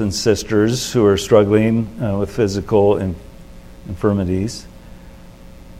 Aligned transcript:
and 0.00 0.14
sisters 0.14 0.90
who 0.90 1.04
are 1.04 1.18
struggling 1.18 2.02
uh, 2.02 2.16
with 2.16 2.34
physical 2.34 2.96
in- 2.96 3.14
infirmities. 3.86 4.66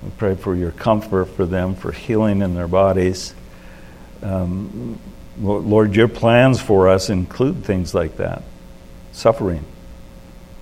We 0.02 0.10
pray 0.18 0.34
for 0.34 0.54
your 0.54 0.70
comfort 0.70 1.30
for 1.30 1.46
them, 1.46 1.74
for 1.74 1.92
healing 1.92 2.42
in 2.42 2.54
their 2.54 2.68
bodies. 2.68 3.34
Um, 4.22 4.98
Lord, 5.40 5.96
your 5.96 6.08
plans 6.08 6.60
for 6.60 6.90
us 6.90 7.08
include 7.08 7.64
things 7.64 7.94
like 7.94 8.18
that 8.18 8.42
suffering. 9.12 9.64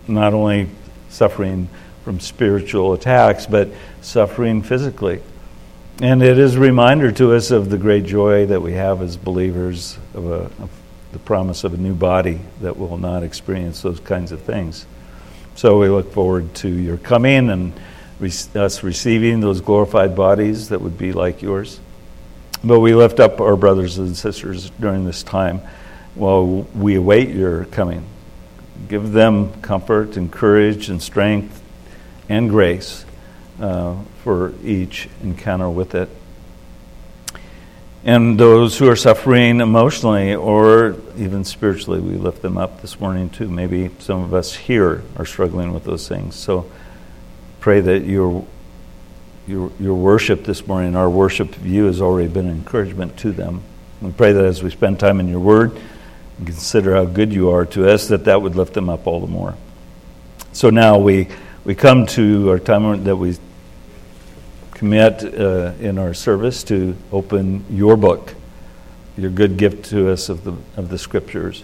Not 0.06 0.32
only 0.32 0.68
suffering 1.08 1.68
from 2.04 2.20
spiritual 2.20 2.92
attacks, 2.92 3.46
but 3.46 3.70
suffering 4.00 4.62
physically. 4.62 5.22
And 6.00 6.22
it 6.22 6.38
is 6.38 6.54
a 6.54 6.60
reminder 6.60 7.10
to 7.10 7.34
us 7.34 7.50
of 7.50 7.68
the 7.68 7.78
great 7.78 8.04
joy 8.04 8.46
that 8.46 8.62
we 8.62 8.74
have 8.74 9.02
as 9.02 9.16
believers 9.16 9.98
of, 10.14 10.26
a, 10.26 10.34
of 10.62 10.79
the 11.12 11.18
promise 11.18 11.64
of 11.64 11.74
a 11.74 11.76
new 11.76 11.94
body 11.94 12.40
that 12.60 12.78
will 12.78 12.98
not 12.98 13.22
experience 13.22 13.82
those 13.82 14.00
kinds 14.00 14.32
of 14.32 14.40
things. 14.42 14.86
So 15.56 15.78
we 15.78 15.88
look 15.88 16.12
forward 16.12 16.54
to 16.56 16.68
your 16.68 16.96
coming 16.96 17.50
and 17.50 17.72
us 18.54 18.82
receiving 18.82 19.40
those 19.40 19.60
glorified 19.60 20.14
bodies 20.14 20.68
that 20.68 20.80
would 20.80 20.98
be 20.98 21.12
like 21.12 21.42
yours. 21.42 21.80
But 22.62 22.80
we 22.80 22.94
lift 22.94 23.20
up 23.20 23.40
our 23.40 23.56
brothers 23.56 23.98
and 23.98 24.16
sisters 24.16 24.70
during 24.78 25.04
this 25.04 25.22
time 25.22 25.62
while 26.14 26.46
we 26.74 26.96
await 26.96 27.30
your 27.30 27.64
coming. 27.66 28.04
Give 28.88 29.12
them 29.12 29.60
comfort 29.62 30.16
and 30.16 30.30
courage 30.30 30.88
and 30.90 31.02
strength 31.02 31.62
and 32.28 32.50
grace 32.50 33.04
uh, 33.60 33.96
for 34.22 34.52
each 34.62 35.08
encounter 35.22 35.70
with 35.70 35.94
it. 35.94 36.08
And 38.02 38.40
those 38.40 38.78
who 38.78 38.88
are 38.88 38.96
suffering 38.96 39.60
emotionally 39.60 40.34
or 40.34 40.96
even 41.18 41.44
spiritually, 41.44 42.00
we 42.00 42.14
lift 42.14 42.40
them 42.40 42.56
up 42.56 42.80
this 42.80 42.98
morning 42.98 43.28
too. 43.28 43.46
Maybe 43.46 43.90
some 43.98 44.22
of 44.22 44.32
us 44.32 44.54
here 44.54 45.02
are 45.16 45.26
struggling 45.26 45.74
with 45.74 45.84
those 45.84 46.08
things. 46.08 46.34
So 46.34 46.70
pray 47.60 47.80
that 47.80 48.04
your, 48.04 48.46
your, 49.46 49.70
your 49.78 49.94
worship 49.94 50.44
this 50.44 50.66
morning, 50.66 50.96
our 50.96 51.10
worship 51.10 51.54
of 51.54 51.66
you, 51.66 51.84
has 51.84 52.00
already 52.00 52.28
been 52.28 52.48
encouragement 52.48 53.18
to 53.18 53.32
them. 53.32 53.60
We 54.00 54.12
pray 54.12 54.32
that 54.32 54.46
as 54.46 54.62
we 54.62 54.70
spend 54.70 54.98
time 54.98 55.20
in 55.20 55.28
your 55.28 55.40
word 55.40 55.78
and 56.38 56.46
consider 56.46 56.94
how 56.94 57.04
good 57.04 57.34
you 57.34 57.50
are 57.50 57.66
to 57.66 57.86
us, 57.86 58.08
that 58.08 58.24
that 58.24 58.40
would 58.40 58.56
lift 58.56 58.72
them 58.72 58.88
up 58.88 59.06
all 59.06 59.20
the 59.20 59.26
more. 59.26 59.56
So 60.54 60.70
now 60.70 60.96
we, 60.96 61.28
we 61.64 61.74
come 61.74 62.06
to 62.06 62.48
our 62.50 62.58
time 62.58 63.04
that 63.04 63.16
we 63.16 63.36
commit 64.80 65.22
uh, 65.22 65.74
in 65.78 65.98
our 65.98 66.14
service 66.14 66.64
to 66.64 66.96
open 67.12 67.62
your 67.68 67.98
book, 67.98 68.34
your 69.18 69.28
good 69.28 69.58
gift 69.58 69.90
to 69.90 70.10
us 70.10 70.30
of 70.30 70.42
the, 70.42 70.54
of 70.74 70.88
the 70.88 70.96
scriptures. 70.96 71.62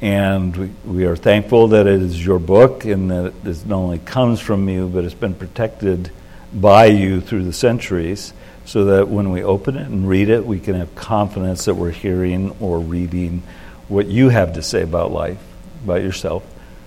And 0.00 0.56
we, 0.56 0.70
we 0.86 1.04
are 1.04 1.14
thankful 1.14 1.68
that 1.68 1.86
it 1.86 2.00
is 2.00 2.24
your 2.24 2.38
book 2.38 2.86
and 2.86 3.10
that 3.10 3.34
it 3.44 3.66
not 3.66 3.76
only 3.76 3.98
comes 3.98 4.40
from 4.40 4.66
you, 4.70 4.88
but 4.88 5.04
it's 5.04 5.12
been 5.12 5.34
protected 5.34 6.10
by 6.54 6.86
you 6.86 7.20
through 7.20 7.44
the 7.44 7.52
centuries 7.52 8.32
so 8.64 8.86
that 8.86 9.08
when 9.08 9.30
we 9.30 9.42
open 9.42 9.76
it 9.76 9.86
and 9.86 10.08
read 10.08 10.30
it, 10.30 10.46
we 10.46 10.58
can 10.58 10.74
have 10.76 10.94
confidence 10.94 11.66
that 11.66 11.74
we're 11.74 11.90
hearing 11.90 12.56
or 12.60 12.80
reading 12.80 13.42
what 13.88 14.06
you 14.06 14.30
have 14.30 14.54
to 14.54 14.62
say 14.62 14.80
about 14.80 15.12
life, 15.12 15.42
about 15.84 16.00
yourself, 16.00 16.42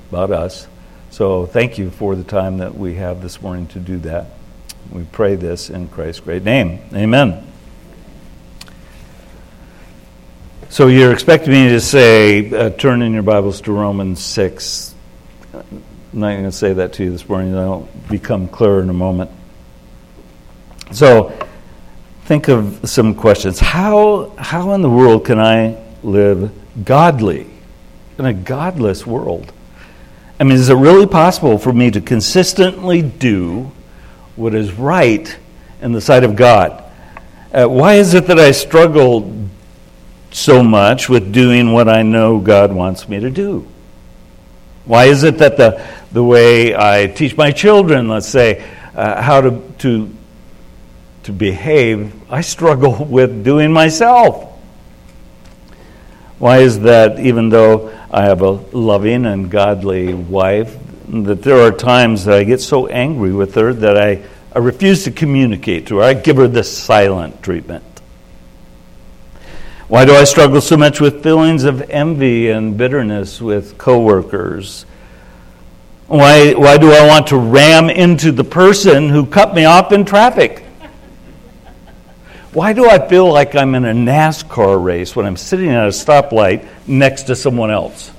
about 0.10 0.32
us. 0.32 0.68
So 1.12 1.46
thank 1.46 1.78
you 1.78 1.92
for 1.92 2.16
the 2.16 2.24
time 2.24 2.58
that 2.58 2.76
we 2.76 2.96
have 2.96 3.22
this 3.22 3.44
morning 3.44 3.68
to 3.68 3.80
do 3.80 4.00
that. 4.00 4.26
We 4.92 5.04
pray 5.12 5.36
this 5.36 5.70
in 5.70 5.88
Christ's 5.90 6.22
great 6.22 6.44
name. 6.44 6.80
Amen. 6.94 7.46
So 10.70 10.88
you're 10.88 11.14
expecting 11.14 11.54
me 11.54 11.70
to 11.70 11.80
say, 11.80 12.52
uh, 12.52 12.70
turn 12.70 13.02
in 13.02 13.14
your 13.14 13.24
Bibles 13.24 13.62
to 13.62 13.72
Romans 13.72 14.22
6. 14.24 14.94
I'm 15.54 15.84
not 16.12 16.32
going 16.32 16.44
to 16.44 16.52
say 16.52 16.74
that 16.74 16.94
to 16.94 17.04
you 17.04 17.12
this 17.12 17.28
morning. 17.30 17.54
That'll 17.54 17.88
become 18.10 18.48
clearer 18.48 18.82
in 18.82 18.90
a 18.90 18.94
moment. 18.94 19.32
So 20.92 21.38
think 22.26 22.48
of 22.48 22.90
some 22.90 23.16
questions. 23.16 23.60
How, 23.60 24.34
how 24.38 24.72
in 24.72 24.82
the 24.82 24.90
world 24.90 25.26
can 25.26 25.40
I 25.40 25.82
live 26.04 26.52
godly 26.84 27.48
in 28.18 28.26
a 28.26 28.34
godless 28.34 29.06
world? 29.06 29.52
I 30.40 30.44
mean, 30.44 30.54
is 30.54 30.70
it 30.70 30.76
really 30.76 31.08
possible 31.08 31.58
for 31.58 31.72
me 31.72 31.92
to 31.92 32.02
consistently 32.02 33.02
do 33.02 33.72
what 34.36 34.54
is 34.54 34.74
right 34.74 35.38
in 35.82 35.92
the 35.92 36.02
sight 36.02 36.24
of 36.24 36.36
God. 36.36 36.84
Uh, 37.54 37.68
why 37.68 37.96
is 37.96 38.14
it 38.14 38.28
that 38.28 38.40
I 38.40 38.52
struggle 38.52 39.48
so 40.32 40.62
much 40.62 41.08
with 41.08 41.32
doing 41.32 41.72
what 41.72 41.88
I 41.88 42.02
know 42.02 42.40
God 42.40 42.74
wants 42.74 43.08
me 43.08 43.20
to 43.20 43.30
do? 43.30 43.68
Why 44.84 45.06
is 45.06 45.24
it 45.24 45.38
that 45.38 45.58
the, 45.58 45.86
the 46.12 46.24
way 46.24 46.76
I 46.76 47.08
teach 47.08 47.38
my 47.38 47.52
children, 47.52 48.08
let's 48.08 48.28
say, 48.28 48.64
uh, 48.94 49.22
how 49.22 49.42
to, 49.42 49.62
to, 49.80 50.14
to 51.24 51.32
behave, 51.32 52.14
I 52.32 52.42
struggle 52.42 53.06
with 53.10 53.44
doing 53.44 53.72
myself? 53.72 54.52
Why 56.38 56.58
is 56.58 56.82
that 56.82 57.20
even 57.20 57.50
though 57.50 57.98
I 58.12 58.26
have 58.26 58.42
a 58.42 58.52
loving 58.52 59.26
and 59.26 59.50
godly 59.50 60.14
wife 60.14 60.78
that 61.08 61.42
there 61.42 61.60
are 61.62 61.72
times 61.72 62.26
that 62.26 62.38
I 62.38 62.44
get 62.44 62.62
so 62.62 62.88
angry 62.88 63.32
with 63.32 63.56
her 63.56 63.74
that 63.74 63.98
I, 63.98 64.24
I 64.54 64.60
refuse 64.60 65.04
to 65.04 65.12
communicate 65.12 65.88
to 65.88 65.98
her. 65.98 66.04
I 66.04 66.14
give 66.14 66.38
her 66.38 66.48
the 66.48 66.64
silent 66.64 67.44
treatment. 67.44 67.84
Why 69.88 70.06
do 70.06 70.14
I 70.14 70.24
struggle 70.24 70.62
so 70.62 70.78
much 70.78 71.00
with 71.00 71.22
feelings 71.22 71.64
of 71.64 71.90
envy 71.92 72.50
and 72.50 72.76
bitterness 72.76 73.40
with 73.40 73.78
coworkers? 73.78 74.86
Why, 76.08 76.54
why 76.54 76.78
do 76.78 76.92
I 76.92 77.08
want 77.08 77.28
to 77.28 77.38
ram 77.38 77.90
into 77.90 78.32
the 78.32 78.44
person 78.44 79.10
who 79.10 79.26
cut 79.26 79.54
me 79.54 79.66
off 79.66 79.92
in 79.92 80.06
traffic? 80.06 80.64
Why 82.52 82.74
do 82.74 82.90
I 82.90 83.06
feel 83.08 83.32
like 83.32 83.54
I'm 83.54 83.76
in 83.76 83.86
a 83.86 83.94
NASCAR 83.94 84.82
race 84.82 85.16
when 85.16 85.26
I'm 85.26 85.36
sitting 85.36 85.70
at 85.70 85.86
a 85.86 85.90
stoplight 85.90 86.66
next 86.88 87.24
to 87.24 87.36
someone 87.36 87.70
else? 87.70 88.12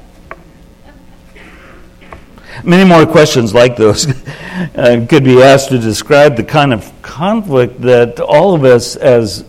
Many 2.65 2.89
more 2.89 3.07
questions 3.07 3.53
like 3.53 3.77
those 3.77 4.07
uh, 4.75 5.05
could 5.09 5.25
be 5.25 5.43
asked 5.43 5.69
to 5.71 5.79
describe 5.79 6.37
the 6.37 6.45
kind 6.45 6.73
of 6.73 6.91
conflict 7.03 7.81
that 7.83 8.21
all 8.21 8.55
of 8.55 8.65
us 8.65 8.97
as, 8.97 9.45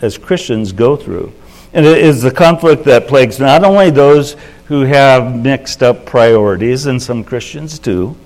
as 0.00 0.16
Christians 0.16 0.72
go 0.72 0.96
through. 0.96 1.32
And 1.72 1.84
it 1.84 1.98
is 1.98 2.22
the 2.22 2.30
conflict 2.30 2.84
that 2.84 3.08
plagues 3.08 3.38
not 3.38 3.64
only 3.64 3.90
those 3.90 4.36
who 4.66 4.82
have 4.82 5.36
mixed 5.36 5.82
up 5.82 6.06
priorities, 6.06 6.86
and 6.86 7.02
some 7.02 7.24
Christians 7.24 7.78
do, 7.78 8.16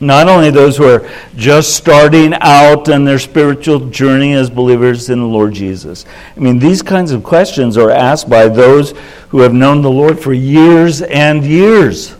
not 0.00 0.28
only 0.28 0.50
those 0.50 0.76
who 0.76 0.84
are 0.84 1.08
just 1.36 1.74
starting 1.74 2.34
out 2.40 2.88
in 2.88 3.04
their 3.04 3.18
spiritual 3.18 3.90
journey 3.90 4.32
as 4.34 4.48
believers 4.48 5.10
in 5.10 5.18
the 5.18 5.26
Lord 5.26 5.52
Jesus. 5.54 6.04
I 6.36 6.40
mean, 6.40 6.58
these 6.58 6.82
kinds 6.82 7.10
of 7.10 7.24
questions 7.24 7.76
are 7.76 7.90
asked 7.90 8.30
by 8.30 8.48
those 8.48 8.94
who 9.30 9.40
have 9.40 9.52
known 9.52 9.82
the 9.82 9.90
Lord 9.90 10.20
for 10.20 10.32
years 10.32 11.02
and 11.02 11.44
years 11.44 12.14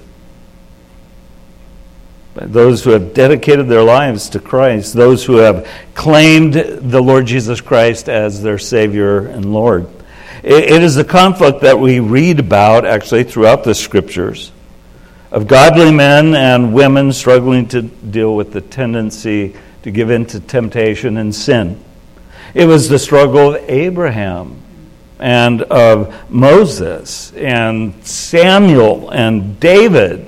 those 2.42 2.84
who 2.84 2.90
have 2.90 3.14
dedicated 3.14 3.68
their 3.68 3.82
lives 3.82 4.30
to 4.30 4.40
Christ, 4.40 4.94
those 4.94 5.24
who 5.24 5.36
have 5.36 5.68
claimed 5.94 6.54
the 6.54 7.00
Lord 7.00 7.26
Jesus 7.26 7.60
Christ 7.60 8.08
as 8.08 8.42
their 8.42 8.58
Savior 8.58 9.26
and 9.26 9.52
Lord. 9.52 9.88
It 10.42 10.82
is 10.82 10.94
the 10.94 11.04
conflict 11.04 11.62
that 11.62 11.78
we 11.78 12.00
read 12.00 12.38
about 12.38 12.84
actually 12.86 13.24
throughout 13.24 13.64
the 13.64 13.74
scriptures 13.74 14.52
of 15.30 15.46
godly 15.46 15.92
men 15.92 16.34
and 16.34 16.72
women 16.72 17.12
struggling 17.12 17.68
to 17.68 17.82
deal 17.82 18.34
with 18.34 18.52
the 18.52 18.60
tendency 18.60 19.54
to 19.82 19.90
give 19.90 20.10
in 20.10 20.26
to 20.26 20.40
temptation 20.40 21.16
and 21.16 21.34
sin. 21.34 21.82
It 22.54 22.66
was 22.66 22.88
the 22.88 22.98
struggle 22.98 23.54
of 23.54 23.68
Abraham 23.68 24.62
and 25.18 25.62
of 25.62 26.30
Moses 26.30 27.32
and 27.34 28.04
Samuel 28.06 29.10
and 29.10 29.58
David 29.60 30.27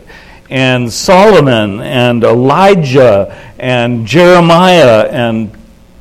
and 0.50 0.92
Solomon 0.92 1.80
and 1.80 2.24
Elijah 2.24 3.38
and 3.58 4.04
Jeremiah 4.04 5.08
and 5.08 5.56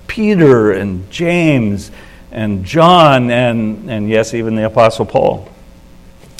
Peter 0.07 0.71
and 0.71 1.09
James 1.11 1.91
and 2.31 2.65
John 2.65 3.29
and, 3.29 3.89
and 3.89 4.09
yes, 4.09 4.33
even 4.33 4.55
the 4.55 4.65
Apostle 4.65 5.05
Paul. 5.05 5.47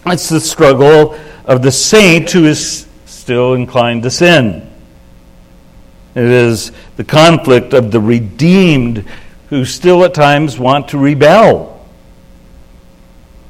It's 0.08 0.28
the 0.28 0.40
struggle 0.40 1.18
of 1.46 1.62
the 1.62 1.72
saint 1.72 2.32
who 2.32 2.46
is 2.46 2.88
still 3.06 3.54
inclined 3.54 4.04
to 4.04 4.12
sin. 4.12 4.68
It 6.16 6.24
is 6.24 6.72
the 6.98 7.04
conflict 7.04 7.74
of 7.74 7.92
the 7.92 8.02
redeemed 8.02 9.06
who 9.50 9.66
still 9.66 10.04
at 10.04 10.16
times 10.16 10.58
want 10.58 10.90
to 10.90 10.98
rebel. 10.98 11.86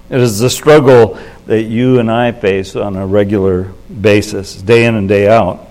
It 0.10 0.20
is 0.20 0.40
the 0.40 0.50
struggle 0.50 1.18
that 1.50 1.63
you 1.63 1.98
and 1.98 2.12
I 2.12 2.31
face 2.31 2.75
on 2.75 2.96
a 2.96 3.07
regular 3.07 3.63
basis, 3.90 4.62
day 4.62 4.86
in 4.86 4.94
and 4.94 5.10
day 5.10 5.28
out. 5.28 5.68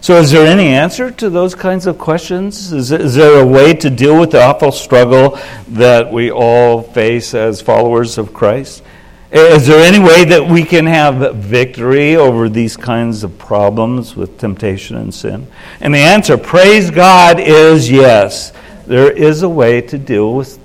So, 0.00 0.16
is 0.16 0.30
there 0.30 0.46
any 0.46 0.68
answer 0.68 1.10
to 1.10 1.28
those 1.28 1.54
kinds 1.54 1.86
of 1.86 1.98
questions? 1.98 2.72
Is, 2.72 2.90
is 2.90 3.14
there 3.14 3.42
a 3.42 3.46
way 3.46 3.74
to 3.74 3.90
deal 3.90 4.18
with 4.18 4.30
the 4.30 4.42
awful 4.42 4.72
struggle 4.72 5.38
that 5.68 6.10
we 6.10 6.30
all 6.30 6.80
face 6.80 7.34
as 7.34 7.60
followers 7.60 8.16
of 8.16 8.32
Christ? 8.32 8.82
Is 9.30 9.66
there 9.66 9.84
any 9.84 9.98
way 9.98 10.24
that 10.24 10.48
we 10.48 10.64
can 10.64 10.86
have 10.86 11.34
victory 11.34 12.16
over 12.16 12.48
these 12.48 12.78
kinds 12.78 13.24
of 13.24 13.36
problems 13.36 14.16
with 14.16 14.38
temptation 14.38 14.96
and 14.96 15.12
sin? 15.12 15.48
And 15.82 15.92
the 15.92 15.98
answer, 15.98 16.38
praise 16.38 16.90
God, 16.90 17.38
is 17.38 17.90
yes. 17.90 18.54
There 18.86 19.12
is 19.12 19.42
a 19.42 19.50
way 19.50 19.82
to 19.82 19.98
deal 19.98 20.32
with 20.32 20.58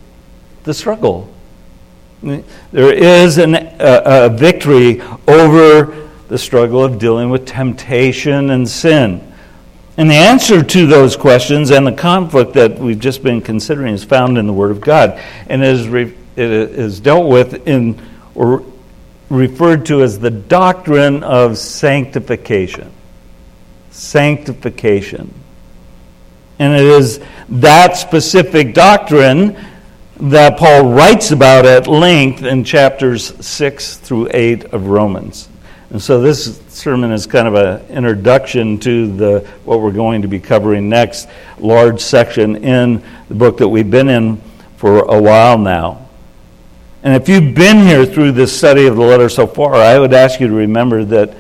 the 0.63 0.73
struggle. 0.73 1.32
There 2.23 2.93
is 2.93 3.37
an, 3.37 3.55
a, 3.55 3.71
a 3.79 4.29
victory 4.29 5.01
over 5.27 6.09
the 6.29 6.37
struggle 6.37 6.83
of 6.83 6.97
dealing 6.97 7.29
with 7.29 7.45
temptation 7.45 8.49
and 8.49 8.67
sin. 8.67 9.33
And 9.97 10.09
the 10.09 10.15
answer 10.15 10.63
to 10.63 10.87
those 10.87 11.15
questions 11.15 11.69
and 11.69 11.85
the 11.85 11.91
conflict 11.91 12.53
that 12.53 12.79
we've 12.79 12.99
just 12.99 13.21
been 13.21 13.41
considering 13.41 13.93
is 13.93 14.03
found 14.03 14.37
in 14.37 14.47
the 14.47 14.53
Word 14.53 14.71
of 14.71 14.81
God 14.81 15.21
and 15.47 15.63
is, 15.63 15.87
re, 15.87 16.15
it 16.35 16.49
is 16.49 16.99
dealt 16.99 17.29
with 17.29 17.67
in 17.67 18.01
or 18.33 18.63
referred 19.29 19.85
to 19.87 20.01
as 20.01 20.17
the 20.17 20.31
doctrine 20.31 21.23
of 21.23 21.57
sanctification. 21.57 22.91
Sanctification. 23.91 25.33
And 26.57 26.73
it 26.73 26.85
is 26.85 27.19
that 27.49 27.97
specific 27.97 28.73
doctrine 28.73 29.55
that 30.17 30.57
Paul 30.57 30.91
writes 30.91 31.31
about 31.31 31.65
at 31.65 31.87
length 31.87 32.43
in 32.43 32.63
chapters 32.63 33.33
6 33.45 33.97
through 33.97 34.29
8 34.31 34.65
of 34.65 34.87
Romans. 34.87 35.49
And 35.89 36.01
so 36.01 36.21
this 36.21 36.61
sermon 36.69 37.11
is 37.11 37.25
kind 37.25 37.47
of 37.47 37.55
an 37.55 37.85
introduction 37.87 38.79
to 38.79 39.15
the 39.15 39.39
what 39.63 39.79
we're 39.81 39.91
going 39.91 40.21
to 40.21 40.27
be 40.27 40.39
covering 40.39 40.89
next, 40.89 41.27
large 41.59 41.99
section 41.99 42.63
in 42.63 43.03
the 43.27 43.35
book 43.35 43.57
that 43.57 43.67
we've 43.67 43.89
been 43.89 44.09
in 44.09 44.41
for 44.77 44.99
a 45.05 45.21
while 45.21 45.57
now. 45.57 46.07
And 47.03 47.21
if 47.21 47.27
you've 47.27 47.53
been 47.53 47.85
here 47.85 48.05
through 48.05 48.31
this 48.31 48.55
study 48.55 48.87
of 48.87 48.95
the 48.95 49.03
letter 49.03 49.29
so 49.29 49.45
far, 49.45 49.75
I 49.75 49.99
would 49.99 50.13
ask 50.13 50.39
you 50.39 50.47
to 50.47 50.53
remember 50.53 51.03
that 51.05 51.35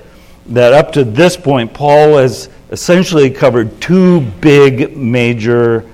that 0.47 0.73
up 0.73 0.91
to 0.93 1.03
this 1.03 1.37
point, 1.37 1.73
Paul 1.73 2.17
has 2.17 2.49
essentially 2.69 3.29
covered 3.29 3.79
two 3.79 4.21
big 4.21 4.97
major 4.97 5.89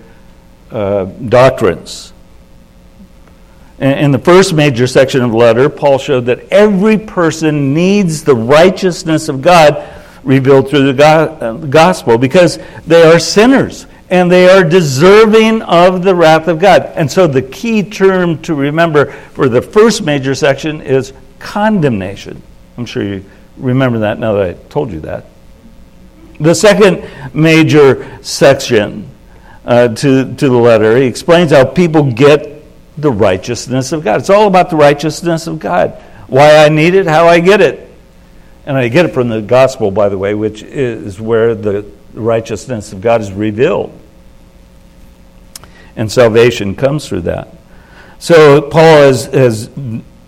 uh, 0.71 1.05
doctrines 1.05 2.13
in 3.79 4.11
the 4.11 4.19
first 4.19 4.53
major 4.53 4.87
section 4.87 5.21
of 5.21 5.31
the 5.31 5.37
letter, 5.37 5.69
Paul 5.69 5.97
showed 5.97 6.25
that 6.25 6.49
every 6.51 6.97
person 6.97 7.73
needs 7.73 8.23
the 8.23 8.35
righteousness 8.35 9.29
of 9.29 9.41
God 9.41 9.87
revealed 10.23 10.69
through 10.69 10.91
the 10.91 11.05
uh, 11.05 11.53
gospel 11.53 12.17
because 12.17 12.59
they 12.85 13.03
are 13.03 13.19
sinners 13.19 13.87
and 14.09 14.31
they 14.31 14.49
are 14.49 14.63
deserving 14.63 15.61
of 15.61 16.03
the 16.03 16.13
wrath 16.13 16.47
of 16.47 16.59
God. 16.59 16.91
And 16.95 17.09
so 17.09 17.27
the 17.27 17.41
key 17.41 17.83
term 17.83 18.41
to 18.41 18.55
remember 18.55 19.11
for 19.11 19.47
the 19.47 19.61
first 19.61 20.03
major 20.03 20.35
section 20.35 20.81
is 20.81 21.13
condemnation. 21.37 22.41
I'm 22.77 22.85
sure 22.85 23.03
you 23.03 23.25
remember 23.57 23.99
that 23.99 24.19
now 24.19 24.33
that 24.33 24.49
I 24.49 24.53
told 24.69 24.91
you 24.91 25.01
that. 25.01 25.25
The 26.39 26.55
second 26.55 27.07
major 27.33 28.23
section 28.23 29.09
uh, 29.65 29.89
to, 29.89 30.35
to 30.35 30.49
the 30.49 30.57
letter, 30.57 30.97
he 30.97 31.03
explains 31.03 31.51
how 31.51 31.65
people 31.65 32.11
get 32.11 32.58
the 33.01 33.11
righteousness 33.11 33.91
of 33.91 34.03
God. 34.03 34.19
It's 34.19 34.29
all 34.29 34.47
about 34.47 34.69
the 34.69 34.75
righteousness 34.75 35.47
of 35.47 35.59
God. 35.59 35.91
Why 36.27 36.57
I 36.57 36.69
need 36.69 36.93
it, 36.93 37.07
how 37.07 37.27
I 37.27 37.39
get 37.39 37.61
it. 37.61 37.89
And 38.65 38.77
I 38.77 38.87
get 38.87 39.05
it 39.05 39.13
from 39.13 39.29
the 39.29 39.41
gospel, 39.41 39.89
by 39.89 40.09
the 40.09 40.17
way, 40.17 40.35
which 40.35 40.61
is 40.61 41.19
where 41.19 41.55
the 41.55 41.85
righteousness 42.13 42.93
of 42.93 43.01
God 43.01 43.21
is 43.21 43.31
revealed. 43.31 43.97
And 45.95 46.11
salvation 46.11 46.75
comes 46.75 47.07
through 47.07 47.21
that. 47.21 47.55
So 48.19 48.61
Paul 48.61 48.81
has, 48.81 49.25
has 49.25 49.69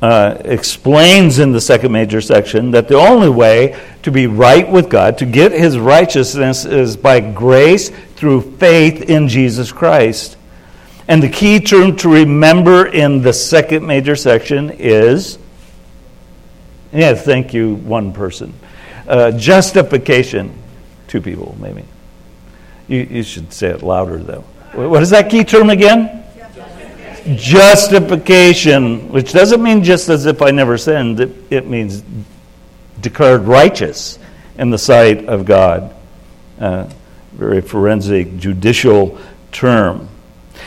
uh, 0.02 0.42
explains 0.46 1.38
in 1.40 1.52
the 1.52 1.62
second 1.62 1.92
major 1.92 2.22
section 2.22 2.72
that 2.72 2.88
the 2.88 2.98
only 2.98 3.30
way 3.30 3.80
to 4.02 4.12
be 4.12 4.26
right 4.26 4.68
with 4.68 4.90
God, 4.90 5.20
to 5.20 5.26
get 5.26 5.52
his 5.52 5.78
righteousness, 5.78 6.66
is 6.66 6.98
by 6.98 7.20
grace 7.20 7.90
through 8.16 8.58
faith 8.58 9.04
in 9.04 9.28
Jesus 9.28 9.72
Christ. 9.72 10.38
And 11.12 11.22
the 11.22 11.28
key 11.28 11.60
term 11.60 11.98
to 11.98 12.08
remember 12.08 12.86
in 12.86 13.22
the 13.22 13.34
second 13.34 13.86
major 13.86 14.16
section 14.16 14.69
is, 14.69 15.38
yeah, 16.94 17.16
thank 17.16 17.54
you, 17.54 17.75
one 17.75 18.13
person. 18.13 18.54
Uh, 19.06 19.31
justification, 19.31 20.54
two 21.10 21.19
people, 21.19 21.58
maybe. 21.60 21.84
You, 22.88 23.02
you 23.02 23.24
should 23.24 23.52
say 23.52 23.72
it 23.72 23.84
louder, 23.84 24.19
though. 24.19 24.46
What 24.72 25.04
is 25.04 25.10
that 25.10 25.30
key 25.30 25.44
term 25.44 25.69
again? 25.69 26.24
Justification. 26.38 27.38
Justification, 27.38 29.10
which 29.12 29.34
doesn't 29.34 29.62
mean 29.62 29.84
just 29.84 30.08
as 30.08 30.25
if 30.25 30.42
I 30.42 30.52
never 30.52 30.78
sinned, 30.78 31.19
it, 31.19 31.31
it 31.50 31.68
means 31.68 32.06
declared 33.02 33.42
righteous 33.42 34.18
in 34.58 34.69
the 34.69 34.78
sight 34.78 35.25
of 35.25 35.44
God. 35.44 35.94
Uh, 36.58 36.90
very 37.34 37.60
forensic, 37.60 38.38
judicial 38.38 39.19
term. 39.52 40.08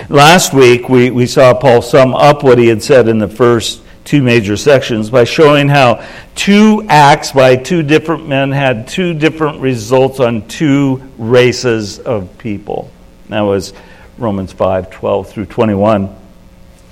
Last 0.08 0.52
week, 0.52 0.88
we, 0.88 1.10
we 1.10 1.26
saw 1.26 1.54
Paul 1.54 1.82
sum 1.82 2.14
up 2.14 2.42
what 2.42 2.58
he 2.58 2.66
had 2.66 2.82
said 2.82 3.08
in 3.08 3.18
the 3.18 3.28
first 3.28 3.82
two 4.04 4.22
major 4.22 4.56
sections 4.56 5.08
by 5.08 5.24
showing 5.24 5.68
how 5.68 6.06
two 6.34 6.84
acts 6.88 7.32
by 7.32 7.56
two 7.56 7.82
different 7.82 8.28
men 8.28 8.52
had 8.52 8.86
two 8.86 9.14
different 9.14 9.60
results 9.60 10.20
on 10.20 10.46
two 10.46 11.02
races 11.16 11.98
of 11.98 12.36
people. 12.38 12.90
That 13.30 13.40
was 13.40 13.72
Romans 14.18 14.52
5 14.52 14.90
12 14.90 15.28
through 15.30 15.46
21. 15.46 16.14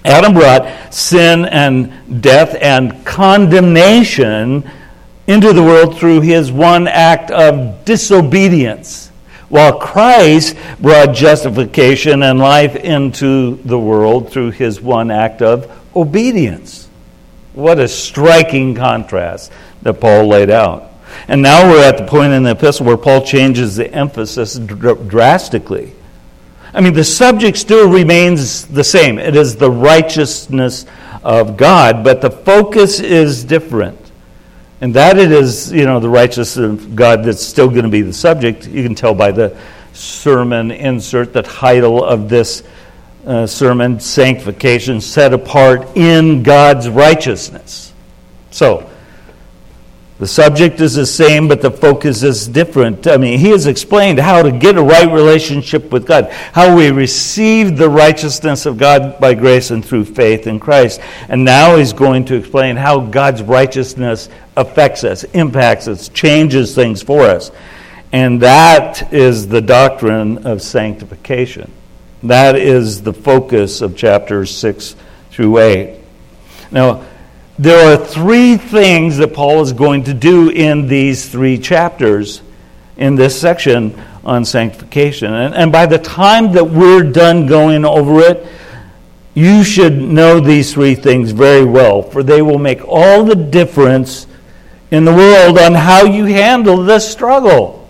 Adam 0.05 0.35
brought 0.35 0.93
sin 0.93 1.45
and 1.45 2.23
death 2.23 2.57
and 2.61 3.05
condemnation 3.05 4.69
into 5.27 5.53
the 5.53 5.63
world 5.63 5.99
through 5.99 6.21
his 6.21 6.51
one 6.51 6.89
act 6.89 7.31
of 7.31 7.85
disobedience 7.85 9.12
while 9.53 9.79
Christ 9.79 10.57
brought 10.81 11.15
justification 11.15 12.23
and 12.23 12.39
life 12.39 12.75
into 12.75 13.57
the 13.67 13.79
world 13.79 14.33
through 14.33 14.53
his 14.53 14.81
one 14.81 15.11
act 15.11 15.43
of 15.43 15.71
obedience. 15.95 16.89
What 17.53 17.79
a 17.79 17.87
striking 17.87 18.75
contrast 18.75 19.53
that 19.83 20.01
Paul 20.01 20.29
laid 20.29 20.49
out. 20.49 20.91
And 21.29 21.43
now 21.43 21.71
we're 21.71 21.85
at 21.85 21.99
the 21.99 22.07
point 22.07 22.33
in 22.33 22.45
the 22.45 22.53
epistle 22.53 22.87
where 22.87 22.97
Paul 22.97 23.27
changes 23.27 23.77
the 23.77 23.93
emphasis 23.93 24.55
dr- 24.55 25.07
drastically. 25.07 25.93
I 26.73 26.81
mean, 26.81 26.95
the 26.95 27.05
subject 27.05 27.59
still 27.59 27.91
remains 27.91 28.65
the 28.69 28.83
same 28.83 29.19
it 29.19 29.37
is 29.37 29.57
the 29.57 29.71
righteousness 29.71 30.87
of 31.23 31.59
God, 31.59 32.03
but 32.03 32.23
the 32.23 32.31
focus 32.31 33.01
is 33.01 33.45
different. 33.45 34.02
And 34.83 34.93
that 34.95 35.17
it 35.17 35.31
is, 35.31 35.73
you 35.73 35.87
know, 35.87 36.01
the 36.01 36.09
righteousness 36.09 36.57
of 36.57 36.97
God 36.97 37.23
that's 37.23 37.41
still 37.41 37.69
going 37.69 37.85
to 37.85 37.89
be 37.89 38.03
the 38.03 38.13
subject. 38.13 38.67
You 38.67 38.83
can 38.83 38.97
tell 38.97 39.15
by 39.15 39.31
the 39.31 39.57
sermon 39.93 40.73
insert, 40.73 41.33
the 41.33 41.43
title 41.43 42.03
of 42.03 42.29
this 42.29 42.65
uh, 43.25 43.47
sermon, 43.47 44.01
Sanctification, 44.01 45.01
set 45.01 45.33
apart 45.33 45.97
in 45.97 46.43
God's 46.43 46.89
righteousness. 46.89 47.93
So, 48.51 48.91
the 50.23 50.29
subject 50.29 50.81
is 50.81 50.95
the 50.95 51.05
same, 51.05 51.49
but 51.49 51.61
the 51.63 51.71
focus 51.73 52.23
is 52.23 52.47
different. 52.47 53.09
I 53.09 53.17
mean, 53.17 53.41
he 53.41 53.49
has 53.49 53.67
explained 53.67 54.21
how 54.21 54.41
to 54.41 54.53
get 54.53 54.79
a 54.79 54.81
right 54.81 55.13
relationship 55.13 55.91
with 55.91 56.07
God, 56.07 56.31
how 56.53 56.77
we 56.77 56.93
receive 56.93 57.77
the 57.77 57.91
righteousness 57.91 58.65
of 58.65 58.79
God 58.79 59.19
by 59.19 59.35
grace 59.35 59.73
and 59.73 59.85
through 59.85 60.05
faith 60.05 60.47
in 60.47 60.61
Christ. 60.61 61.01
And 61.29 61.45
now 61.45 61.75
he's 61.75 61.93
going 61.93 62.27
to 62.27 62.37
explain 62.37 62.77
how 62.77 63.01
God's 63.01 63.43
righteousness 63.43 64.29
affects 64.57 65.03
us, 65.03 65.25
impacts 65.25 65.89
us, 65.89 66.09
changes 66.09 66.73
things 66.73 67.03
for 67.03 67.23
us. 67.23 67.51
And 68.13 68.43
that 68.43 69.13
is 69.13 69.49
the 69.49 69.61
doctrine 69.61 70.47
of 70.47 70.63
sanctification. 70.63 71.69
That 72.23 72.55
is 72.55 73.03
the 73.03 73.13
focus 73.13 73.81
of 73.81 73.97
chapters 73.97 74.57
6 74.57 74.95
through 75.33 75.59
8. 75.59 75.99
Now, 76.71 77.05
there 77.63 77.93
are 77.93 77.97
three 77.97 78.57
things 78.57 79.19
that 79.19 79.35
Paul 79.35 79.63
is 79.63 79.73
going 79.73 80.03
to 80.05 80.15
do 80.15 80.49
in 80.51 80.89
these 80.89 81.29
three 81.29 81.59
chapters 81.59 82.43
in 82.97 83.15
this 83.15 83.41
section 83.41 83.95
on 84.25 84.45
sanctification. 84.45 85.33
And, 85.33 85.55
and, 85.55 85.71
by 85.71 85.87
the 85.87 85.99
time 85.99 86.53
that 86.53 86.65
we're 86.65 87.05
done 87.05 87.47
going 87.47 87.85
over 87.85 88.21
it, 88.21 88.47
you 89.35 89.63
should 89.63 89.97
know 89.97 90.41
these 90.41 90.75
three 90.75 90.97
things 90.97 91.31
very 91.31 91.65
well, 91.65 92.03
for 92.03 92.25
they 92.25 92.43
will 92.43 92.59
make 92.59 92.81
all 92.85 93.25
the 93.25 93.37
difference 93.37 94.27
in 94.91 95.05
the 95.05 95.13
world 95.13 95.57
on 95.57 95.73
how 95.73 96.05
you 96.05 96.25
handle 96.25 96.83
this 96.83 97.11
struggle 97.11 97.89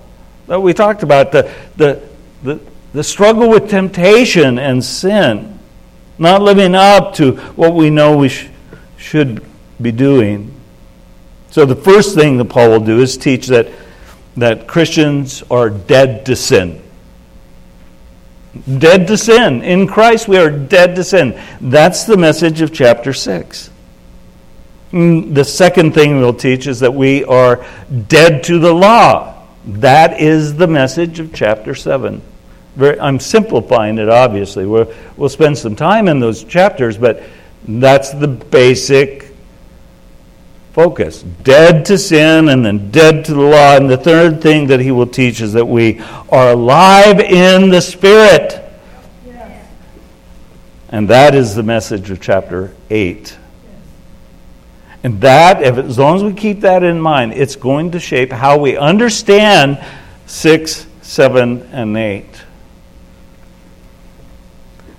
that 0.48 0.60
we 0.60 0.74
talked 0.74 1.02
about 1.02 1.32
the, 1.32 1.50
the, 1.76 2.02
the, 2.42 2.60
the 2.92 3.02
struggle 3.02 3.48
with 3.48 3.70
temptation 3.70 4.58
and 4.58 4.84
sin, 4.84 5.58
not 6.18 6.42
living 6.42 6.74
up 6.74 7.14
to 7.14 7.36
what 7.56 7.74
we 7.74 7.88
know 7.88 8.18
we 8.18 8.28
sh- 8.28 8.48
should 8.98 9.42
be 9.82 9.92
doing. 9.92 10.54
So, 11.50 11.66
the 11.66 11.76
first 11.76 12.14
thing 12.14 12.38
that 12.38 12.46
Paul 12.46 12.70
will 12.70 12.80
do 12.80 13.00
is 13.00 13.16
teach 13.16 13.48
that, 13.48 13.68
that 14.36 14.66
Christians 14.66 15.42
are 15.50 15.68
dead 15.68 16.26
to 16.26 16.36
sin. 16.36 16.82
Dead 18.78 19.06
to 19.08 19.16
sin. 19.16 19.62
In 19.62 19.86
Christ, 19.86 20.28
we 20.28 20.36
are 20.36 20.50
dead 20.50 20.94
to 20.96 21.04
sin. 21.04 21.38
That's 21.60 22.04
the 22.04 22.16
message 22.16 22.60
of 22.60 22.72
chapter 22.72 23.12
6. 23.12 23.70
Mm, 24.92 25.34
the 25.34 25.44
second 25.44 25.94
thing 25.94 26.18
we'll 26.18 26.34
teach 26.34 26.66
is 26.66 26.80
that 26.80 26.92
we 26.92 27.24
are 27.24 27.64
dead 28.08 28.44
to 28.44 28.58
the 28.58 28.72
law. 28.72 29.46
That 29.64 30.20
is 30.20 30.54
the 30.54 30.66
message 30.66 31.18
of 31.18 31.32
chapter 31.32 31.74
7. 31.74 32.20
Very, 32.76 33.00
I'm 33.00 33.20
simplifying 33.20 33.98
it, 33.98 34.08
obviously. 34.08 34.66
We'll, 34.66 34.92
we'll 35.16 35.28
spend 35.28 35.56
some 35.56 35.76
time 35.76 36.08
in 36.08 36.20
those 36.20 36.44
chapters, 36.44 36.98
but 36.98 37.22
that's 37.66 38.10
the 38.10 38.28
basic 38.28 39.31
focus. 40.72 41.22
Dead 41.22 41.84
to 41.86 41.98
sin 41.98 42.48
and 42.48 42.64
then 42.64 42.90
dead 42.90 43.24
to 43.26 43.34
the 43.34 43.40
law. 43.40 43.76
And 43.76 43.88
the 43.88 43.96
third 43.96 44.42
thing 44.42 44.66
that 44.68 44.80
he 44.80 44.90
will 44.90 45.06
teach 45.06 45.40
is 45.40 45.52
that 45.52 45.66
we 45.66 46.00
are 46.30 46.52
alive 46.52 47.20
in 47.20 47.70
the 47.70 47.80
Spirit. 47.80 48.58
Yes. 49.26 49.68
And 50.88 51.08
that 51.08 51.34
is 51.34 51.54
the 51.54 51.62
message 51.62 52.10
of 52.10 52.20
chapter 52.20 52.74
8. 52.90 53.38
And 55.04 55.20
that, 55.20 55.62
if, 55.62 55.76
as 55.76 55.98
long 55.98 56.16
as 56.16 56.22
we 56.22 56.32
keep 56.32 56.60
that 56.60 56.82
in 56.84 57.00
mind, 57.00 57.32
it's 57.32 57.56
going 57.56 57.90
to 57.90 58.00
shape 58.00 58.30
how 58.30 58.58
we 58.58 58.76
understand 58.76 59.84
6, 60.26 60.86
7, 61.02 61.62
and 61.72 61.96
8. 61.96 62.24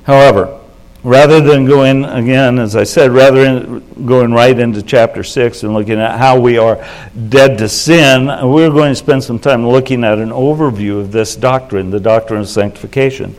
However, 0.03 0.59
rather 1.03 1.41
than 1.41 1.65
going, 1.65 2.05
again, 2.05 2.59
as 2.59 2.75
I 2.75 2.83
said, 2.83 3.11
rather 3.11 3.43
than 3.43 4.05
going 4.05 4.31
right 4.31 4.57
into 4.57 4.81
chapter 4.81 5.23
6 5.23 5.63
and 5.63 5.73
looking 5.73 5.99
at 5.99 6.17
how 6.17 6.39
we 6.39 6.57
are 6.57 6.85
dead 7.29 7.57
to 7.57 7.69
sin, 7.69 8.27
we're 8.27 8.69
going 8.69 8.91
to 8.91 8.95
spend 8.95 9.23
some 9.23 9.39
time 9.39 9.67
looking 9.67 10.03
at 10.03 10.17
an 10.17 10.29
overview 10.29 10.99
of 10.99 11.11
this 11.11 11.35
doctrine, 11.35 11.89
the 11.89 11.99
doctrine 11.99 12.41
of 12.41 12.47
sanctification. 12.47 13.35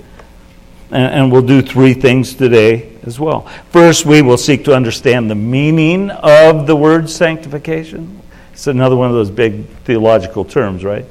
And, 0.90 1.14
and 1.14 1.32
we'll 1.32 1.42
do 1.42 1.62
three 1.62 1.94
things 1.94 2.34
today 2.34 2.92
as 3.04 3.18
well. 3.18 3.42
First, 3.70 4.04
we 4.04 4.20
will 4.20 4.38
seek 4.38 4.64
to 4.66 4.74
understand 4.74 5.30
the 5.30 5.34
meaning 5.34 6.10
of 6.10 6.66
the 6.66 6.76
word 6.76 7.08
sanctification. 7.08 8.20
It's 8.52 8.66
another 8.66 8.94
one 8.94 9.08
of 9.08 9.14
those 9.14 9.30
big 9.30 9.66
theological 9.84 10.44
terms, 10.44 10.84
right? 10.84 11.06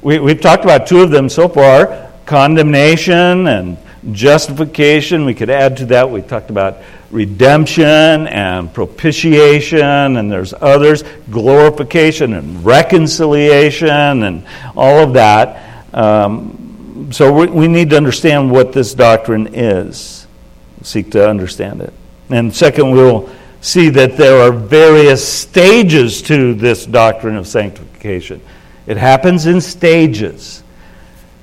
We, 0.00 0.20
we've 0.20 0.40
talked 0.40 0.64
about 0.64 0.86
two 0.86 1.00
of 1.00 1.10
them 1.10 1.28
so 1.28 1.48
far 1.48 2.06
condemnation 2.24 3.46
and 3.46 3.78
justification. 4.12 5.24
We 5.24 5.34
could 5.34 5.50
add 5.50 5.76
to 5.78 5.86
that. 5.86 6.10
We 6.10 6.22
talked 6.22 6.50
about 6.50 6.78
redemption 7.10 7.84
and 7.84 8.72
propitiation, 8.72 10.16
and 10.16 10.30
there's 10.30 10.52
others, 10.54 11.04
glorification 11.30 12.34
and 12.34 12.64
reconciliation, 12.64 14.22
and 14.22 14.46
all 14.76 14.98
of 14.98 15.14
that. 15.14 15.94
Um, 15.94 17.08
so 17.10 17.32
we, 17.32 17.46
we 17.46 17.68
need 17.68 17.90
to 17.90 17.96
understand 17.96 18.50
what 18.50 18.72
this 18.72 18.94
doctrine 18.94 19.54
is, 19.54 20.26
seek 20.82 21.12
to 21.12 21.28
understand 21.28 21.80
it. 21.80 21.92
And 22.30 22.54
second, 22.54 22.90
we'll 22.90 23.30
see 23.60 23.88
that 23.90 24.16
there 24.16 24.40
are 24.40 24.52
various 24.52 25.26
stages 25.26 26.22
to 26.22 26.54
this 26.54 26.86
doctrine 26.86 27.36
of 27.36 27.46
sanctification. 27.46 28.40
It 28.86 28.96
happens 28.96 29.46
in 29.46 29.60
stages. 29.60 30.62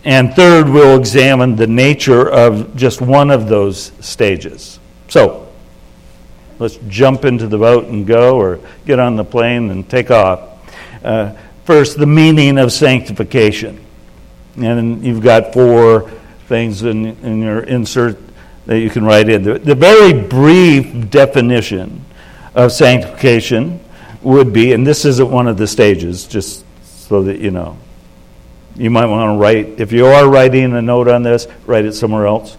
And 0.06 0.36
third, 0.36 0.70
we'll 0.70 1.00
examine 1.00 1.56
the 1.56 1.66
nature 1.66 2.30
of 2.30 2.76
just 2.76 3.02
one 3.02 3.32
of 3.32 3.50
those 3.50 3.92
stages. 4.00 4.80
So, 5.08 5.52
let's 6.60 6.78
jump 6.88 7.26
into 7.26 7.48
the 7.48 7.58
boat 7.58 7.86
and 7.86 8.06
go, 8.06 8.38
or 8.38 8.60
get 8.86 9.00
on 9.00 9.16
the 9.16 9.24
plane 9.24 9.72
and 9.72 9.90
take 9.90 10.12
off. 10.12 10.42
Uh, 11.04 11.34
first, 11.66 11.98
the 11.98 12.06
meaning 12.06 12.60
of 12.60 12.72
sanctification. 12.72 13.84
And 14.58 15.04
you've 15.04 15.24
got 15.24 15.54
four 15.54 16.12
things 16.48 16.84
in, 16.84 17.08
in 17.24 17.42
your 17.42 17.62
insert 17.62 18.20
that 18.68 18.80
you 18.80 18.92
can 18.92 19.06
write 19.06 19.28
in. 19.28 19.42
The, 19.42 19.58
the 19.58 19.76
very 19.76 20.14
brief 20.14 21.10
definition 21.10 22.06
of 22.54 22.72
sanctification 22.72 23.80
would 24.22 24.54
be, 24.54 24.74
and 24.74 24.86
this 24.86 25.04
isn't 25.06 25.30
one 25.30 25.48
of 25.48 25.58
the 25.58 25.68
stages, 25.68 26.26
just 26.26 26.64
so 26.84 27.24
that 27.24 27.40
you 27.40 27.50
know. 27.52 27.78
You 28.76 28.90
might 28.90 29.06
want 29.06 29.36
to 29.36 29.42
write, 29.42 29.80
if 29.80 29.92
you 29.92 30.06
are 30.06 30.30
writing 30.30 30.74
a 30.74 30.82
note 30.82 31.08
on 31.08 31.24
this, 31.24 31.48
write 31.66 31.86
it 31.86 31.94
somewhere 31.94 32.28
else. 32.28 32.58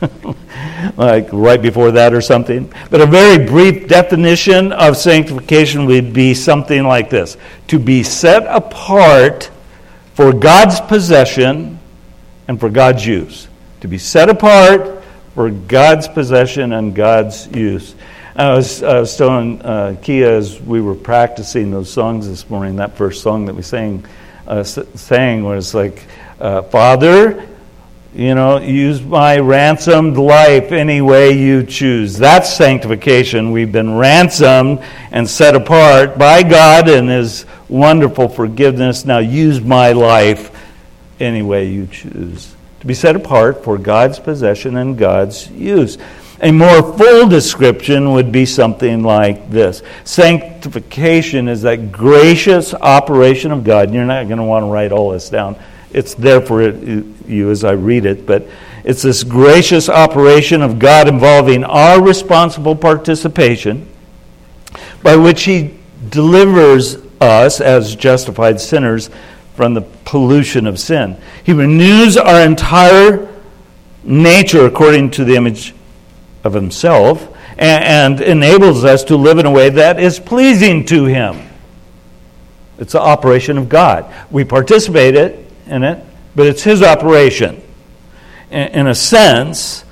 like 0.96 1.28
right 1.32 1.60
before 1.62 1.92
that 1.92 2.12
or 2.12 2.20
something. 2.20 2.72
But 2.90 3.00
a 3.00 3.06
very 3.06 3.46
brief 3.46 3.88
definition 3.88 4.72
of 4.72 4.96
sanctification 4.96 5.86
would 5.86 6.12
be 6.12 6.34
something 6.34 6.84
like 6.84 7.10
this 7.10 7.36
to 7.68 7.78
be 7.78 8.02
set 8.02 8.44
apart 8.46 9.50
for 10.14 10.32
God's 10.32 10.80
possession 10.80 11.78
and 12.48 12.60
for 12.60 12.68
God's 12.68 13.06
use. 13.06 13.48
To 13.80 13.88
be 13.88 13.98
set 13.98 14.28
apart 14.28 15.02
for 15.34 15.50
God's 15.50 16.08
possession 16.08 16.72
and 16.72 16.94
God's 16.94 17.46
use. 17.48 17.94
I 18.36 18.54
was, 18.54 18.82
I 18.82 18.98
was 19.00 19.16
telling 19.16 19.62
uh, 19.62 19.96
Kia 20.02 20.28
as 20.28 20.60
we 20.60 20.80
were 20.80 20.94
practicing 20.94 21.70
those 21.70 21.90
songs 21.90 22.26
this 22.26 22.50
morning, 22.50 22.76
that 22.76 22.96
first 22.96 23.22
song 23.22 23.46
that 23.46 23.54
we 23.54 23.62
sang 23.62 24.04
uh, 24.46 24.64
saying 24.64 25.44
was 25.44 25.74
like, 25.74 26.02
uh, 26.40 26.62
Father, 26.62 27.48
you 28.14 28.34
know, 28.34 28.60
use 28.60 29.02
my 29.02 29.38
ransomed 29.38 30.16
life 30.16 30.70
any 30.70 31.00
way 31.00 31.32
you 31.32 31.64
choose. 31.64 32.16
That's 32.16 32.54
sanctification. 32.54 33.50
We've 33.50 33.72
been 33.72 33.96
ransomed 33.96 34.84
and 35.10 35.28
set 35.28 35.56
apart 35.56 36.16
by 36.16 36.44
God 36.44 36.88
and 36.88 37.08
His 37.08 37.44
wonderful 37.68 38.28
forgiveness. 38.28 39.04
Now 39.04 39.18
use 39.18 39.60
my 39.60 39.92
life 39.92 40.50
any 41.18 41.42
way 41.42 41.70
you 41.70 41.88
choose. 41.88 42.54
To 42.80 42.86
be 42.86 42.94
set 42.94 43.16
apart 43.16 43.64
for 43.64 43.78
God's 43.78 44.20
possession 44.20 44.76
and 44.76 44.96
God's 44.96 45.50
use. 45.50 45.98
A 46.44 46.52
more 46.52 46.82
full 46.98 47.26
description 47.26 48.12
would 48.12 48.30
be 48.30 48.44
something 48.44 49.02
like 49.02 49.50
this 49.50 49.82
Sanctification 50.04 51.48
is 51.48 51.62
that 51.62 51.90
gracious 51.90 52.74
operation 52.74 53.50
of 53.50 53.64
God. 53.64 53.94
You're 53.94 54.04
not 54.04 54.26
going 54.26 54.36
to 54.36 54.44
want 54.44 54.64
to 54.64 54.66
write 54.66 54.92
all 54.92 55.10
this 55.10 55.30
down, 55.30 55.56
it's 55.90 56.12
there 56.12 56.42
for 56.42 56.62
you 56.62 57.50
as 57.50 57.64
I 57.64 57.72
read 57.72 58.04
it, 58.04 58.26
but 58.26 58.46
it's 58.84 59.00
this 59.00 59.24
gracious 59.24 59.88
operation 59.88 60.60
of 60.60 60.78
God 60.78 61.08
involving 61.08 61.64
our 61.64 62.02
responsible 62.02 62.76
participation 62.76 63.88
by 65.02 65.16
which 65.16 65.44
He 65.44 65.78
delivers 66.10 66.96
us 67.22 67.62
as 67.62 67.96
justified 67.96 68.60
sinners 68.60 69.08
from 69.54 69.72
the 69.72 69.80
pollution 70.04 70.66
of 70.66 70.78
sin. 70.78 71.16
He 71.42 71.54
renews 71.54 72.18
our 72.18 72.42
entire 72.42 73.32
nature 74.02 74.66
according 74.66 75.12
to 75.12 75.24
the 75.24 75.36
image 75.36 75.72
of 76.44 76.52
himself 76.52 77.26
and, 77.58 78.18
and 78.18 78.20
enables 78.20 78.84
us 78.84 79.04
to 79.04 79.16
live 79.16 79.38
in 79.38 79.46
a 79.46 79.50
way 79.50 79.70
that 79.70 79.98
is 79.98 80.20
pleasing 80.20 80.84
to 80.86 81.06
him. 81.06 81.48
It's 82.78 82.92
the 82.92 83.00
operation 83.00 83.56
of 83.58 83.68
God. 83.68 84.12
We 84.30 84.44
participate 84.44 85.14
in 85.66 85.82
it, 85.82 86.04
but 86.36 86.46
it's 86.46 86.62
his 86.62 86.82
operation. 86.82 87.62
In, 88.50 88.68
in 88.68 88.86
a 88.86 88.94
sense, 88.94 89.84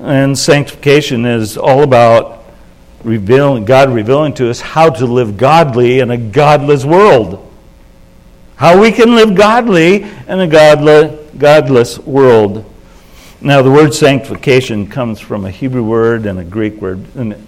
and 0.00 0.36
sanctification 0.38 1.26
is 1.26 1.56
all 1.56 1.82
about 1.82 2.44
revealing, 3.04 3.64
God 3.64 3.90
revealing 3.90 4.34
to 4.34 4.50
us 4.50 4.60
how 4.60 4.90
to 4.90 5.06
live 5.06 5.36
godly 5.36 6.00
in 6.00 6.10
a 6.10 6.16
godless 6.16 6.84
world. 6.84 7.46
How 8.56 8.80
we 8.80 8.92
can 8.92 9.14
live 9.14 9.34
godly 9.34 10.02
in 10.02 10.40
a 10.40 10.46
godless, 10.46 11.30
godless 11.36 11.98
world. 11.98 12.69
Now, 13.42 13.62
the 13.62 13.70
word 13.70 13.94
sanctification 13.94 14.86
comes 14.86 15.18
from 15.18 15.46
a 15.46 15.50
Hebrew 15.50 15.82
word 15.82 16.26
and 16.26 16.38
a 16.38 16.44
Greek 16.44 16.74
word, 16.74 17.02
and, 17.16 17.46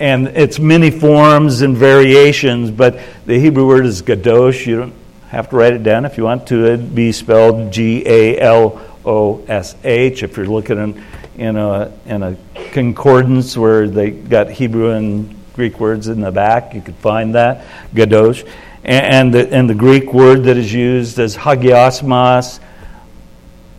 and 0.00 0.28
it's 0.28 0.58
many 0.58 0.90
forms 0.90 1.60
and 1.60 1.76
variations, 1.76 2.70
but 2.70 2.98
the 3.26 3.38
Hebrew 3.38 3.66
word 3.66 3.84
is 3.84 4.00
gadosh. 4.00 4.64
You 4.64 4.78
don't 4.78 4.94
have 5.28 5.50
to 5.50 5.56
write 5.56 5.74
it 5.74 5.82
down 5.82 6.06
if 6.06 6.16
you 6.16 6.24
want 6.24 6.46
to. 6.46 6.64
It'd 6.64 6.94
be 6.94 7.12
spelled 7.12 7.74
G 7.74 8.02
A 8.06 8.40
L 8.40 8.80
O 9.04 9.44
S 9.46 9.76
H. 9.84 10.22
If 10.22 10.38
you're 10.38 10.46
looking 10.46 10.78
in, 10.78 11.04
in, 11.36 11.56
a, 11.58 11.92
in 12.06 12.22
a 12.22 12.38
concordance 12.72 13.54
where 13.54 13.86
they 13.86 14.12
got 14.12 14.50
Hebrew 14.50 14.92
and 14.92 15.36
Greek 15.52 15.78
words 15.78 16.08
in 16.08 16.22
the 16.22 16.32
back, 16.32 16.72
you 16.72 16.80
could 16.80 16.96
find 16.96 17.34
that, 17.34 17.66
gadosh. 17.94 18.48
And, 18.82 19.14
and, 19.14 19.34
the, 19.34 19.54
and 19.54 19.68
the 19.68 19.74
Greek 19.74 20.14
word 20.14 20.44
that 20.44 20.56
is 20.56 20.72
used 20.72 21.18
is 21.18 21.36
hagiosmas 21.36 22.60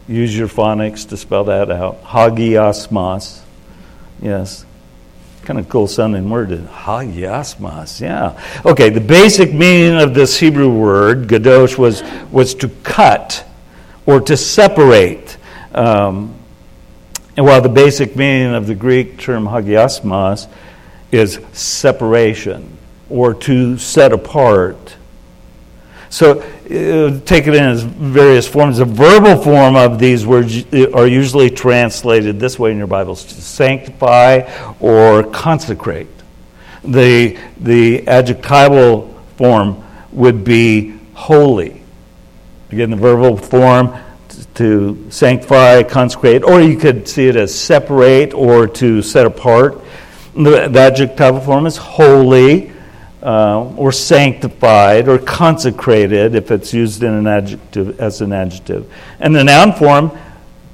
Use 0.07 0.37
your 0.37 0.47
phonics 0.47 1.09
to 1.09 1.17
spell 1.17 1.45
that 1.45 1.71
out. 1.71 2.03
Hagiasmas. 2.03 3.41
Yes. 4.21 4.65
Kind 5.43 5.59
of 5.59 5.67
cool 5.69 5.87
sounding 5.87 6.29
word. 6.29 6.49
Hagiasmas. 6.49 8.01
Yeah. 8.01 8.39
Okay, 8.65 8.89
the 8.89 9.01
basic 9.01 9.53
meaning 9.53 9.99
of 9.99 10.13
this 10.13 10.39
Hebrew 10.39 10.69
word, 10.69 11.27
gadosh, 11.27 11.77
was, 11.77 12.03
was 12.31 12.53
to 12.55 12.69
cut 12.83 13.45
or 14.05 14.21
to 14.21 14.37
separate. 14.37 15.37
Um, 15.73 16.35
and 17.37 17.45
while 17.45 17.61
the 17.61 17.69
basic 17.69 18.15
meaning 18.15 18.53
of 18.53 18.67
the 18.67 18.75
Greek 18.75 19.19
term 19.19 19.45
hagiasmas 19.45 20.47
is 21.11 21.39
separation 21.53 22.77
or 23.09 23.33
to 23.33 23.77
set 23.77 24.13
apart. 24.13 24.95
So 26.09 26.45
Uh, 26.65 27.19
take 27.25 27.45
it 27.45 27.53
in 27.53 27.63
as 27.63 27.83
various 27.83 28.47
forms. 28.47 28.79
The 28.79 28.85
verbal 28.85 29.39
form 29.39 29.75
of 29.75 29.99
these 29.99 30.25
words 30.25 30.65
uh, 30.73 30.89
are 30.95 31.05
usually 31.05 31.51
translated 31.51 32.39
this 32.39 32.57
way 32.57 32.71
in 32.71 32.79
your 32.79 32.87
Bibles 32.87 33.23
to 33.23 33.39
sanctify 33.39 34.73
or 34.79 35.21
consecrate. 35.25 36.07
The, 36.83 37.37
the 37.59 38.07
adjectival 38.07 39.13
form 39.37 39.83
would 40.11 40.43
be 40.43 40.97
holy. 41.13 41.83
Again, 42.71 42.89
the 42.89 42.95
verbal 42.95 43.37
form 43.37 43.95
to 44.55 45.05
sanctify, 45.11 45.83
consecrate, 45.83 46.43
or 46.43 46.61
you 46.61 46.77
could 46.77 47.07
see 47.07 47.27
it 47.27 47.35
as 47.35 47.53
separate 47.53 48.33
or 48.33 48.65
to 48.69 49.03
set 49.03 49.27
apart. 49.27 49.83
The, 50.33 50.67
the 50.67 50.79
adjectival 50.79 51.41
form 51.41 51.67
is 51.67 51.77
holy 51.77 52.71
uh, 53.25 53.73
or 53.75 53.91
sanctified 53.91 55.07
or 55.07 55.17
consecrated 55.17 56.35
if 56.35 56.51
it's 56.51 56.75
used 56.75 57.01
in 57.01 57.11
an 57.11 57.25
adjective 57.25 57.99
as 57.99 58.21
an 58.21 58.31
adjective. 58.31 58.91
And 59.19 59.35
the 59.35 59.43
noun 59.43 59.73
form, 59.73 60.11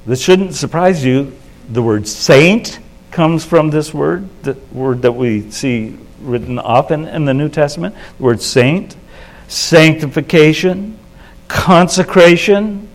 this 0.04 0.20
shouldn't 0.20 0.54
surprise 0.54 1.02
you, 1.02 1.32
the 1.70 1.80
word 1.80 2.06
saint 2.06 2.78
comes 3.10 3.42
from 3.42 3.70
this 3.70 3.94
word, 3.94 4.28
the 4.42 4.52
word 4.70 5.00
that 5.02 5.12
we 5.12 5.50
see 5.50 5.96
written 6.20 6.58
often 6.58 7.08
in 7.08 7.24
the 7.24 7.32
New 7.32 7.48
Testament, 7.48 7.94
the 8.18 8.22
word 8.22 8.42
saint, 8.42 8.96
sanctification, 9.48 10.98
consecration, 11.48 12.86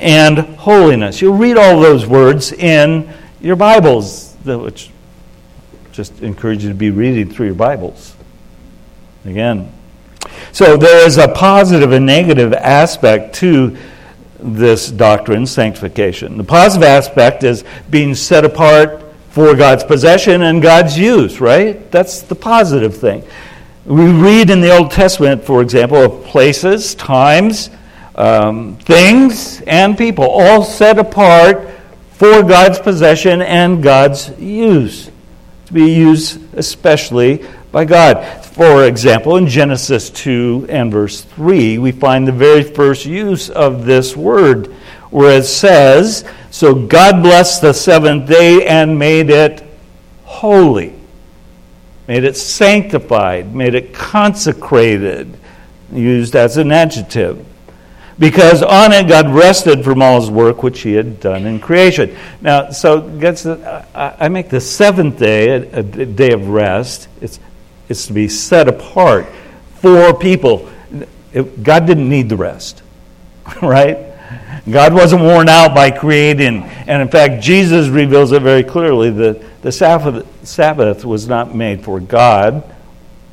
and 0.00 0.38
holiness. 0.38 1.22
You'll 1.22 1.36
read 1.36 1.56
all 1.56 1.80
those 1.80 2.06
words 2.06 2.50
in 2.50 3.08
your 3.40 3.54
Bibles, 3.54 4.34
which 4.44 4.90
just 5.92 6.22
encourage 6.22 6.64
you 6.64 6.70
to 6.70 6.74
be 6.74 6.90
reading 6.90 7.32
through 7.32 7.46
your 7.46 7.54
Bibles. 7.54 8.16
Again. 9.24 9.72
So 10.52 10.76
there 10.76 11.06
is 11.06 11.18
a 11.18 11.28
positive 11.28 11.92
and 11.92 12.06
negative 12.06 12.52
aspect 12.52 13.34
to 13.36 13.76
this 14.38 14.90
doctrine, 14.90 15.46
sanctification. 15.46 16.36
The 16.36 16.44
positive 16.44 16.86
aspect 16.86 17.44
is 17.44 17.64
being 17.90 18.14
set 18.14 18.44
apart 18.44 19.02
for 19.30 19.54
God's 19.54 19.82
possession 19.82 20.42
and 20.42 20.62
God's 20.62 20.98
use, 20.98 21.40
right? 21.40 21.90
That's 21.90 22.22
the 22.22 22.34
positive 22.34 22.96
thing. 22.96 23.24
We 23.84 24.04
read 24.04 24.50
in 24.50 24.60
the 24.60 24.76
Old 24.76 24.90
Testament, 24.90 25.44
for 25.44 25.60
example, 25.60 25.98
of 25.98 26.24
places, 26.24 26.94
times, 26.94 27.70
um, 28.14 28.76
things, 28.76 29.60
and 29.62 29.98
people, 29.98 30.24
all 30.24 30.62
set 30.62 30.98
apart 30.98 31.68
for 32.12 32.42
God's 32.42 32.78
possession 32.78 33.42
and 33.42 33.82
God's 33.82 34.30
use, 34.38 35.10
to 35.66 35.72
be 35.72 35.92
used 35.92 36.54
especially 36.54 37.44
by 37.74 37.84
God. 37.84 38.24
For 38.46 38.84
example, 38.84 39.36
in 39.36 39.48
Genesis 39.48 40.08
2 40.10 40.68
and 40.70 40.92
verse 40.92 41.22
3, 41.22 41.78
we 41.78 41.90
find 41.90 42.26
the 42.26 42.32
very 42.32 42.62
first 42.62 43.04
use 43.04 43.50
of 43.50 43.84
this 43.84 44.16
word, 44.16 44.68
where 45.10 45.38
it 45.38 45.44
says, 45.44 46.24
so 46.52 46.72
God 46.72 47.20
blessed 47.20 47.62
the 47.62 47.74
seventh 47.74 48.28
day 48.28 48.64
and 48.64 48.96
made 48.96 49.28
it 49.28 49.64
holy, 50.22 50.94
made 52.06 52.22
it 52.22 52.36
sanctified, 52.36 53.52
made 53.56 53.74
it 53.74 53.92
consecrated, 53.92 55.36
used 55.92 56.36
as 56.36 56.56
an 56.56 56.70
adjective. 56.70 57.44
Because 58.20 58.62
on 58.62 58.92
it 58.92 59.08
God 59.08 59.30
rested 59.30 59.82
from 59.82 60.00
all 60.00 60.20
his 60.20 60.30
work 60.30 60.62
which 60.62 60.82
he 60.82 60.92
had 60.92 61.18
done 61.18 61.44
in 61.44 61.58
creation. 61.58 62.16
Now, 62.40 62.70
so 62.70 63.00
I 63.92 64.28
make 64.28 64.48
the 64.48 64.60
seventh 64.60 65.18
day 65.18 65.48
a 65.50 65.82
day 65.82 66.30
of 66.30 66.48
rest. 66.48 67.08
It's, 67.20 67.40
it's 67.88 68.06
to 68.06 68.12
be 68.12 68.28
set 68.28 68.68
apart 68.68 69.26
for 69.76 70.14
people. 70.14 70.70
It, 71.32 71.62
God 71.62 71.86
didn't 71.86 72.08
need 72.08 72.28
the 72.28 72.36
rest, 72.36 72.82
right? 73.62 73.98
God 74.70 74.94
wasn't 74.94 75.22
worn 75.22 75.48
out 75.48 75.74
by 75.74 75.90
creating. 75.90 76.62
And 76.62 77.02
in 77.02 77.08
fact, 77.08 77.42
Jesus 77.42 77.88
reveals 77.88 78.32
it 78.32 78.42
very 78.42 78.62
clearly 78.62 79.10
that 79.10 79.62
the 79.62 79.70
Sabbath, 79.70 80.26
Sabbath 80.46 81.04
was 81.04 81.28
not 81.28 81.54
made 81.54 81.84
for 81.84 82.00
God, 82.00 82.64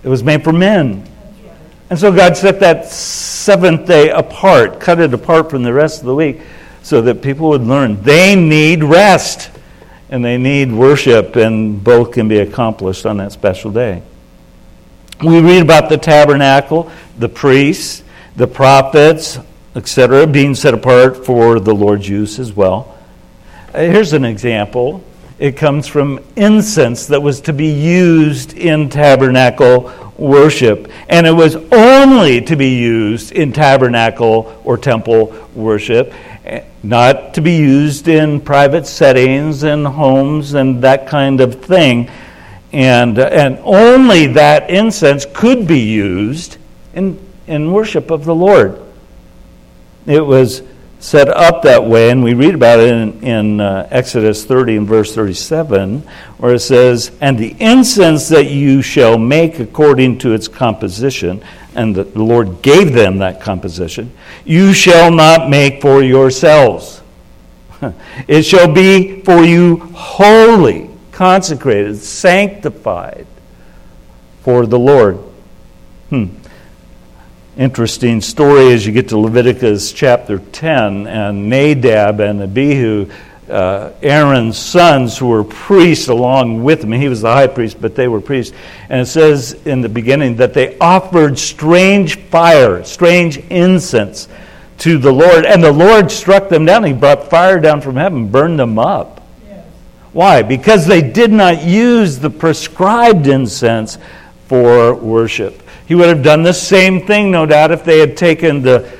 it 0.04 0.10
was 0.10 0.24
made 0.24 0.44
for 0.44 0.52
men. 0.52 1.08
And 1.90 2.00
so 2.00 2.12
God 2.12 2.38
set 2.38 2.60
that 2.62 2.88
seventh 2.88 3.86
day 3.86 4.10
apart, 4.10 4.80
cut 4.80 5.00
it 5.00 5.14
apart 5.14 5.50
from 5.50 5.64
the 5.64 5.74
rest 5.74 6.00
of 6.00 6.06
the 6.06 6.16
week, 6.16 6.42
so 6.84 7.02
that 7.02 7.22
people 7.22 7.50
would 7.50 7.64
learn 7.64 8.02
they 8.02 8.36
need 8.36 8.84
rest 8.84 9.52
and 10.10 10.24
they 10.24 10.38
need 10.38 10.72
worship, 10.72 11.38
and 11.38 11.82
both 11.82 12.12
can 12.12 12.28
be 12.28 12.40
accomplished 12.40 13.06
on 13.06 13.18
that 13.18 13.32
special 13.32 13.72
day. 13.72 14.02
We 15.24 15.40
read 15.40 15.62
about 15.62 15.90
the 15.90 15.98
tabernacle, 15.98 16.92
the 17.20 17.30
priests, 17.30 18.04
the 18.36 18.48
prophets, 18.48 19.38
etc., 19.76 20.26
being 20.26 20.56
set 20.56 20.74
apart 20.74 21.26
for 21.26 21.60
the 21.60 21.74
Lord's 21.74 22.10
use 22.10 22.40
as 22.40 22.54
well. 22.54 22.98
Uh, 23.74 23.82
here's 23.82 24.14
an 24.14 24.26
example. 24.26 25.04
It 25.38 25.58
comes 25.58 25.88
from 25.88 26.20
incense 26.36 27.08
that 27.08 27.22
was 27.22 27.42
to 27.42 27.54
be 27.54 27.68
used 27.68 28.58
in 28.58 28.90
tabernacle 28.90 29.92
worship. 30.18 30.92
And 31.10 31.26
it 31.26 31.32
was 31.32 31.56
only 31.72 32.42
to 32.42 32.56
be 32.56 32.78
used 32.80 33.32
in 33.32 33.52
tabernacle 33.52 34.62
or 34.64 34.78
temple 34.78 35.36
worship, 35.56 36.14
eh, 36.46 36.64
not 36.84 37.34
to 37.34 37.42
be 37.42 37.54
used 37.58 38.08
in 38.08 38.40
private 38.40 38.86
settings 38.86 39.64
and 39.64 39.86
homes 39.86 40.54
and 40.54 40.84
that 40.84 41.08
kind 41.08 41.42
of 41.42 41.64
thing. 41.64 42.10
And, 42.74 43.20
uh, 43.20 43.24
and 43.24 43.60
only 43.64 44.28
that 44.28 44.70
incense 44.70 45.26
could 45.34 45.68
be 45.68 45.80
used 45.80 46.58
in, 46.94 47.20
in 47.48 47.72
worship 47.72 48.12
of 48.12 48.26
the 48.26 48.36
Lord. 48.36 48.82
It 50.06 50.26
was 50.26 50.64
set 51.02 51.30
up 51.30 51.64
that 51.64 51.84
way, 51.84 52.12
and 52.12 52.24
we 52.24 52.36
read 52.36 52.54
about 52.54 52.80
it 52.80 52.94
in, 52.94 53.24
in 53.24 53.60
uh, 53.60 53.88
Exodus 53.90 54.46
30 54.46 54.78
and 54.78 54.88
verse 54.88 55.14
37, 55.14 56.00
where 56.38 56.54
it 56.54 56.60
says, 56.60 57.12
And 57.20 57.38
the 57.38 57.56
incense 57.60 58.30
that 58.30 58.46
you 58.46 58.82
shall 58.82 59.18
make 59.18 59.60
according 59.60 60.20
to 60.20 60.34
its 60.34 60.48
composition, 60.48 61.44
and 61.76 61.96
the 61.96 62.04
Lord 62.18 62.62
gave 62.62 62.94
them 62.94 63.18
that 63.18 63.42
composition, 63.42 64.12
you 64.46 64.74
shall 64.74 65.12
not 65.12 65.50
make 65.50 65.82
for 65.82 66.04
yourselves. 66.04 67.02
it 68.28 68.44
shall 68.44 68.72
be 68.72 69.22
for 69.22 69.44
you 69.44 69.78
holy, 69.96 70.91
consecrated, 71.22 71.96
sanctified 71.98 73.28
for 74.42 74.66
the 74.66 74.80
Lord. 74.80 75.18
Hmm 76.10 76.30
interesting 77.58 78.22
story 78.22 78.74
as 78.74 78.88
you 78.88 78.92
get 78.92 79.10
to 79.10 79.18
Leviticus 79.20 79.92
chapter 79.92 80.40
10 80.40 81.06
and 81.06 81.48
Nadab 81.48 82.20
and 82.20 82.42
Abihu, 82.42 83.12
uh, 83.50 83.92
Aaron's 84.02 84.58
sons, 84.58 85.18
who 85.18 85.28
were 85.28 85.44
priests 85.44 86.08
along 86.08 86.64
with 86.64 86.84
him. 86.84 86.92
He 86.92 87.08
was 87.08 87.22
the 87.22 87.32
high 87.32 87.46
priest, 87.46 87.80
but 87.80 87.94
they 87.94 88.08
were 88.08 88.22
priests. 88.22 88.56
And 88.90 89.02
it 89.02 89.06
says 89.06 89.54
in 89.66 89.82
the 89.82 89.90
beginning 89.90 90.38
that 90.38 90.56
they 90.56 90.76
offered 90.80 91.38
strange 91.38 92.18
fire, 92.18 92.84
strange 92.84 93.38
incense 93.52 94.28
to 94.80 94.98
the 94.98 95.12
Lord. 95.12 95.46
And 95.46 95.64
the 95.64 95.72
Lord 95.72 96.10
struck 96.10 96.50
them 96.50 96.66
down. 96.66 96.84
He 96.84 96.94
brought 96.94 97.30
fire 97.30 97.60
down 97.60 97.82
from 97.82 97.98
heaven, 97.98 98.30
burned 98.30 98.58
them 98.58 98.80
up. 98.80 99.21
Why? 100.14 100.42
Because 100.42 100.86
they 100.86 101.02
did 101.02 101.32
not 101.32 101.64
use 101.64 102.20
the 102.20 102.30
prescribed 102.30 103.28
incense 103.28 103.98
for 104.48 104.94
worship. 104.94 105.64
He 105.86 105.96
would 105.96 106.10
have 106.10 106.24
done 106.24 106.44
the 106.44 106.54
same 106.54 107.06
thing, 107.06 107.32
no 107.32 107.46
doubt, 107.46 107.72
if 107.72 107.84
they 107.84 108.00
had 108.00 108.18
taken 108.18 108.62
the 108.62 108.92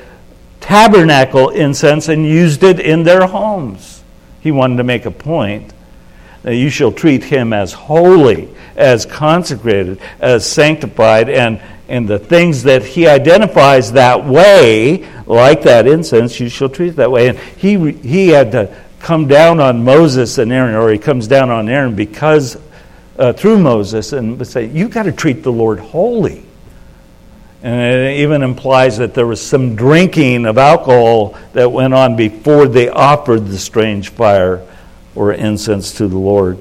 tabernacle 0.60 1.50
incense 1.50 2.08
and 2.08 2.24
used 2.24 2.62
it 2.62 2.80
in 2.80 3.02
their 3.02 3.26
homes. 3.26 4.02
He 4.40 4.50
wanted 4.50 4.76
to 4.78 4.84
make 4.84 5.04
a 5.04 5.10
point 5.10 5.72
that 6.42 6.56
you 6.56 6.70
shall 6.70 6.92
treat 6.92 7.24
him 7.24 7.52
as 7.52 7.72
holy, 7.72 8.48
as 8.76 9.06
consecrated, 9.06 10.00
as 10.18 10.44
sanctified, 10.44 11.28
and, 11.28 11.60
and 11.88 12.08
the 12.08 12.18
things 12.18 12.62
that 12.64 12.82
he 12.82 13.06
identifies 13.06 13.92
that 13.92 14.24
way, 14.24 15.06
like 15.26 15.62
that 15.62 15.86
incense, 15.86 16.40
you 16.40 16.48
shall 16.48 16.68
treat 16.68 16.96
that 16.96 17.10
way. 17.10 17.28
And 17.28 17.38
he, 17.38 17.92
he 17.92 18.28
had 18.28 18.52
to 18.52 18.76
come 19.02 19.26
down 19.26 19.60
on 19.60 19.84
Moses 19.84 20.38
and 20.38 20.52
Aaron, 20.52 20.74
or 20.74 20.90
he 20.90 20.98
comes 20.98 21.26
down 21.26 21.50
on 21.50 21.68
Aaron 21.68 21.94
because 21.94 22.56
uh, 23.18 23.32
through 23.32 23.58
Moses 23.58 24.12
and 24.12 24.44
say, 24.46 24.66
You've 24.66 24.92
got 24.92 25.02
to 25.04 25.12
treat 25.12 25.42
the 25.42 25.52
Lord 25.52 25.80
holy. 25.80 26.46
And 27.62 27.94
it 27.94 28.20
even 28.20 28.42
implies 28.42 28.98
that 28.98 29.14
there 29.14 29.26
was 29.26 29.40
some 29.40 29.76
drinking 29.76 30.46
of 30.46 30.58
alcohol 30.58 31.38
that 31.52 31.70
went 31.70 31.94
on 31.94 32.16
before 32.16 32.66
they 32.66 32.88
offered 32.88 33.46
the 33.46 33.58
strange 33.58 34.08
fire 34.08 34.66
or 35.14 35.32
incense 35.32 35.92
to 35.94 36.08
the 36.08 36.18
Lord. 36.18 36.58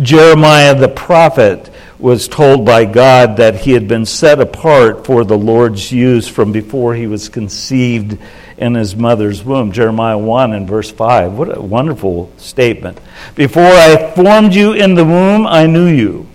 Jeremiah 0.00 0.74
the 0.74 0.88
prophet 0.88 1.69
was 2.00 2.28
told 2.28 2.64
by 2.64 2.86
God 2.86 3.36
that 3.36 3.56
he 3.56 3.72
had 3.72 3.86
been 3.86 4.06
set 4.06 4.40
apart 4.40 5.04
for 5.04 5.24
the 5.24 5.36
Lord's 5.36 5.92
use 5.92 6.26
from 6.26 6.50
before 6.50 6.94
he 6.94 7.06
was 7.06 7.28
conceived 7.28 8.18
in 8.56 8.74
his 8.74 8.96
mother's 8.96 9.44
womb. 9.44 9.72
Jeremiah 9.72 10.18
1 10.18 10.52
and 10.52 10.66
verse 10.66 10.90
5. 10.90 11.32
What 11.32 11.56
a 11.56 11.60
wonderful 11.60 12.32
statement. 12.36 12.98
Before 13.34 13.62
I 13.62 14.12
formed 14.14 14.54
you 14.54 14.72
in 14.72 14.94
the 14.94 15.04
womb, 15.04 15.46
I 15.46 15.66
knew 15.66 15.88
you. 15.88 16.26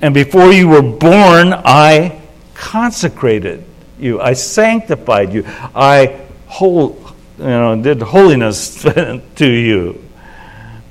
And 0.00 0.12
before 0.12 0.52
you 0.52 0.68
were 0.68 0.82
born, 0.82 1.52
I 1.52 2.20
consecrated 2.54 3.64
you. 3.98 4.20
I 4.20 4.34
sanctified 4.34 5.32
you. 5.32 5.44
I 5.46 6.20
whole, 6.46 6.98
you 7.38 7.44
know, 7.44 7.80
did 7.80 8.02
holiness 8.02 8.82
to 9.36 9.46
you. 9.46 10.05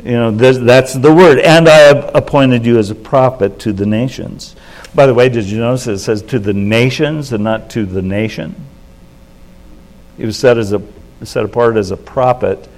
You 0.05 0.11
know, 0.11 0.31
that's 0.31 0.93
the 0.93 1.11
word. 1.11 1.39
And 1.39 1.67
I 1.67 1.77
have 1.77 2.11
appointed 2.13 2.63
you 2.63 2.77
as 2.77 2.91
a 2.91 2.95
prophet 2.95 3.57
to 3.61 3.73
the 3.73 3.87
nations. 3.87 4.55
By 4.93 5.07
the 5.07 5.15
way, 5.15 5.29
did 5.29 5.45
you 5.45 5.57
notice 5.57 5.87
it 5.87 5.97
says 5.97 6.21
to 6.23 6.37
the 6.37 6.53
nations 6.53 7.33
and 7.33 7.43
not 7.43 7.71
to 7.71 7.87
the 7.87 8.03
nation? 8.03 8.55
He 10.15 10.25
was 10.27 10.37
set, 10.37 10.59
as 10.59 10.73
a, 10.73 10.81
set 11.23 11.43
apart 11.43 11.75
as 11.75 11.89
a 11.89 11.97
prophet, 11.97 12.69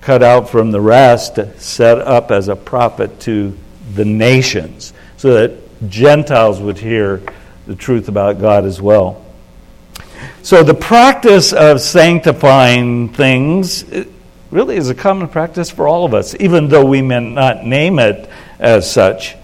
cut 0.00 0.24
out 0.24 0.50
from 0.50 0.72
the 0.72 0.80
rest, 0.80 1.38
set 1.58 1.98
up 1.98 2.32
as 2.32 2.48
a 2.48 2.56
prophet 2.56 3.20
to 3.20 3.56
the 3.94 4.04
nations, 4.04 4.92
so 5.16 5.34
that 5.34 5.88
Gentiles 5.88 6.60
would 6.60 6.78
hear 6.78 7.22
the 7.68 7.76
truth 7.76 8.08
about 8.08 8.40
God 8.40 8.64
as 8.64 8.82
well. 8.82 9.24
So 10.42 10.64
the 10.64 10.74
practice 10.74 11.52
of 11.52 11.80
sanctifying 11.80 13.10
things 13.10 13.84
really 14.50 14.76
is 14.76 14.90
a 14.90 14.94
common 14.94 15.28
practice 15.28 15.70
for 15.70 15.86
all 15.86 16.04
of 16.04 16.14
us, 16.14 16.34
even 16.40 16.68
though 16.68 16.84
we 16.84 17.02
may 17.02 17.20
not 17.20 17.64
name 17.64 17.98
it 17.98 18.28
as 18.58 18.90
such. 18.90 19.36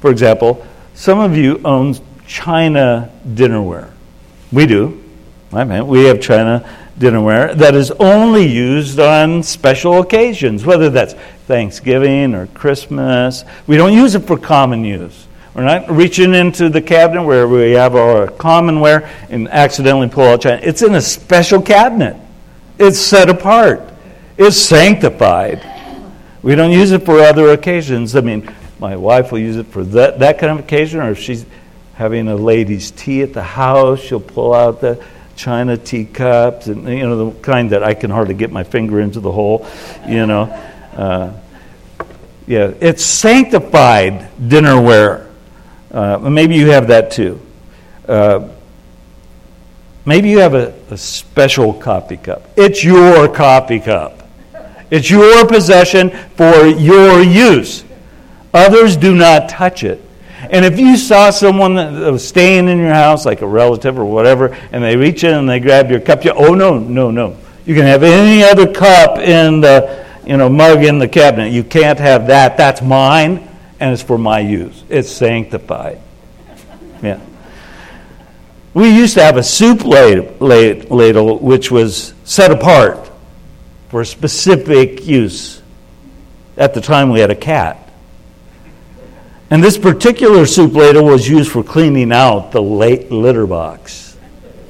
For 0.00 0.10
example, 0.10 0.66
some 0.94 1.18
of 1.18 1.36
you 1.36 1.60
own 1.64 1.96
China 2.26 3.10
dinnerware. 3.26 3.90
We 4.52 4.66
do. 4.66 5.02
I 5.52 5.64
mean, 5.64 5.86
we 5.86 6.04
have 6.04 6.20
China 6.20 6.68
dinnerware 6.98 7.54
that 7.56 7.74
is 7.74 7.90
only 7.92 8.46
used 8.46 9.00
on 9.00 9.42
special 9.42 10.00
occasions, 10.00 10.64
whether 10.64 10.90
that's 10.90 11.14
Thanksgiving 11.46 12.34
or 12.34 12.46
Christmas. 12.48 13.44
We 13.66 13.76
don't 13.76 13.92
use 13.92 14.14
it 14.14 14.20
for 14.26 14.38
common 14.38 14.84
use. 14.84 15.26
We're 15.54 15.64
not 15.64 15.88
reaching 15.88 16.34
into 16.34 16.68
the 16.68 16.82
cabinet 16.82 17.22
where 17.22 17.46
we 17.46 17.72
have 17.72 17.94
our 17.94 18.26
commonware 18.26 19.08
and 19.30 19.48
accidentally 19.48 20.08
pull 20.08 20.24
out 20.24 20.42
China. 20.42 20.60
It's 20.62 20.82
in 20.82 20.94
a 20.94 21.00
special 21.00 21.62
cabinet. 21.62 22.16
It's 22.78 22.98
set 22.98 23.28
apart. 23.28 23.93
It's 24.36 24.56
sanctified. 24.56 25.64
We 26.42 26.56
don't 26.56 26.72
use 26.72 26.90
it 26.90 27.04
for 27.04 27.20
other 27.20 27.50
occasions. 27.50 28.16
I 28.16 28.20
mean, 28.20 28.52
my 28.80 28.96
wife 28.96 29.30
will 29.30 29.38
use 29.38 29.56
it 29.56 29.66
for 29.68 29.84
that, 29.84 30.18
that 30.18 30.38
kind 30.38 30.52
of 30.52 30.58
occasion, 30.58 31.00
or 31.00 31.12
if 31.12 31.18
she's 31.20 31.46
having 31.94 32.26
a 32.26 32.34
ladies' 32.34 32.90
tea 32.90 33.22
at 33.22 33.32
the 33.32 33.42
house, 33.42 34.00
she'll 34.00 34.20
pull 34.20 34.52
out 34.52 34.80
the 34.80 35.02
china 35.36 35.76
teacups 35.76 36.68
and 36.68 36.88
you 36.88 37.00
know 37.00 37.30
the 37.30 37.40
kind 37.40 37.70
that 37.70 37.82
I 37.82 37.94
can 37.94 38.08
hardly 38.10 38.34
get 38.34 38.52
my 38.52 38.64
finger 38.64 39.00
into 39.00 39.20
the 39.20 39.30
hole, 39.30 39.66
you 40.06 40.26
know. 40.26 40.42
Uh, 40.96 41.32
yeah, 42.46 42.72
it's 42.80 43.04
sanctified 43.04 44.30
dinnerware. 44.38 45.30
Uh, 45.90 46.18
maybe 46.18 46.56
you 46.56 46.70
have 46.70 46.88
that 46.88 47.12
too. 47.12 47.40
Uh, 48.06 48.48
maybe 50.04 50.28
you 50.28 50.40
have 50.40 50.54
a, 50.54 50.74
a 50.90 50.98
special 50.98 51.72
coffee 51.72 52.16
cup. 52.16 52.42
It's 52.56 52.82
your 52.82 53.32
coffee 53.32 53.80
cup. 53.80 54.23
It's 54.90 55.10
your 55.10 55.46
possession 55.46 56.10
for 56.36 56.66
your 56.66 57.22
use. 57.22 57.84
Others 58.52 58.96
do 58.96 59.14
not 59.14 59.48
touch 59.48 59.82
it. 59.82 60.00
And 60.50 60.64
if 60.64 60.78
you 60.78 60.96
saw 60.96 61.30
someone 61.30 61.74
that 61.74 62.12
was 62.12 62.26
staying 62.26 62.68
in 62.68 62.78
your 62.78 62.92
house, 62.92 63.24
like 63.24 63.40
a 63.40 63.46
relative 63.46 63.98
or 63.98 64.04
whatever, 64.04 64.54
and 64.72 64.84
they 64.84 64.96
reach 64.96 65.24
in 65.24 65.34
and 65.34 65.48
they 65.48 65.58
grab 65.58 65.90
your 65.90 66.00
cup, 66.00 66.24
you, 66.24 66.32
oh, 66.32 66.54
no, 66.54 66.78
no, 66.78 67.10
no. 67.10 67.36
You 67.64 67.74
can 67.74 67.86
have 67.86 68.02
any 68.02 68.44
other 68.44 68.70
cup 68.72 69.18
in 69.18 69.62
the, 69.62 70.04
you 70.26 70.36
know, 70.36 70.50
mug 70.50 70.84
in 70.84 70.98
the 70.98 71.08
cabinet. 71.08 71.50
You 71.50 71.64
can't 71.64 71.98
have 71.98 72.26
that. 72.26 72.58
That's 72.58 72.82
mine, 72.82 73.48
and 73.80 73.92
it's 73.92 74.02
for 74.02 74.18
my 74.18 74.40
use. 74.40 74.84
It's 74.90 75.10
sanctified. 75.10 75.98
Yeah. 77.02 77.20
We 78.74 78.94
used 78.94 79.14
to 79.14 79.22
have 79.22 79.38
a 79.38 79.42
soup 79.42 79.84
ladle, 79.84 81.38
which 81.38 81.70
was 81.70 82.12
set 82.24 82.50
apart 82.50 83.10
for 83.94 84.04
specific 84.04 85.06
use. 85.06 85.62
At 86.56 86.74
the 86.74 86.80
time, 86.80 87.10
we 87.10 87.20
had 87.20 87.30
a 87.30 87.36
cat. 87.36 87.92
And 89.50 89.62
this 89.62 89.78
particular 89.78 90.46
soup 90.46 90.74
ladle 90.74 91.04
was 91.04 91.28
used 91.28 91.52
for 91.52 91.62
cleaning 91.62 92.10
out 92.10 92.50
the 92.50 92.60
late 92.60 93.12
litter 93.12 93.46
box, 93.46 94.18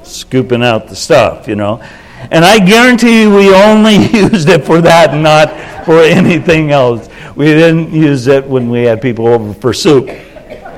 scooping 0.02 0.62
out 0.62 0.88
the 0.88 0.94
stuff, 0.94 1.48
you 1.48 1.56
know. 1.56 1.82
And 2.30 2.44
I 2.44 2.58
guarantee 2.58 3.22
you 3.22 3.34
we 3.34 3.50
only 3.54 3.94
used 4.12 4.50
it 4.50 4.66
for 4.66 4.82
that, 4.82 5.14
not 5.14 5.86
for 5.86 6.00
anything 6.00 6.70
else. 6.70 7.08
We 7.34 7.46
didn't 7.46 7.94
use 7.94 8.26
it 8.26 8.46
when 8.46 8.68
we 8.68 8.82
had 8.82 9.00
people 9.00 9.26
over 9.26 9.54
for 9.54 9.72
soup. 9.72 10.06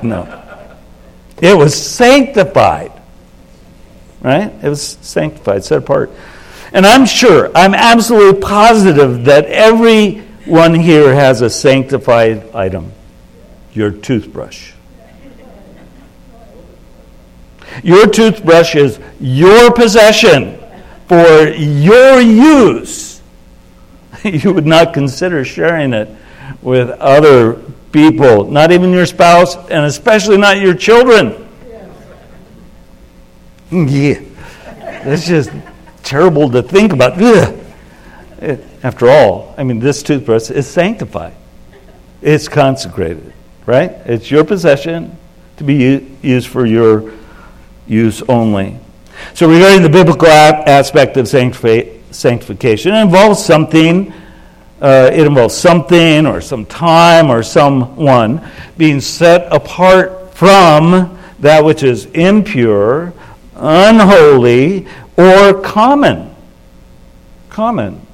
No. 0.04 0.40
It 1.42 1.58
was 1.58 1.74
sanctified. 1.74 2.92
Right? 4.20 4.52
It 4.62 4.68
was 4.68 4.82
sanctified, 5.00 5.64
set 5.64 5.78
apart. 5.78 6.12
And 6.76 6.86
I'm 6.86 7.06
sure, 7.06 7.50
I'm 7.54 7.72
absolutely 7.74 8.38
positive 8.38 9.24
that 9.24 9.46
everyone 9.46 10.74
here 10.74 11.14
has 11.14 11.40
a 11.40 11.48
sanctified 11.48 12.54
item 12.54 12.92
your 13.72 13.90
toothbrush. 13.90 14.72
Your 17.82 18.06
toothbrush 18.06 18.76
is 18.76 19.00
your 19.18 19.72
possession 19.72 20.58
for 21.08 21.48
your 21.48 22.20
use. 22.20 23.22
You 24.24 24.52
would 24.52 24.66
not 24.66 24.92
consider 24.92 25.46
sharing 25.46 25.94
it 25.94 26.10
with 26.60 26.90
other 26.90 27.54
people, 27.90 28.50
not 28.50 28.70
even 28.70 28.92
your 28.92 29.06
spouse, 29.06 29.56
and 29.56 29.86
especially 29.86 30.36
not 30.36 30.60
your 30.60 30.74
children. 30.74 31.48
Yeah. 33.70 34.20
It's 35.08 35.26
just 35.26 35.50
terrible 36.06 36.50
to 36.50 36.62
think 36.62 36.92
about. 36.92 37.20
After 38.82 39.08
all, 39.08 39.54
I 39.58 39.64
mean, 39.64 39.80
this 39.80 40.02
toothbrush 40.02 40.50
is 40.50 40.66
sanctified, 40.66 41.34
it's 42.22 42.48
consecrated 42.48 43.32
right? 43.66 43.90
It's 44.06 44.30
your 44.30 44.44
possession 44.44 45.16
to 45.58 45.64
be 45.64 46.16
used 46.22 46.48
for 46.48 46.64
your 46.64 47.12
use 47.86 48.22
only. 48.22 48.78
So, 49.34 49.48
regarding 49.48 49.82
the 49.82 49.88
biblical 49.88 50.28
aspect 50.28 51.16
of 51.16 51.28
sanctification, 51.28 52.94
it 52.94 53.02
involves 53.02 53.44
something. 53.44 54.12
Uh, 54.80 55.10
it 55.10 55.26
involves 55.26 55.54
something 55.54 56.26
or 56.26 56.42
some 56.42 56.66
time 56.66 57.30
or 57.30 57.42
someone 57.42 58.46
being 58.76 59.00
set 59.00 59.50
apart 59.50 60.34
from 60.34 61.18
that 61.38 61.64
which 61.64 61.82
is 61.82 62.04
impure, 62.06 63.14
unholy, 63.54 64.86
or 65.16 65.60
common. 65.60 66.34
Common. 67.48 68.06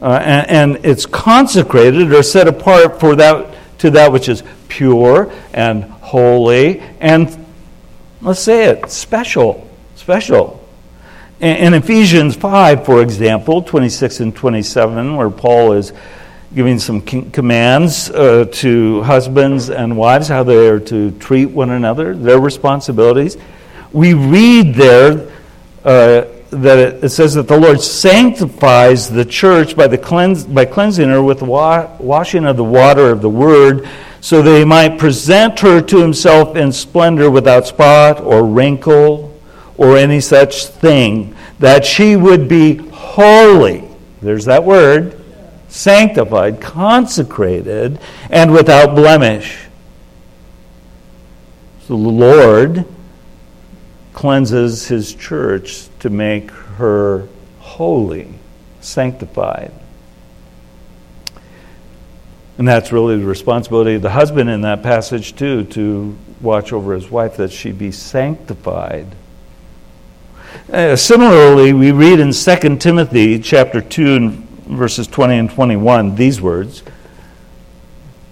Uh, 0.00 0.20
and, 0.22 0.76
and 0.76 0.84
it's 0.86 1.06
consecrated 1.06 2.12
or 2.12 2.22
set 2.22 2.48
apart 2.48 2.98
for 2.98 3.14
that 3.16 3.54
to 3.78 3.90
that 3.90 4.12
which 4.12 4.28
is 4.28 4.42
pure 4.68 5.32
and 5.52 5.84
holy 5.84 6.80
and, 7.00 7.46
let's 8.20 8.40
say 8.40 8.66
it, 8.66 8.90
special. 8.90 9.68
Special. 9.96 10.58
In 11.40 11.74
Ephesians 11.74 12.36
5, 12.36 12.86
for 12.86 13.02
example, 13.02 13.62
26 13.62 14.20
and 14.20 14.36
27, 14.36 15.16
where 15.16 15.30
Paul 15.30 15.72
is 15.72 15.92
giving 16.54 16.78
some 16.78 17.00
commands 17.00 18.10
uh, 18.10 18.44
to 18.52 19.02
husbands 19.02 19.68
and 19.68 19.96
wives, 19.96 20.28
how 20.28 20.44
they 20.44 20.68
are 20.68 20.78
to 20.78 21.10
treat 21.18 21.46
one 21.46 21.70
another, 21.70 22.14
their 22.14 22.38
responsibilities. 22.38 23.36
We 23.92 24.14
read 24.14 24.74
there 24.74 25.32
uh, 25.84 26.26
that 26.50 27.04
it, 27.04 27.08
says 27.08 27.34
that 27.34 27.48
the 27.48 27.58
Lord 27.58 27.80
sanctifies 27.80 29.10
the 29.10 29.24
church 29.24 29.74
by, 29.74 29.86
the 29.86 29.98
cleanse, 29.98 30.44
by 30.44 30.64
cleansing 30.64 31.08
her 31.08 31.22
with 31.22 31.38
the 31.38 31.46
wa- 31.46 31.88
washing 31.98 32.44
of 32.44 32.56
the 32.56 32.64
water 32.64 33.10
of 33.10 33.22
the 33.22 33.30
word, 33.30 33.88
so 34.20 34.42
that 34.42 34.58
he 34.58 34.64
might 34.64 34.98
present 34.98 35.58
her 35.60 35.80
to 35.80 36.00
himself 36.00 36.54
in 36.54 36.70
splendor 36.70 37.30
without 37.30 37.66
spot 37.66 38.20
or 38.20 38.44
wrinkle 38.44 39.40
or 39.76 39.96
any 39.96 40.20
such 40.20 40.66
thing, 40.66 41.34
that 41.58 41.84
she 41.84 42.16
would 42.16 42.48
be 42.48 42.76
holy. 42.76 43.88
There's 44.20 44.44
that 44.44 44.62
word 44.62 45.18
sanctified, 45.68 46.60
consecrated, 46.60 47.98
and 48.30 48.52
without 48.52 48.94
blemish. 48.94 49.58
So 51.86 51.96
the 51.96 52.08
Lord 52.08 52.84
cleanses 54.12 54.88
his 54.88 55.14
church 55.14 55.88
to 56.00 56.10
make 56.10 56.50
her 56.50 57.28
holy, 57.60 58.34
sanctified. 58.80 59.72
And 62.58 62.68
that's 62.68 62.92
really 62.92 63.18
the 63.18 63.24
responsibility 63.24 63.94
of 63.94 64.02
the 64.02 64.10
husband 64.10 64.50
in 64.50 64.60
that 64.62 64.82
passage, 64.82 65.34
too, 65.34 65.64
to 65.64 66.16
watch 66.40 66.72
over 66.72 66.94
his 66.94 67.10
wife 67.10 67.36
that 67.38 67.50
she 67.50 67.72
be 67.72 67.90
sanctified. 67.90 69.06
Uh, 70.70 70.94
similarly, 70.96 71.72
we 71.72 71.92
read 71.92 72.20
in 72.20 72.32
2 72.32 72.76
Timothy 72.76 73.38
chapter 73.38 73.80
2 73.80 74.16
and 74.16 74.48
verses 74.66 75.06
20 75.06 75.38
and 75.38 75.50
21 75.50 76.14
these 76.14 76.40
words. 76.40 76.82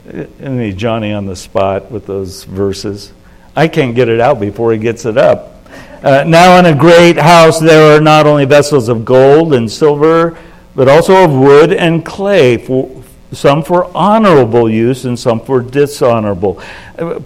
Isn't 0.07 0.77
Johnny 0.77 1.13
on 1.13 1.27
the 1.27 1.37
spot 1.37 1.91
with 1.91 2.07
those 2.07 2.45
verses? 2.45 3.13
I 3.57 3.69
can't 3.69 3.95
get 3.95 4.09
it 4.09 4.21
out 4.21 4.39
before 4.39 4.73
he 4.73 4.79
gets 4.79 5.07
it 5.07 5.17
up. 5.17 5.60
Uh, 6.03 6.25
now, 6.27 6.59
in 6.59 6.65
a 6.65 6.75
great 6.75 7.19
house, 7.19 7.61
there 7.61 7.95
are 7.95 8.01
not 8.01 8.27
only 8.27 8.47
vessels 8.47 8.89
of 8.89 9.05
gold 9.05 9.53
and 9.53 9.71
silver, 9.71 10.39
but 10.75 10.89
also 10.89 11.25
of 11.25 11.33
wood 11.33 11.75
and 11.75 12.07
clay, 12.07 12.57
for, 12.57 13.03
some 13.33 13.63
for 13.63 13.95
honorable 13.95 14.69
use 14.69 15.05
and 15.05 15.19
some 15.19 15.41
for 15.41 15.61
dishonorable. 15.61 16.63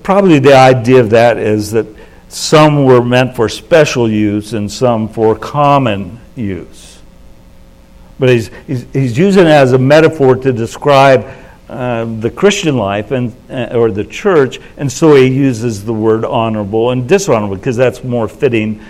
Probably 0.03 0.41
the 0.41 0.57
idea 0.57 1.01
of 1.01 1.11
that 1.11 1.39
is 1.39 1.71
that 1.71 1.87
some 2.29 2.85
were 2.85 3.03
meant 3.03 3.37
for 3.37 3.49
special 3.49 4.11
use 4.11 4.55
and 4.55 4.71
some 4.71 5.09
for 5.09 5.37
common 5.37 6.21
use. 6.35 7.01
But 8.19 8.29
he's, 8.29 8.51
he's, 8.67 8.87
he's 8.93 9.17
using 9.17 9.47
it 9.47 9.51
as 9.51 9.73
a 9.73 9.79
metaphor 9.79 10.35
to 10.35 10.53
describe 10.53 11.25
uh, 11.69 12.05
the 12.05 12.31
Christian 12.31 12.77
life 12.77 13.11
and, 13.11 13.35
uh, 13.49 13.71
or 13.73 13.91
the 13.91 14.05
church, 14.05 14.61
and 14.77 14.91
so 14.93 15.15
he 15.15 15.29
uses 15.29 15.85
the 15.85 15.95
word 15.95 16.25
honorable 16.25 16.91
and 16.91 17.09
dishonorable 17.09 17.57
because 17.57 17.77
that's 17.77 18.05
more 18.05 18.29
fitting 18.29 18.83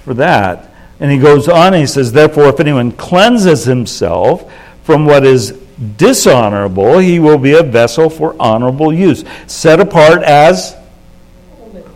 for 0.00 0.14
that. 0.14 0.72
And 0.98 1.10
he 1.10 1.18
goes 1.18 1.46
on, 1.46 1.74
and 1.74 1.76
he 1.76 1.86
says, 1.86 2.12
Therefore, 2.12 2.48
if 2.48 2.58
anyone 2.58 2.92
cleanses 2.92 3.64
himself 3.64 4.50
from 4.82 5.04
what 5.04 5.26
is 5.26 5.52
dishonorable, 5.98 6.98
he 6.98 7.18
will 7.18 7.36
be 7.36 7.52
a 7.52 7.62
vessel 7.62 8.08
for 8.08 8.34
honorable 8.40 8.94
use, 8.94 9.22
set 9.46 9.78
apart 9.78 10.22
as 10.22 10.74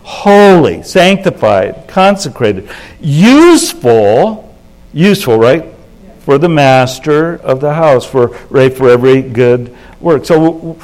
holy, 0.03 0.83
sanctified, 0.83 1.87
consecrated, 1.87 2.69
useful, 2.99 4.55
useful, 4.93 5.37
right? 5.39 5.65
For 6.19 6.37
the 6.37 6.49
master 6.49 7.37
of 7.37 7.59
the 7.59 7.73
house, 7.73 8.05
for 8.05 8.37
right 8.51 8.71
for 8.71 8.89
every 8.89 9.23
good 9.23 9.75
work. 10.01 10.25
So 10.25 10.79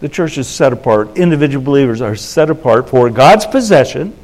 the 0.00 0.08
church 0.08 0.38
is 0.38 0.48
set 0.48 0.72
apart. 0.72 1.16
Individual 1.16 1.64
believers 1.64 2.00
are 2.00 2.16
set 2.16 2.50
apart 2.50 2.88
for 2.88 3.08
God's 3.10 3.46
possession 3.46 4.16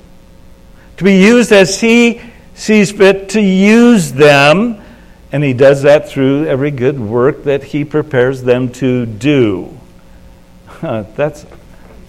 to 0.96 1.04
be 1.04 1.16
used 1.16 1.52
as 1.52 1.80
He 1.80 2.20
sees 2.54 2.90
fit 2.90 3.28
to 3.30 3.40
use 3.40 4.12
them, 4.12 4.82
and 5.30 5.44
He 5.44 5.52
does 5.52 5.82
that 5.82 6.08
through 6.08 6.46
every 6.46 6.70
good 6.70 6.98
work 6.98 7.44
that 7.44 7.62
He 7.62 7.84
prepares 7.84 8.42
them 8.42 8.70
to 8.72 9.06
do. 9.06 9.78
That's 10.80 11.46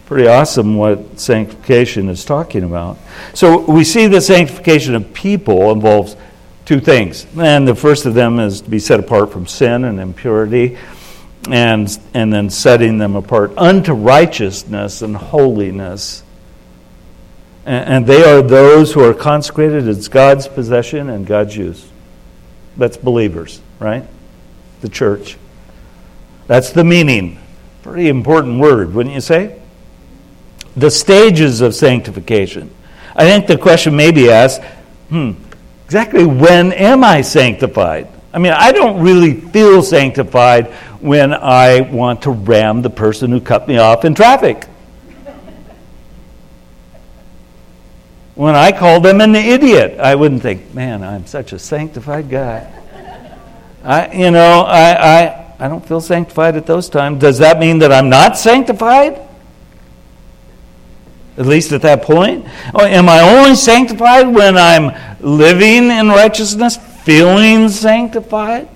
pretty 0.08 0.28
awesome 0.28 0.76
what 0.76 1.20
sanctification 1.20 2.10
is 2.10 2.26
talking 2.26 2.64
about. 2.64 2.98
So 3.36 3.60
we 3.70 3.84
see 3.84 4.08
the 4.08 4.22
sanctification 4.22 4.96
of 4.96 5.14
people 5.14 5.72
involves 5.72 6.16
two 6.66 6.80
things. 6.80 7.28
And 7.38 7.68
the 7.68 7.76
first 7.76 8.08
of 8.08 8.16
them 8.16 8.40
is 8.40 8.62
to 8.62 8.70
be 8.70 8.80
set 8.80 9.00
apart 9.00 9.32
from 9.32 9.46
sin 9.46 9.86
and 9.86 10.00
impurity, 10.00 10.78
and, 11.54 12.00
and 12.14 12.32
then 12.32 12.50
setting 12.50 12.98
them 12.98 13.16
apart 13.16 13.58
unto 13.58 13.94
righteousness 13.94 15.02
and 15.02 15.16
holiness. 15.16 16.24
And, 17.66 17.90
and 17.90 18.08
they 18.08 18.24
are 18.24 18.42
those 18.42 18.94
who 18.94 19.04
are 19.04 19.14
consecrated 19.14 19.88
as 19.88 20.08
God's 20.08 20.48
possession 20.48 21.10
and 21.10 21.26
God's 21.26 21.56
use. 21.56 21.88
That's 22.78 22.98
believers, 22.98 23.62
right? 23.80 24.06
The 24.82 24.90
church. 24.90 25.38
That's 26.48 26.72
the 26.72 26.84
meaning. 26.84 27.40
Pretty 27.84 28.10
important 28.10 28.60
word, 28.60 28.94
wouldn't 28.94 29.16
you 29.16 29.22
say? 29.22 29.60
the 30.80 30.90
stages 30.90 31.62
of 31.62 31.76
sanctification. 31.76 32.74
I 33.16 33.26
think 33.26 33.48
the 33.48 33.58
question 33.58 33.96
may 33.96 34.12
be 34.12 34.30
asked 34.30 34.62
hmm, 35.10 35.32
exactly 35.86 36.26
when 36.26 36.72
am 36.72 37.04
I 37.04 37.22
sanctified? 37.22 38.08
I 38.34 38.38
mean, 38.38 38.54
I 38.54 38.72
don't 38.72 39.02
really 39.02 39.34
feel 39.34 39.82
sanctified 39.82 40.68
when 41.02 41.34
I 41.34 41.82
want 41.82 42.24
to 42.24 42.32
ram 42.32 42.82
the 42.82 42.90
person 42.90 43.32
who 43.32 43.42
cut 43.42 43.68
me 43.68 43.78
off 43.78 44.06
in 44.06 44.14
traffic. 44.14 44.66
When 48.36 48.56
I 48.56 48.72
call 48.72 49.00
them 49.00 49.20
an 49.20 49.36
idiot, 49.36 50.00
I 50.00 50.16
wouldn't 50.16 50.42
think, 50.42 50.74
man, 50.74 51.04
I'm 51.04 51.26
such 51.26 51.52
a 51.52 51.60
sanctified 51.60 52.30
guy. 52.30 52.72
I, 53.84 54.14
you 54.14 54.32
know, 54.32 54.62
I, 54.62 54.92
I, 54.94 55.56
I 55.60 55.68
don't 55.68 55.86
feel 55.86 56.00
sanctified 56.00 56.56
at 56.56 56.66
those 56.66 56.88
times. 56.88 57.20
Does 57.20 57.40
that 57.40 57.60
mean 57.60 57.80
that 57.80 57.92
I'm 57.92 58.10
not 58.10 58.38
sanctified? 58.38 59.28
at 61.40 61.46
least 61.46 61.72
at 61.72 61.82
that 61.82 62.04
point? 62.04 62.46
Or 62.74 62.84
am 62.84 63.08
I 63.08 63.22
only 63.22 63.56
sanctified 63.56 64.28
when 64.28 64.58
I'm 64.58 64.92
living 65.22 65.90
in 65.90 66.10
righteousness, 66.10 66.78
feeling 67.04 67.70
sanctified? 67.70 68.70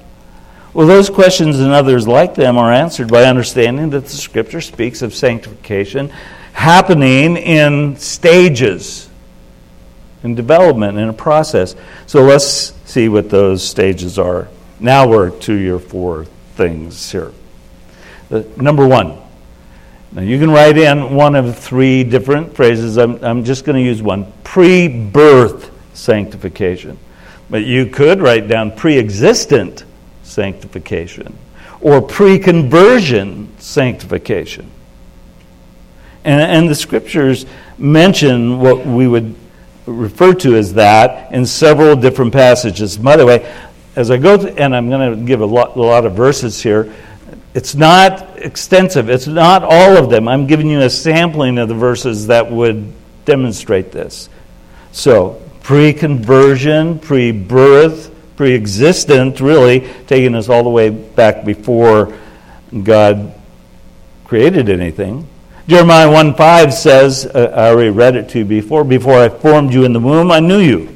Well, 0.74 0.88
those 0.88 1.10
questions 1.10 1.60
and 1.60 1.72
others 1.72 2.08
like 2.08 2.36
them 2.36 2.58
are 2.58 2.72
answered 2.72 3.12
by 3.12 3.26
understanding 3.26 3.92
that 3.92 4.06
the 4.06 4.10
Scripture 4.10 4.62
speaks 4.62 5.02
of 5.02 5.14
sanctification 5.14 6.10
happening 6.54 7.38
in 7.38 7.96
stages, 7.98 9.10
in 10.24 10.36
development, 10.36 10.98
in 10.98 11.10
a 11.10 11.14
process. 11.14 11.76
So 12.08 12.24
let's 12.24 12.74
see 12.86 13.10
what 13.10 13.30
those 13.30 13.68
stages 13.68 14.18
are. 14.18 14.48
Now 14.80 15.08
we're 15.08 15.30
to 15.42 15.54
your 15.54 15.80
four 15.80 16.26
things 16.56 17.12
here. 17.12 17.32
The, 18.30 18.48
number 18.58 18.88
one, 18.88 19.20
now, 20.14 20.22
you 20.22 20.38
can 20.38 20.52
write 20.52 20.78
in 20.78 21.16
one 21.16 21.34
of 21.34 21.58
three 21.58 22.04
different 22.04 22.56
phrases. 22.56 22.98
I'm, 22.98 23.24
I'm 23.24 23.44
just 23.44 23.66
going 23.66 23.78
to 23.78 23.82
use 23.82 24.00
one 24.00 24.32
pre 24.44 24.88
birth 24.88 25.72
sanctification. 25.96 27.00
But 27.54 27.66
you 27.66 27.86
could 27.86 28.20
write 28.20 28.48
down 28.48 28.72
pre 28.72 28.98
existent 28.98 29.86
sanctification 30.24 31.38
or 31.82 32.02
pre 32.02 32.40
conversion 32.40 33.54
sanctification. 33.60 34.72
And, 36.24 36.42
and 36.42 36.68
the 36.68 36.74
scriptures 36.74 37.46
mention 37.78 38.60
what 38.60 38.88
we 38.88 39.08
would 39.08 39.36
refer 39.86 40.34
to 40.34 40.56
as 40.56 40.74
that 40.74 41.32
in 41.32 41.46
several 41.46 41.96
different 41.96 42.34
passages. 42.34 42.98
By 42.98 43.18
the 43.18 43.26
way, 43.28 43.56
as 43.96 44.10
I 44.10 44.18
go, 44.18 44.36
and 44.36 44.76
I'm 44.76 44.90
going 44.90 45.20
to 45.20 45.24
give 45.24 45.42
a 45.42 45.46
lot, 45.46 45.76
a 45.76 45.80
lot 45.80 46.08
of 46.08 46.16
verses 46.16 46.60
here, 46.60 46.92
it's 47.54 47.76
not 47.76 48.40
extensive. 48.40 49.12
It's 49.12 49.28
not 49.28 49.62
all 49.62 49.96
of 49.96 50.10
them. 50.10 50.28
I'm 50.28 50.48
giving 50.48 50.72
you 50.72 50.82
a 50.82 50.90
sampling 50.90 51.60
of 51.60 51.68
the 51.68 51.76
verses 51.76 52.26
that 52.26 52.52
would 52.52 52.92
demonstrate 53.26 53.92
this. 53.92 54.28
So, 54.92 55.43
pre 55.64 55.94
conversion, 55.94 57.00
pre 57.00 57.32
birth, 57.32 58.14
pre 58.36 58.54
existent, 58.54 59.40
really, 59.40 59.90
taking 60.06 60.36
us 60.36 60.50
all 60.50 60.64
the 60.64 60.70
way 60.70 60.90
back 60.90 61.44
before 61.44 62.16
God 62.84 63.34
created 64.26 64.70
anything. 64.70 65.28
Jeremiah 65.68 66.12
1 66.12 66.36
5 66.36 66.74
says, 66.74 67.26
uh, 67.26 67.52
I 67.56 67.70
already 67.70 67.90
read 67.90 68.16
it 68.16 68.30
to 68.30 68.40
you 68.40 68.46
before, 68.46 68.84
before 68.84 69.18
I 69.18 69.30
formed 69.30 69.74
you 69.74 69.86
in 69.86 69.94
the 69.94 70.00
womb, 70.00 70.32
I 70.32 70.40
knew 70.40 70.60
you. 70.60 70.96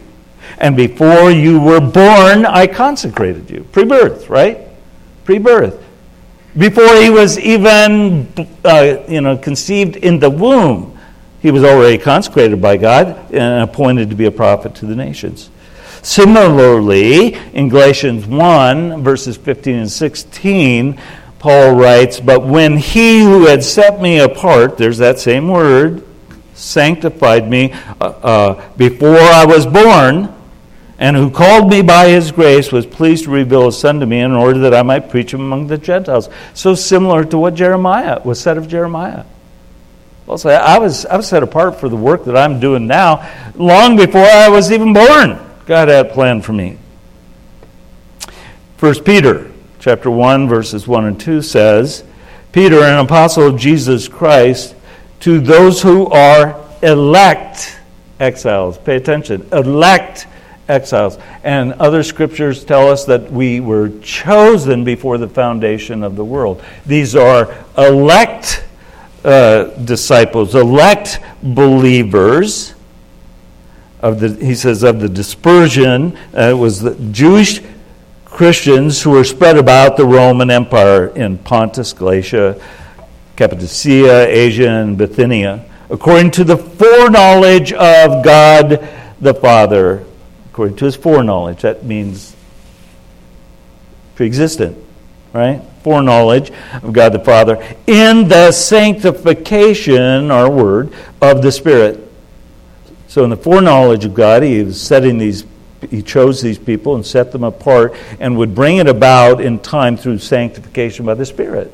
And 0.60 0.75
before 0.75 1.32
you 1.32 1.60
were 1.60 1.80
born, 1.80 2.45
I 2.45 2.67
consecrated 2.67 3.49
you. 3.49 3.63
Pre 3.71 3.86
birth, 3.86 4.30
right? 4.30 4.60
Pre 5.23 5.39
birth 5.39 5.84
before 6.58 6.95
he 6.95 7.10
was 7.10 7.39
even 7.39 8.27
uh, 8.65 8.97
you 9.08 9.21
know, 9.21 9.38
conceived 9.38 9.95
in 9.97 10.19
the 10.19 10.30
womb, 10.30 10.96
he 11.41 11.52
was 11.52 11.63
already 11.63 11.97
consecrated 11.97 12.62
by 12.62 12.78
God 12.78 13.32
and 13.34 13.69
appointed 13.69 14.10
to 14.10 14.15
be 14.15 14.26
a 14.26 14.32
prophet 14.32 14.76
to 14.76 14.86
the 14.86 14.95
nations. 14.95 15.50
Similarly, 16.02 17.34
in 17.54 17.69
Galatians 17.69 18.26
1, 18.26 19.04
verses 19.04 19.38
15 19.38 19.76
and 19.76 19.91
16, 19.91 21.00
Paul 21.39 21.76
writes, 21.76 22.19
But 22.19 22.43
when 22.43 22.78
he 22.78 23.19
who 23.19 23.45
had 23.45 23.63
set 23.63 24.02
me 24.02 24.19
apart, 24.19 24.78
there's 24.78 24.97
that 25.00 25.19
same 25.19 25.47
word, 25.50 26.04
sanctified 26.54 27.50
me 27.50 27.73
uh, 28.02 28.06
uh, 28.06 28.69
before 28.78 29.17
I 29.17 29.45
was 29.45 29.65
born, 29.65 30.34
and 31.00 31.15
who 31.15 31.30
called 31.30 31.69
me 31.69 31.84
by 31.84 32.08
his 32.08 32.32
grace 32.32 32.71
was 32.71 32.86
pleased 32.86 33.26
to 33.26 33.32
reveal 33.32 33.65
his 33.65 33.78
son 33.78 34.00
to 34.00 34.06
me 34.06 34.19
in 34.19 34.32
order 34.32 34.60
that 34.62 34.73
I 34.73 34.82
might 34.82 35.10
preach 35.10 35.34
him 35.34 35.41
among 35.41 35.67
the 35.67 35.78
Gentiles. 35.78 36.30
So 36.56 36.73
similar 36.73 37.23
to 37.26 37.38
what 37.38 37.54
Jeremiah 37.54 38.19
was 38.23 38.39
said 38.39 38.58
of 38.58 38.67
Jeremiah. 38.67 39.26
Well, 40.28 40.38
say 40.38 40.56
I 40.56 40.78
was 40.78 41.06
I 41.06 41.16
was 41.16 41.28
set 41.28 41.42
apart 41.42 41.80
for 41.80 41.90
the 41.90 41.96
work 41.96 42.26
that 42.26 42.38
I'm 42.38 42.60
doing 42.60 42.86
now 42.86 43.28
long 43.56 43.96
before 43.96 44.22
I 44.22 44.50
was 44.50 44.72
even 44.72 44.94
born. 44.94 45.40
God 45.66 45.88
had 45.88 46.12
planned 46.12 46.46
for 46.46 46.54
me. 46.54 46.78
First 48.76 49.06
Peter 49.06 49.50
chapter 49.80 50.12
1 50.12 50.50
verses 50.50 50.86
1 50.86 51.06
and 51.06 51.20
2 51.20 51.42
says, 51.42 52.04
Peter, 52.52 52.84
an 52.84 53.06
apostle 53.06 53.48
of 53.48 53.58
Jesus 53.58 54.08
Christ, 54.10 54.76
to 55.22 55.40
those 55.40 55.82
who 55.82 56.08
are 56.08 56.62
elect 56.84 57.80
exiles. 58.20 58.78
Pay 58.78 58.98
attention. 58.98 59.48
Elect 59.54 60.28
exiles. 60.68 61.18
And 61.44 61.74
other 61.74 62.04
scriptures 62.04 62.66
tell 62.66 62.90
us 62.90 63.06
that 63.06 63.32
we 63.32 63.60
were 63.62 63.90
chosen 64.02 64.84
before 64.84 65.18
the 65.18 65.30
foundation 65.30 66.04
of 66.04 66.16
the 66.16 66.26
world. 66.26 66.62
These 66.86 67.16
are 67.16 67.56
elect 67.78 68.66
uh, 69.28 69.66
disciples, 69.84 70.56
elect 70.56 71.20
believers. 71.44 72.74
Of 74.00 74.20
the, 74.20 74.30
he 74.34 74.54
says 74.56 74.84
of 74.84 75.00
the 75.00 75.10
dispersion, 75.10 76.18
uh, 76.36 76.52
it 76.52 76.54
was 76.54 76.82
the 76.82 76.96
Jewish 77.12 77.62
Christians 78.26 79.02
who 79.02 79.10
were 79.10 79.24
spread 79.24 79.58
about 79.58 79.98
the 79.98 80.06
Roman 80.06 80.52
Empire 80.52 81.08
in 81.08 81.40
Pontus, 81.40 81.94
Galatia, 81.94 82.62
Cappadocia, 83.36 84.28
Asia, 84.28 84.70
and 84.70 84.98
Bithynia, 84.98 85.66
according 85.90 86.32
to 86.32 86.44
the 86.44 86.58
foreknowledge 86.58 87.74
of 87.74 88.24
God 88.24 88.88
the 89.20 89.34
Father 89.34 90.06
according 90.58 90.76
to 90.76 90.86
his 90.86 90.96
foreknowledge. 90.96 91.62
That 91.62 91.86
means 91.86 92.36
pre 94.16 94.26
existent, 94.26 94.76
right? 95.32 95.62
Foreknowledge 95.88 96.52
of 96.84 96.91
God 96.91 97.13
the 97.13 97.19
Father 97.19 97.63
in 97.88 98.28
the 98.28 98.52
sanctification, 98.52 100.30
our 100.32 100.50
word, 100.50 100.93
of 101.21 101.41
the 101.41 101.50
Spirit. 101.50 102.12
So, 103.08 103.23
in 103.23 103.30
the 103.30 103.38
foreknowledge 103.38 104.04
of 104.04 104.13
God, 104.13 104.43
He 104.43 104.56
is 104.56 104.82
setting 104.82 105.17
these 105.17 105.45
he 105.89 106.02
chose 106.02 106.41
these 106.41 106.58
people 106.58 106.95
and 106.95 107.06
set 107.06 107.32
them 107.32 107.45
apart 107.45 107.95
and 108.19 108.38
would 108.38 108.54
bring 108.54 108.78
it 108.78 108.88
about 108.88 109.39
in 109.39 109.60
time 109.60 109.95
through 109.95 110.17
sanctification 110.17 111.06
by 111.06 111.13
the 111.13 111.26
Spirit. 111.26 111.71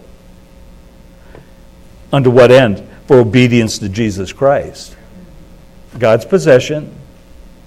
Unto 2.12 2.30
what 2.30 2.52
end? 2.52 2.88
For 3.08 3.18
obedience 3.18 3.80
to 3.80 3.90
Jesus 3.90 4.32
Christ. 4.32 4.96
God's 5.98 6.26
possession, 6.26 6.94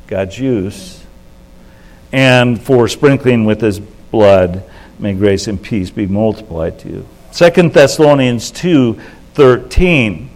God's 0.06 0.38
use, 0.38 1.02
and 2.12 2.62
for 2.62 2.86
sprinkling 2.86 3.46
with 3.46 3.60
his 3.60 3.80
blood, 3.80 4.62
may 4.98 5.12
grace 5.14 5.46
and 5.46 5.62
peace 5.62 5.90
be 5.90 6.06
multiplied 6.06 6.78
to 6.80 6.88
you. 6.88 7.08
2 7.32 7.68
Thessalonians 7.70 8.50
2 8.50 8.98
13 9.34 10.30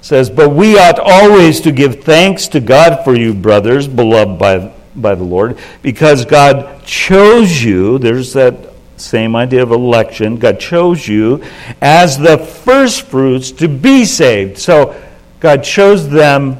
says, 0.00 0.28
But 0.28 0.50
we 0.50 0.76
ought 0.78 0.98
always 0.98 1.60
to 1.62 1.72
give 1.72 2.02
thanks 2.02 2.48
to 2.48 2.60
God 2.60 3.04
for 3.04 3.14
you, 3.14 3.32
brothers, 3.32 3.86
beloved 3.86 4.38
by, 4.38 4.72
by 4.96 5.14
the 5.14 5.24
Lord, 5.24 5.58
because 5.82 6.24
God 6.24 6.84
chose 6.84 7.62
you. 7.62 7.98
There's 7.98 8.32
that 8.32 8.74
same 8.96 9.34
idea 9.36 9.62
of 9.62 9.70
election. 9.70 10.36
God 10.36 10.60
chose 10.60 11.06
you 11.06 11.42
as 11.80 12.18
the 12.18 12.38
first 12.38 13.02
fruits 13.02 13.50
to 13.52 13.68
be 13.68 14.04
saved. 14.04 14.58
So 14.58 15.00
God 15.40 15.62
chose 15.62 16.08
them 16.08 16.56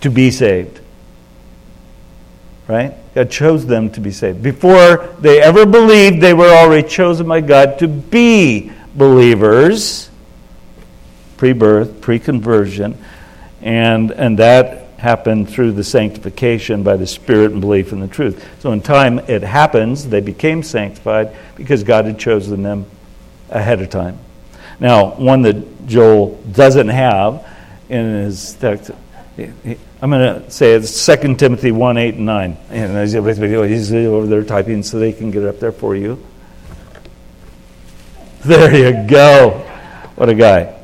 to 0.00 0.10
be 0.10 0.30
saved. 0.30 0.80
Right? 2.68 2.94
God 3.14 3.30
chose 3.30 3.64
them 3.64 3.90
to 3.90 4.00
be 4.00 4.10
saved. 4.10 4.42
Before 4.42 5.14
they 5.20 5.40
ever 5.40 5.64
believed, 5.64 6.20
they 6.20 6.34
were 6.34 6.50
already 6.50 6.86
chosen 6.86 7.26
by 7.26 7.40
God 7.40 7.78
to 7.78 7.88
be 7.88 8.70
believers, 8.94 10.10
pre 11.38 11.54
birth, 11.54 12.02
pre 12.02 12.18
conversion, 12.18 13.02
and, 13.62 14.10
and 14.10 14.38
that 14.38 14.88
happened 14.98 15.48
through 15.48 15.72
the 15.72 15.84
sanctification 15.84 16.82
by 16.82 16.96
the 16.96 17.06
Spirit 17.06 17.52
and 17.52 17.60
belief 17.60 17.92
in 17.92 18.00
the 18.00 18.08
truth. 18.08 18.46
So, 18.60 18.72
in 18.72 18.82
time, 18.82 19.20
it 19.20 19.42
happens, 19.42 20.06
they 20.06 20.20
became 20.20 20.62
sanctified 20.62 21.34
because 21.56 21.84
God 21.84 22.04
had 22.04 22.18
chosen 22.18 22.62
them 22.62 22.84
ahead 23.48 23.80
of 23.80 23.88
time. 23.88 24.18
Now, 24.80 25.14
one 25.14 25.42
that 25.42 25.86
Joel 25.86 26.36
doesn't 26.52 26.88
have 26.88 27.46
in 27.88 28.04
his 28.24 28.54
text, 28.54 28.90
I'm 29.38 30.10
going 30.10 30.42
to 30.42 30.50
say 30.50 30.72
it's 30.72 31.06
2 31.06 31.36
Timothy 31.36 31.70
1 31.70 31.96
8 31.96 32.14
and 32.16 32.26
9. 32.26 32.56
And 32.70 32.96
oh, 32.96 33.62
he's 33.62 33.92
over 33.92 34.26
there 34.26 34.42
typing 34.42 34.82
so 34.82 34.98
they 34.98 35.12
can 35.12 35.30
get 35.30 35.44
it 35.44 35.48
up 35.48 35.60
there 35.60 35.72
for 35.72 35.94
you. 35.94 36.24
There 38.44 38.74
you 38.74 39.08
go. 39.08 39.50
What 40.16 40.28
a 40.28 40.34
guy. 40.34 40.74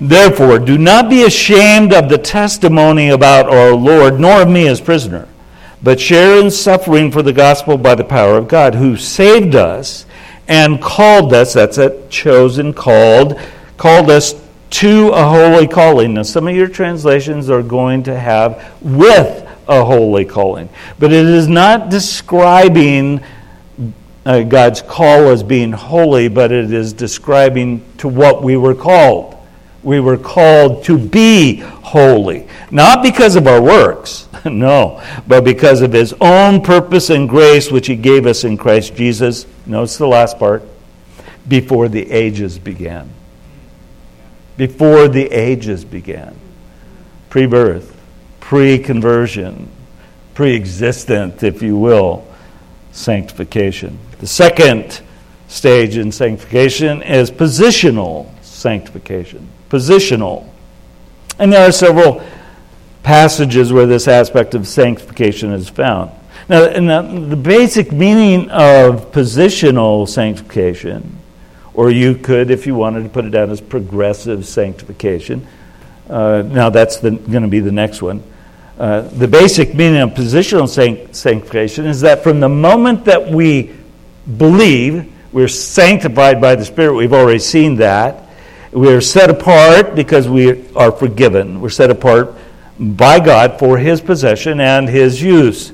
Therefore, 0.00 0.58
do 0.58 0.76
not 0.76 1.08
be 1.08 1.22
ashamed 1.22 1.94
of 1.94 2.08
the 2.08 2.18
testimony 2.18 3.10
about 3.10 3.48
our 3.48 3.72
Lord, 3.72 4.20
nor 4.20 4.42
of 4.42 4.48
me 4.50 4.66
as 4.68 4.80
prisoner, 4.80 5.28
but 5.82 6.00
share 6.00 6.38
in 6.40 6.50
suffering 6.50 7.10
for 7.10 7.22
the 7.22 7.32
gospel 7.32 7.78
by 7.78 7.94
the 7.94 8.04
power 8.04 8.36
of 8.36 8.48
God, 8.48 8.74
who 8.74 8.96
saved 8.96 9.54
us 9.54 10.04
and 10.48 10.82
called 10.82 11.32
us, 11.32 11.54
that's 11.54 11.78
it, 11.78 12.10
chosen, 12.10 12.74
called, 12.74 13.40
called 13.76 14.10
us 14.10 14.34
to 14.70 15.08
a 15.10 15.24
holy 15.24 15.68
calling. 15.68 16.14
Now, 16.14 16.22
some 16.22 16.48
of 16.48 16.56
your 16.56 16.68
translations 16.68 17.48
are 17.50 17.62
going 17.62 18.02
to 18.04 18.18
have 18.18 18.76
with 18.82 19.48
a 19.68 19.84
holy 19.84 20.24
calling, 20.24 20.68
but 20.98 21.12
it 21.12 21.26
is 21.26 21.48
not 21.48 21.90
describing 21.90 23.22
uh, 24.26 24.42
God's 24.42 24.82
call 24.82 25.28
as 25.28 25.42
being 25.42 25.72
holy, 25.72 26.28
but 26.28 26.50
it 26.50 26.72
is 26.72 26.92
describing 26.92 27.84
to 27.98 28.08
what 28.08 28.42
we 28.42 28.56
were 28.56 28.74
called. 28.74 29.36
We 29.82 30.00
were 30.00 30.16
called 30.16 30.84
to 30.84 30.98
be 30.98 31.56
holy, 31.56 32.48
not 32.70 33.02
because 33.02 33.36
of 33.36 33.46
our 33.46 33.60
works, 33.60 34.28
no, 34.44 35.02
but 35.28 35.44
because 35.44 35.82
of 35.82 35.92
His 35.92 36.14
own 36.20 36.62
purpose 36.62 37.10
and 37.10 37.28
grace 37.28 37.70
which 37.70 37.86
He 37.86 37.96
gave 37.96 38.26
us 38.26 38.44
in 38.44 38.56
Christ 38.56 38.96
Jesus. 38.96 39.46
Notice 39.66 39.98
the 39.98 40.06
last 40.06 40.38
part 40.38 40.62
before 41.46 41.88
the 41.88 42.10
ages 42.10 42.58
began 42.58 43.10
before 44.56 45.08
the 45.08 45.26
ages 45.26 45.84
began 45.84 46.36
pre 47.30 47.46
birth, 47.46 48.00
pre 48.40 48.78
conversion, 48.78 49.68
pre 50.34 50.54
existent, 50.54 51.42
if 51.42 51.62
you 51.62 51.76
will, 51.76 52.26
sanctification. 52.92 53.98
The 54.18 54.26
second 54.26 55.00
stage 55.48 55.96
in 55.96 56.12
sanctification 56.12 57.02
is 57.02 57.30
positional 57.30 58.30
sanctification. 58.42 59.48
Positional. 59.68 60.48
And 61.38 61.52
there 61.52 61.68
are 61.68 61.72
several 61.72 62.24
passages 63.02 63.72
where 63.72 63.86
this 63.86 64.08
aspect 64.08 64.54
of 64.54 64.66
sanctification 64.66 65.52
is 65.52 65.68
found. 65.68 66.10
Now, 66.48 67.02
the 67.02 67.36
basic 67.36 67.92
meaning 67.92 68.50
of 68.50 69.12
positional 69.12 70.08
sanctification 70.08 71.18
or 71.74 71.90
you 71.90 72.14
could, 72.14 72.50
if 72.50 72.66
you 72.66 72.74
wanted 72.74 73.02
to 73.02 73.08
put 73.08 73.24
it 73.24 73.30
down 73.30 73.50
as 73.50 73.60
progressive 73.60 74.46
sanctification. 74.46 75.46
Uh, 76.08 76.42
now, 76.46 76.70
that's 76.70 76.98
going 76.98 77.42
to 77.42 77.48
be 77.48 77.60
the 77.60 77.72
next 77.72 78.00
one. 78.00 78.22
Uh, 78.78 79.02
the 79.02 79.28
basic 79.28 79.74
meaning 79.74 80.00
of 80.00 80.10
positional 80.10 80.68
sanctification 80.68 81.86
is 81.86 82.00
that 82.00 82.22
from 82.22 82.40
the 82.40 82.48
moment 82.48 83.04
that 83.04 83.28
we 83.28 83.74
believe, 84.36 85.12
we're 85.32 85.48
sanctified 85.48 86.40
by 86.40 86.54
the 86.54 86.64
Spirit. 86.64 86.94
We've 86.94 87.12
already 87.12 87.38
seen 87.38 87.76
that. 87.76 88.28
We're 88.72 89.00
set 89.00 89.30
apart 89.30 89.94
because 89.94 90.28
we 90.28 90.68
are 90.74 90.90
forgiven. 90.90 91.60
We're 91.60 91.70
set 91.70 91.90
apart 91.90 92.34
by 92.78 93.20
God 93.20 93.58
for 93.58 93.78
His 93.78 94.00
possession 94.00 94.60
and 94.60 94.88
His 94.88 95.22
use. 95.22 95.72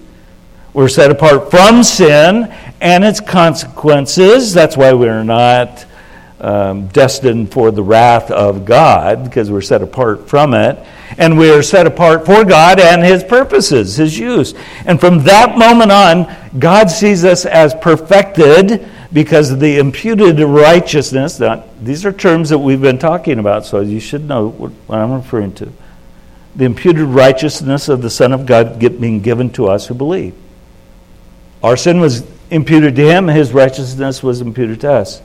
We're 0.72 0.88
set 0.88 1.10
apart 1.10 1.50
from 1.50 1.82
sin 1.82 2.54
and 2.80 3.04
its 3.04 3.20
consequences. 3.20 4.52
That's 4.52 4.76
why 4.76 4.92
we're 4.92 5.24
not 5.24 5.86
um, 6.40 6.88
destined 6.88 7.52
for 7.52 7.70
the 7.70 7.82
wrath 7.82 8.30
of 8.30 8.64
God 8.64 9.24
because 9.24 9.50
we're 9.50 9.60
set 9.60 9.82
apart 9.82 10.28
from 10.28 10.54
it. 10.54 10.78
And 11.18 11.38
we 11.38 11.50
are 11.50 11.62
set 11.62 11.86
apart 11.86 12.24
for 12.24 12.44
God 12.44 12.80
and 12.80 13.02
His 13.02 13.22
purposes, 13.22 13.96
His 13.96 14.18
use. 14.18 14.54
And 14.86 14.98
from 14.98 15.24
that 15.24 15.58
moment 15.58 15.92
on, 15.92 16.34
God 16.58 16.90
sees 16.90 17.24
us 17.24 17.44
as 17.44 17.74
perfected 17.74 18.88
because 19.12 19.50
of 19.50 19.60
the 19.60 19.78
imputed 19.78 20.38
righteousness. 20.40 21.40
Now, 21.40 21.64
these 21.82 22.06
are 22.06 22.12
terms 22.12 22.50
that 22.50 22.58
we've 22.58 22.80
been 22.80 22.98
talking 22.98 23.38
about, 23.38 23.66
so 23.66 23.80
you 23.80 24.00
should 24.00 24.26
know 24.26 24.48
what, 24.48 24.70
what 24.86 24.98
I'm 24.98 25.12
referring 25.12 25.52
to. 25.54 25.72
The 26.56 26.64
imputed 26.64 27.02
righteousness 27.02 27.88
of 27.88 28.02
the 28.02 28.10
Son 28.10 28.32
of 28.32 28.46
God 28.46 28.78
being 28.78 29.20
given 29.20 29.50
to 29.50 29.68
us 29.68 29.86
who 29.86 29.94
believe. 29.94 30.34
Our 31.62 31.76
sin 31.76 32.00
was 32.00 32.24
imputed 32.50 32.96
to 32.96 33.02
Him, 33.02 33.26
His 33.28 33.52
righteousness 33.52 34.22
was 34.22 34.40
imputed 34.40 34.80
to 34.82 34.92
us. 34.92 35.20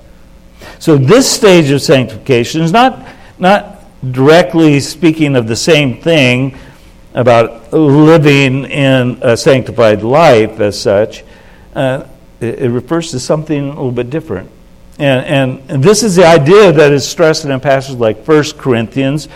So 0.80 0.98
this 0.98 1.30
stage 1.30 1.70
of 1.72 1.82
sanctification 1.82 2.62
is 2.62 2.72
not, 2.72 3.06
not 3.40 3.84
directly 4.12 4.80
speaking 4.80 5.36
of 5.36 5.48
the 5.48 5.56
same 5.56 6.02
thing 6.02 6.58
about 7.14 7.72
living 7.74 8.66
in 8.66 9.18
a 9.22 9.38
sanctified 9.38 10.04
life 10.04 10.60
as 10.60 10.80
such. 10.80 11.24
Uh, 11.74 12.06
it, 12.42 12.60
it, 12.60 12.70
refers 12.70 13.12
to 13.12 13.20
something 13.20 13.64
a 13.64 13.68
little 13.68 13.92
bit 13.92 14.10
different. 14.10 14.50
And, 15.00 15.62
and, 15.70 15.84
this 15.84 16.04
is 16.04 16.16
the 16.16 16.26
idea 16.26 16.72
that 16.72 16.92
is 16.92 17.08
stressed 17.08 17.46
in 17.46 17.52
a 17.52 17.60
passage 17.60 17.98
like 17.98 18.26
1 18.26 18.44
Corinthians 18.58 19.28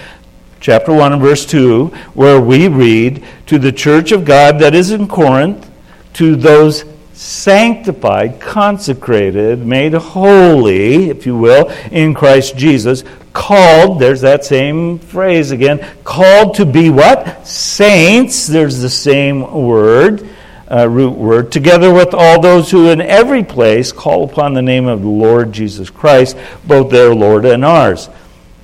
chapter 0.59 0.93
1 0.93 1.13
and 1.13 1.21
verse 1.21 1.45
2, 1.45 1.87
where 2.13 2.39
we 2.39 2.67
read, 2.67 3.25
To 3.47 3.57
the 3.57 3.71
church 3.71 4.11
of 4.11 4.25
God 4.25 4.59
that 4.59 4.75
is 4.75 4.91
in 4.91 5.07
Corinth, 5.07 5.69
to 6.13 6.35
those 6.35 6.83
sanctified, 7.19 8.39
consecrated, 8.39 9.59
made 9.65 9.91
holy, 9.91 11.09
if 11.09 11.25
you 11.25 11.37
will, 11.37 11.69
in 11.91 12.13
Christ 12.13 12.55
Jesus, 12.55 13.03
called, 13.33 13.99
there's 13.99 14.21
that 14.21 14.45
same 14.45 14.99
phrase 14.99 15.51
again, 15.51 15.85
called 16.05 16.55
to 16.55 16.65
be 16.65 16.89
what? 16.89 17.45
Saints, 17.45 18.47
there's 18.47 18.79
the 18.79 18.89
same 18.89 19.51
word, 19.51 20.29
uh, 20.71 20.87
root 20.87 21.11
word, 21.17 21.51
together 21.51 21.93
with 21.93 22.13
all 22.13 22.39
those 22.39 22.71
who 22.71 22.87
in 22.87 23.01
every 23.01 23.43
place 23.43 23.91
call 23.91 24.23
upon 24.23 24.53
the 24.53 24.61
name 24.61 24.87
of 24.87 25.01
the 25.01 25.09
Lord 25.09 25.51
Jesus 25.51 25.89
Christ, 25.89 26.37
both 26.65 26.89
their 26.89 27.13
Lord 27.13 27.43
and 27.43 27.65
ours. 27.65 28.07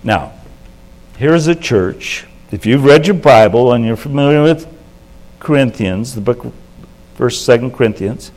Now, 0.02 0.32
here's 1.18 1.48
a 1.48 1.56
church. 1.56 2.26
If 2.52 2.66
you've 2.66 2.86
read 2.86 3.06
your 3.06 3.18
Bible 3.18 3.74
and 3.74 3.84
you're 3.84 3.98
familiar 3.98 4.42
with 4.42 4.66
Corinthians, 5.42 6.16
the 6.16 6.22
book, 6.22 6.54
First, 7.16 7.44
Second 7.44 7.74
Corinthians, 7.74 8.32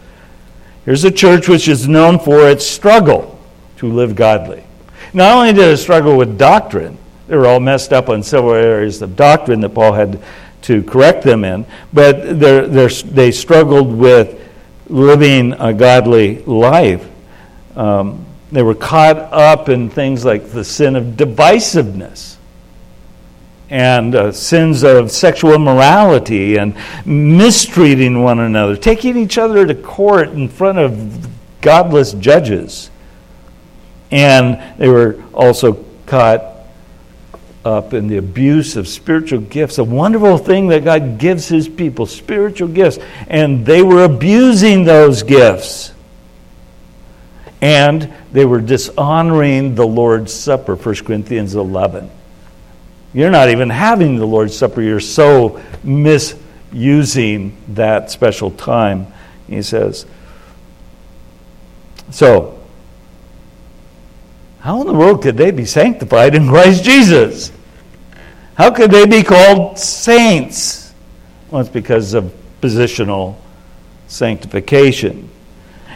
Here's 0.89 1.05
a 1.05 1.11
church 1.11 1.51
which 1.51 1.69
is 1.69 1.87
known 1.87 2.19
for 2.19 2.49
its 2.49 2.67
struggle 2.67 3.39
to 3.77 3.93
live 3.93 4.17
godly. 4.17 4.65
Not 5.13 5.37
only 5.37 5.53
did 5.53 5.69
it 5.69 5.77
struggle 5.77 6.17
with 6.17 6.39
doctrine, 6.39 6.97
they 7.27 7.37
were 7.37 7.47
all 7.47 7.61
messed 7.61 7.93
up 7.93 8.09
on 8.09 8.23
several 8.23 8.55
areas 8.55 9.03
of 9.03 9.15
doctrine 9.15 9.61
that 9.61 9.75
Paul 9.75 9.93
had 9.93 10.19
to 10.63 10.83
correct 10.85 11.25
them 11.25 11.45
in, 11.45 11.67
but 11.93 12.41
they're, 12.41 12.67
they're, 12.67 12.89
they 12.89 13.33
struggled 13.33 13.95
with 13.95 14.41
living 14.87 15.53
a 15.59 15.75
godly 15.75 16.43
life. 16.45 17.07
Um, 17.77 18.25
they 18.51 18.63
were 18.63 18.75
caught 18.75 19.19
up 19.19 19.69
in 19.69 19.91
things 19.91 20.25
like 20.25 20.53
the 20.53 20.65
sin 20.65 20.97
of 20.97 21.05
divisiveness 21.19 22.38
and 23.71 24.15
uh, 24.15 24.33
sins 24.33 24.83
of 24.83 25.11
sexual 25.11 25.53
immorality 25.53 26.57
and 26.57 26.75
mistreating 27.05 28.23
one 28.23 28.39
another, 28.39 28.77
taking 28.77 29.17
each 29.17 29.37
other 29.37 29.67
to 29.67 29.75
court 29.75 30.31
in 30.31 30.49
front 30.49 30.79
of 30.79 31.29
godless 31.61 32.13
judges. 32.15 32.91
And 34.11 34.79
they 34.79 34.89
were 34.89 35.23
also 35.35 35.85
caught 36.07 36.43
up 37.65 37.93
in 37.93 38.09
the 38.09 38.17
abuse 38.17 38.77
of 38.77 38.89
spiritual 38.89 39.41
gifts, 39.41 39.77
a 39.77 39.85
wonderful 39.85 40.39
thing 40.39 40.69
that 40.69 40.85
God 40.85 41.19
gives 41.19 41.49
His 41.49 41.69
people, 41.69 42.07
spiritual 42.07 42.69
gifts. 42.69 42.99
And 43.27 43.67
they 43.67 43.83
were 43.83 44.05
abusing 44.05 44.85
those 44.85 45.23
gifts. 45.23 45.93
And 47.61 48.15
they 48.33 48.47
were 48.47 48.61
dishonoring 48.61 49.75
the 49.75 49.87
Lord's 49.87 50.33
Supper, 50.33 50.77
1 50.77 50.95
Corinthians 50.97 51.55
11. 51.55 52.11
You're 53.15 53.31
not 53.31 53.49
even 53.49 53.71
having 53.71 54.17
the 54.17 54.27
Lord's 54.27 54.57
Supper. 54.57 54.83
You're 54.83 55.01
so 55.01 55.61
misusing 55.83 57.57
that 57.69 58.11
special 58.11 58.51
time, 58.51 59.07
he 59.47 59.63
says. 59.63 60.07
So, 62.11 62.59
how 64.61 64.81
in 64.81 64.87
the 64.87 64.93
world 64.93 65.23
could 65.23 65.37
they 65.37 65.51
be 65.51 65.65
sanctified 65.65 66.35
in 66.35 66.49
Christ 66.49 66.85
Jesus? 66.85 67.53
How 68.55 68.71
could 68.71 68.91
they 68.91 69.07
be 69.07 69.23
called 69.23 69.79
saints? 69.79 70.93
Well, 71.51 71.61
it's 71.61 71.71
because 71.71 72.13
of 72.15 72.35
positional 72.61 73.37
sanctification. 74.09 75.28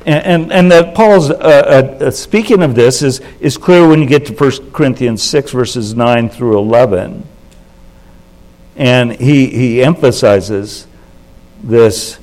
And, 0.05 0.25
and, 0.25 0.53
and 0.53 0.73
that 0.73 0.95
Paul's 0.95 1.31
uh, 1.31 1.35
uh, 1.35 2.05
uh, 2.05 2.11
speaking 2.11 2.63
of 2.63 2.75
this 2.75 3.03
is, 3.03 3.21
is 3.41 3.57
clear 3.57 3.87
when 3.87 4.01
you 4.01 4.07
get 4.07 4.27
to 4.27 4.35
1 4.35 4.73
Corinthians 4.73 5.23
6, 5.23 5.53
verses 5.53 5.95
9 5.95 6.29
through 6.29 6.59
11. 6.59 7.27
And 8.77 9.13
he, 9.13 9.47
he 9.47 9.83
emphasizes 9.83 10.87
this 11.63 12.19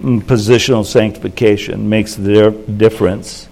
positional 0.00 0.86
sanctification, 0.86 1.88
makes 1.88 2.14
the 2.14 2.50
difference. 2.50 3.48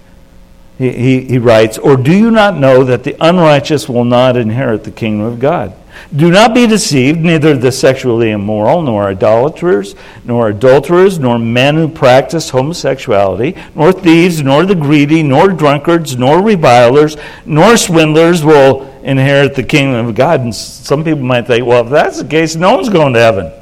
He, 0.79 0.93
he, 0.93 1.20
he 1.24 1.39
writes, 1.39 1.77
Or 1.77 1.97
do 1.97 2.16
you 2.16 2.31
not 2.31 2.57
know 2.57 2.85
that 2.85 3.05
the 3.05 3.16
unrighteous 3.20 3.89
will 3.89 4.05
not 4.05 4.37
inherit 4.37 4.85
the 4.85 4.91
kingdom 4.91 5.27
of 5.27 5.39
God? 5.39 5.74
Do 6.14 6.30
not 6.30 6.55
be 6.55 6.66
deceived, 6.66 7.20
neither 7.20 7.57
the 7.57 7.72
sexually 7.72 8.30
immoral, 8.30 8.82
nor 8.82 9.09
idolaters, 9.09 9.94
nor 10.24 10.49
adulterers, 10.49 11.18
nor 11.18 11.38
men 11.38 11.74
who 11.74 11.88
practice 11.88 12.51
homosexuality, 12.51 13.57
nor 13.74 13.92
thieves, 13.92 14.42
nor 14.42 14.64
the 14.64 14.74
greedy, 14.74 15.22
nor 15.22 15.49
drunkards, 15.49 16.16
nor 16.16 16.42
revilers, 16.42 17.16
nor 17.44 17.76
swindlers 17.76 18.44
will 18.44 18.92
inherit 19.03 19.55
the 19.55 19.62
kingdom 19.62 20.07
of 20.07 20.14
God. 20.14 20.40
And 20.40 20.55
some 20.55 21.05
people 21.05 21.22
might 21.22 21.47
think, 21.47 21.66
well, 21.66 21.84
if 21.84 21.90
that's 21.90 22.22
the 22.22 22.28
case, 22.28 22.57
no 22.57 22.74
one's 22.74 22.88
going 22.88 23.14
to 23.14 23.20
heaven. 23.20 23.53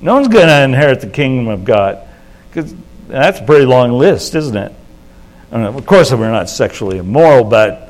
No 0.00 0.14
one's 0.14 0.28
going 0.28 0.48
to 0.48 0.62
inherit 0.62 1.00
the 1.00 1.08
kingdom 1.08 1.48
of 1.48 1.64
God. 1.64 2.06
Because 2.50 2.74
that's 3.08 3.40
a 3.40 3.44
pretty 3.44 3.64
long 3.64 3.92
list, 3.92 4.34
isn't 4.34 4.56
it? 4.56 4.72
of 5.52 5.86
course, 5.86 6.10
we're 6.12 6.30
not 6.30 6.50
sexually 6.50 6.98
immoral, 6.98 7.44
but 7.44 7.83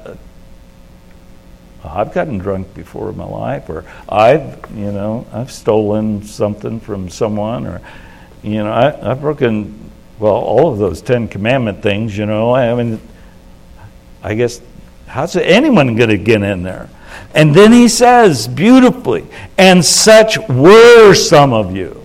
I've 1.94 2.12
gotten 2.12 2.38
drunk 2.38 2.74
before 2.74 3.10
in 3.10 3.16
my 3.16 3.24
life, 3.24 3.68
or 3.68 3.84
I've, 4.08 4.58
you 4.74 4.90
know, 4.90 5.26
I've 5.32 5.52
stolen 5.52 6.24
something 6.24 6.80
from 6.80 7.08
someone, 7.08 7.66
or, 7.66 7.80
you 8.42 8.64
know, 8.64 8.72
I, 8.72 9.10
I've 9.12 9.20
broken, 9.20 9.90
well, 10.18 10.34
all 10.34 10.72
of 10.72 10.78
those 10.78 11.00
Ten 11.00 11.28
Commandment 11.28 11.82
things, 11.82 12.16
you 12.18 12.26
know. 12.26 12.54
I 12.54 12.74
mean, 12.74 13.00
I 14.22 14.34
guess, 14.34 14.60
how's 15.06 15.36
anyone 15.36 15.94
going 15.94 16.10
to 16.10 16.18
get 16.18 16.42
in 16.42 16.64
there? 16.64 16.90
And 17.32 17.54
then 17.54 17.72
he 17.72 17.88
says 17.88 18.48
beautifully, 18.48 19.26
and 19.56 19.84
such 19.84 20.38
were 20.48 21.14
some 21.14 21.52
of 21.52 21.76
you. 21.76 22.00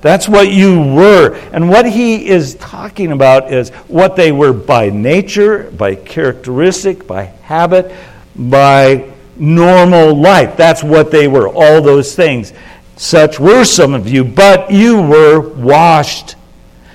That's 0.00 0.28
what 0.28 0.50
you 0.50 0.80
were. 0.80 1.36
And 1.52 1.68
what 1.68 1.86
he 1.86 2.28
is 2.28 2.56
talking 2.56 3.12
about 3.12 3.52
is 3.52 3.70
what 3.86 4.16
they 4.16 4.32
were 4.32 4.52
by 4.52 4.90
nature, 4.90 5.70
by 5.70 5.94
characteristic, 5.94 7.06
by 7.06 7.24
habit, 7.24 7.94
by 8.36 9.12
normal 9.36 10.14
life. 10.14 10.56
That's 10.56 10.82
what 10.82 11.10
they 11.10 11.28
were, 11.28 11.48
all 11.48 11.82
those 11.82 12.14
things. 12.14 12.52
Such 12.96 13.40
were 13.40 13.64
some 13.64 13.94
of 13.94 14.08
you, 14.08 14.24
but 14.24 14.70
you 14.70 15.00
were 15.00 15.40
washed. 15.40 16.36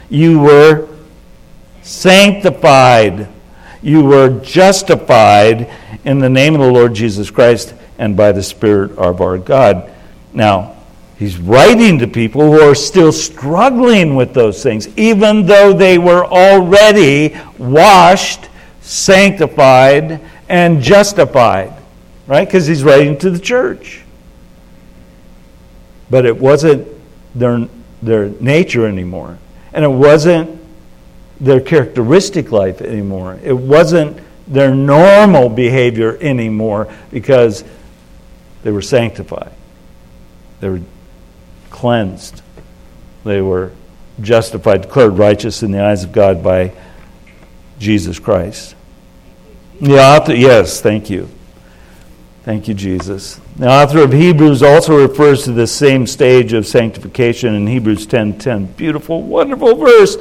You 0.10 0.40
were 0.40 0.88
sanctified. 1.82 3.28
You 3.82 4.04
were 4.04 4.40
justified 4.42 5.70
in 6.06 6.20
the 6.20 6.30
name 6.30 6.54
of 6.54 6.62
the 6.62 6.72
Lord 6.72 6.94
Jesus 6.94 7.30
Christ 7.30 7.74
and 7.98 8.16
by 8.16 8.32
the 8.32 8.44
Spirit 8.44 8.98
of 8.98 9.22
our 9.22 9.38
God. 9.38 9.92
Now, 10.34 10.76
he's 11.18 11.38
writing 11.38 12.00
to 12.00 12.08
people 12.08 12.42
who 12.42 12.62
are 12.62 12.76
still 12.76 13.12
struggling 13.12 14.16
with 14.16 14.34
those 14.34 14.62
things, 14.62 14.88
even 14.98 15.46
though 15.46 15.74
they 15.74 15.98
were 15.98 16.26
already 16.26 17.38
washed, 17.58 18.50
sanctified, 18.82 20.22
and 20.50 20.82
justified, 20.82 21.74
right? 22.26 22.48
Because 22.48 22.68
he's 22.68 22.84
writing 22.84 23.18
to 23.20 23.30
the 23.30 23.40
church. 23.40 24.04
But 26.10 26.26
it 26.26 26.38
wasn't 26.38 26.88
their, 27.36 27.68
their 28.02 28.30
nature 28.30 28.88
anymore. 28.88 29.38
And 29.74 29.84
it 29.84 29.90
wasn't 29.90 30.60
their 31.40 31.60
characteristic 31.60 32.52
life 32.52 32.82
anymore. 32.82 33.40
It 33.44 33.54
wasn't 33.54 34.20
their 34.48 34.74
normal 34.74 35.50
behavior 35.50 36.18
anymore 36.22 36.92
because 37.12 37.64
they 38.64 38.72
were 38.72 38.82
sanctified. 38.82 39.52
They 40.62 40.70
were 40.70 40.82
cleansed. 41.70 42.42
They 43.24 43.42
were 43.42 43.72
justified, 44.22 44.84
declared 44.84 45.18
righteous 45.18 45.62
in 45.62 45.72
the 45.72 45.84
eyes 45.84 46.04
of 46.04 46.12
God 46.12 46.44
by 46.44 46.72
Jesus 47.78 48.20
Christ. 48.20 48.76
The 49.80 50.00
author, 50.00 50.34
yes, 50.34 50.82
thank 50.82 51.10
you. 51.10 51.30
Thank 52.44 52.68
you, 52.68 52.74
Jesus. 52.74 53.40
The 53.58 53.68
author 53.68 54.00
of 54.00 54.14
Hebrews 54.14 54.64
also 54.64 54.98
refers 55.06 55.44
to 55.44 55.52
this 55.52 55.72
same 55.72 56.08
stage 56.08 56.54
of 56.54 56.66
sanctification 56.66 57.54
in 57.54 57.68
Hebrews 57.68 58.08
10:10. 58.08 58.10
10, 58.10 58.40
10. 58.40 58.66
Beautiful, 58.78 59.22
wonderful 59.22 59.76
verse. 59.76 60.18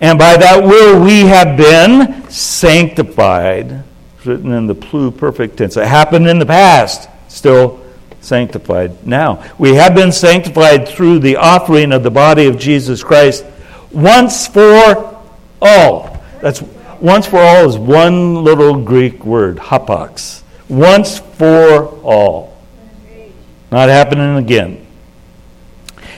And 0.00 0.18
by 0.18 0.36
that 0.36 0.64
will 0.64 1.00
we 1.04 1.20
have 1.20 1.56
been 1.56 2.28
sanctified. 2.30 3.84
It's 4.16 4.26
written 4.26 4.52
in 4.52 4.66
the 4.66 4.74
pluperfect 4.74 5.56
tense. 5.56 5.76
It 5.76 5.86
happened 5.86 6.28
in 6.28 6.38
the 6.38 6.46
past, 6.46 7.08
still 7.28 7.80
sanctified 8.20 9.06
now. 9.06 9.44
We 9.58 9.74
have 9.74 9.94
been 9.94 10.12
sanctified 10.12 10.88
through 10.88 11.20
the 11.20 11.36
offering 11.36 11.92
of 11.92 12.02
the 12.02 12.10
body 12.10 12.46
of 12.46 12.58
Jesus 12.58 13.04
Christ 13.04 13.44
once 13.92 14.46
for 14.46 15.20
all. 15.60 16.24
That's 16.40 16.62
once 17.00 17.26
for 17.26 17.38
all 17.38 17.68
is 17.68 17.76
one 17.76 18.44
little 18.44 18.80
Greek 18.80 19.24
word, 19.24 19.56
hapax. 19.56 20.42
Once 20.68 21.18
for 21.18 21.88
all. 22.02 22.56
Not 23.70 23.88
happening 23.88 24.36
again. 24.36 24.86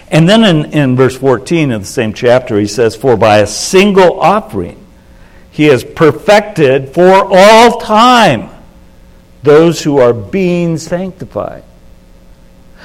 And 0.09 0.29
then 0.29 0.45
in, 0.45 0.73
in 0.73 0.97
verse 0.97 1.17
14 1.17 1.73
of 1.73 1.83
the 1.83 1.87
same 1.87 2.13
chapter, 2.13 2.59
he 2.59 2.67
says, 2.67 2.95
For 2.95 3.17
by 3.17 3.39
a 3.39 3.47
single 3.47 4.21
offering 4.21 4.85
he 5.51 5.65
has 5.65 5.83
perfected 5.83 6.91
for 6.91 7.27
all 7.29 7.81
time 7.81 8.51
those 9.43 9.83
who 9.83 9.99
are 9.99 10.13
being 10.13 10.77
sanctified. 10.77 11.65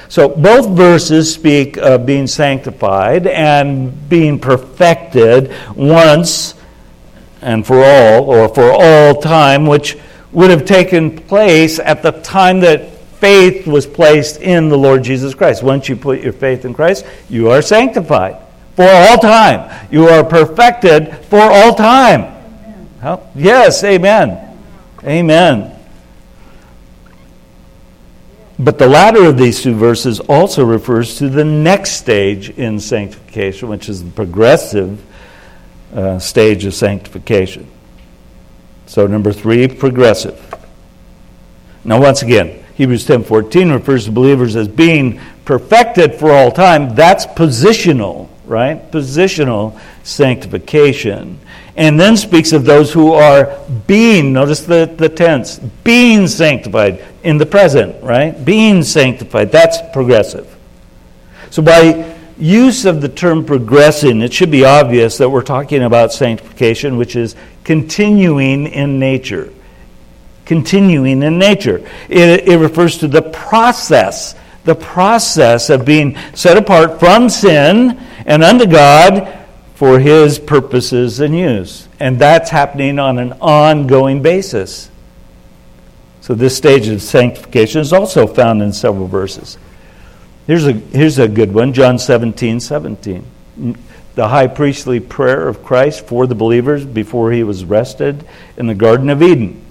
So 0.08 0.28
both 0.28 0.70
verses 0.70 1.32
speak 1.32 1.76
of 1.76 2.06
being 2.06 2.26
sanctified 2.26 3.26
and 3.26 4.08
being 4.08 4.38
perfected 4.38 5.52
once 5.74 6.54
and 7.42 7.66
for 7.66 7.82
all, 7.82 8.24
or 8.24 8.48
for 8.48 8.70
all 8.70 9.20
time, 9.20 9.66
which 9.66 9.98
would 10.32 10.50
have 10.50 10.64
taken 10.64 11.16
place 11.16 11.78
at 11.78 12.02
the 12.02 12.12
time 12.12 12.60
that 12.60 12.90
faith 13.18 13.66
was 13.66 13.86
placed 13.86 14.40
in 14.40 14.68
the 14.68 14.76
Lord 14.78 15.04
Jesus 15.04 15.34
Christ. 15.34 15.62
Once 15.62 15.88
you 15.88 15.96
put 15.96 16.20
your 16.20 16.32
faith 16.32 16.64
in 16.64 16.74
Christ, 16.74 17.04
you 17.28 17.50
are 17.50 17.62
sanctified 17.62 18.36
for 18.74 18.88
all 18.88 19.18
time. 19.18 19.88
You 19.90 20.08
are 20.08 20.24
perfected 20.24 21.14
for 21.26 21.40
all 21.40 21.74
time. 21.74 22.32
How? 23.00 23.28
Yes, 23.34 23.84
amen. 23.84 24.58
Amen. 25.04 25.78
But 28.58 28.78
the 28.78 28.88
latter 28.88 29.24
of 29.24 29.36
these 29.36 29.62
two 29.62 29.74
verses 29.74 30.20
also 30.20 30.64
refers 30.64 31.18
to 31.18 31.28
the 31.28 31.44
next 31.44 31.92
stage 31.92 32.50
in 32.50 32.78
sanctification, 32.78 33.68
which 33.68 33.88
is 33.88 34.04
the 34.04 34.10
progressive 34.10 35.04
uh, 35.94 36.18
stage 36.18 36.64
of 36.64 36.74
sanctification. 36.74 37.66
So 38.86 39.06
number 39.06 39.32
three, 39.32 39.68
progressive. 39.68 40.54
Now 41.84 42.00
once 42.00 42.22
again, 42.22 42.64
Hebrews 42.74 43.06
10:14 43.06 43.72
refers 43.72 44.06
to 44.06 44.12
believers 44.12 44.56
as 44.56 44.68
being 44.68 45.20
perfected 45.44 46.14
for 46.14 46.32
all 46.32 46.50
time. 46.50 46.94
That's 46.94 47.26
positional. 47.26 48.28
right? 48.44 48.90
Positional 48.90 49.78
sanctification. 50.02 51.38
And 51.76 51.98
then 51.98 52.16
speaks 52.16 52.52
of 52.52 52.64
those 52.64 52.92
who 52.92 53.14
are 53.14 53.58
being, 53.86 54.32
notice 54.32 54.60
the, 54.60 54.92
the 54.96 55.08
tense, 55.08 55.58
being 55.84 56.28
sanctified 56.28 57.02
in 57.22 57.38
the 57.38 57.46
present, 57.46 58.02
right? 58.02 58.44
Being 58.44 58.82
sanctified. 58.82 59.50
That's 59.50 59.78
progressive. 59.92 60.54
So 61.50 61.62
by 61.62 62.11
use 62.42 62.84
of 62.84 63.00
the 63.00 63.08
term 63.08 63.44
progressing, 63.44 64.20
it 64.20 64.32
should 64.32 64.50
be 64.50 64.64
obvious 64.64 65.18
that 65.18 65.30
we're 65.30 65.42
talking 65.42 65.82
about 65.82 66.12
sanctification, 66.12 66.96
which 66.96 67.16
is 67.16 67.36
continuing 67.64 68.66
in 68.66 68.98
nature. 68.98 69.52
Continuing 70.44 71.22
in 71.22 71.38
nature. 71.38 71.88
It, 72.08 72.48
it 72.48 72.58
refers 72.58 72.98
to 72.98 73.08
the 73.08 73.22
process, 73.22 74.34
the 74.64 74.74
process 74.74 75.70
of 75.70 75.84
being 75.84 76.18
set 76.34 76.56
apart 76.56 76.98
from 76.98 77.30
sin 77.30 77.98
and 78.26 78.42
unto 78.42 78.66
God 78.66 79.38
for 79.74 80.00
His 80.00 80.38
purposes 80.38 81.20
and 81.20 81.36
use. 81.36 81.88
And 82.00 82.18
that's 82.18 82.50
happening 82.50 82.98
on 82.98 83.18
an 83.18 83.34
ongoing 83.40 84.20
basis. 84.20 84.90
So, 86.20 86.34
this 86.34 86.56
stage 86.56 86.88
of 86.88 87.02
sanctification 87.02 87.80
is 87.80 87.92
also 87.92 88.26
found 88.26 88.62
in 88.62 88.72
several 88.72 89.08
verses. 89.08 89.58
Here's 90.46 90.66
a, 90.66 90.72
here's 90.72 91.18
a 91.18 91.28
good 91.28 91.52
one 91.52 91.72
John 91.72 91.98
17 91.98 92.60
17. 92.60 93.24
The 94.14 94.28
high 94.28 94.46
priestly 94.46 95.00
prayer 95.00 95.48
of 95.48 95.64
Christ 95.64 96.06
for 96.06 96.26
the 96.26 96.34
believers 96.34 96.84
before 96.84 97.32
he 97.32 97.42
was 97.42 97.62
arrested 97.62 98.26
in 98.56 98.66
the 98.66 98.74
Garden 98.74 99.08
of 99.08 99.22
Eden. 99.22 99.64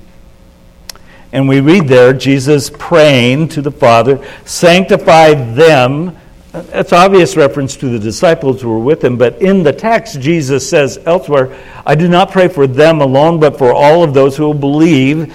And 1.32 1.47
we 1.47 1.61
read 1.61 1.88
there 1.88 2.13
Jesus 2.13 2.69
praying 2.69 3.49
to 3.49 3.61
the 3.61 3.72
Father, 3.72 4.26
sanctify 4.45 5.34
them 5.53 6.17
that's 6.51 6.91
obvious 6.91 7.38
reference 7.38 7.78
to 7.78 7.88
the 7.88 7.99
disciples 7.99 8.61
who 8.61 8.69
were 8.69 8.80
with 8.80 9.01
him, 9.01 9.17
but 9.17 9.41
in 9.41 9.63
the 9.63 9.72
text, 9.72 10.19
Jesus 10.19 10.69
says 10.69 10.99
elsewhere, 11.05 11.57
I 11.86 11.95
do 11.95 12.09
not 12.09 12.32
pray 12.32 12.49
for 12.49 12.67
them 12.67 12.99
alone, 12.99 13.39
but 13.39 13.57
for 13.57 13.74
all 13.74 14.03
of 14.03 14.13
those 14.13 14.36
who 14.36 14.43
will 14.43 14.53
believe 14.53 15.34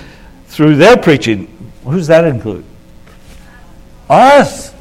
through 0.48 0.76
their 0.76 0.98
preaching. 0.98 1.72
Who 1.84 1.92
does 1.92 2.08
that 2.08 2.24
include? 2.26 2.66
Us. 4.10 4.74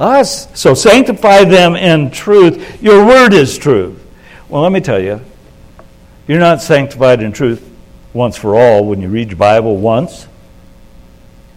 Us. 0.00 0.48
So 0.58 0.74
sanctify 0.74 1.44
them 1.44 1.76
in 1.76 2.10
truth. 2.10 2.82
Your 2.82 3.06
word 3.06 3.32
is 3.32 3.56
truth. 3.56 4.04
Well, 4.48 4.62
let 4.62 4.72
me 4.72 4.80
tell 4.80 5.00
you, 5.00 5.20
you're 6.26 6.40
not 6.40 6.60
sanctified 6.60 7.22
in 7.22 7.30
truth 7.30 7.64
once 8.12 8.36
for 8.36 8.56
all 8.56 8.84
when 8.84 9.00
you 9.00 9.08
read 9.08 9.28
your 9.28 9.36
Bible 9.36 9.76
once 9.76 10.26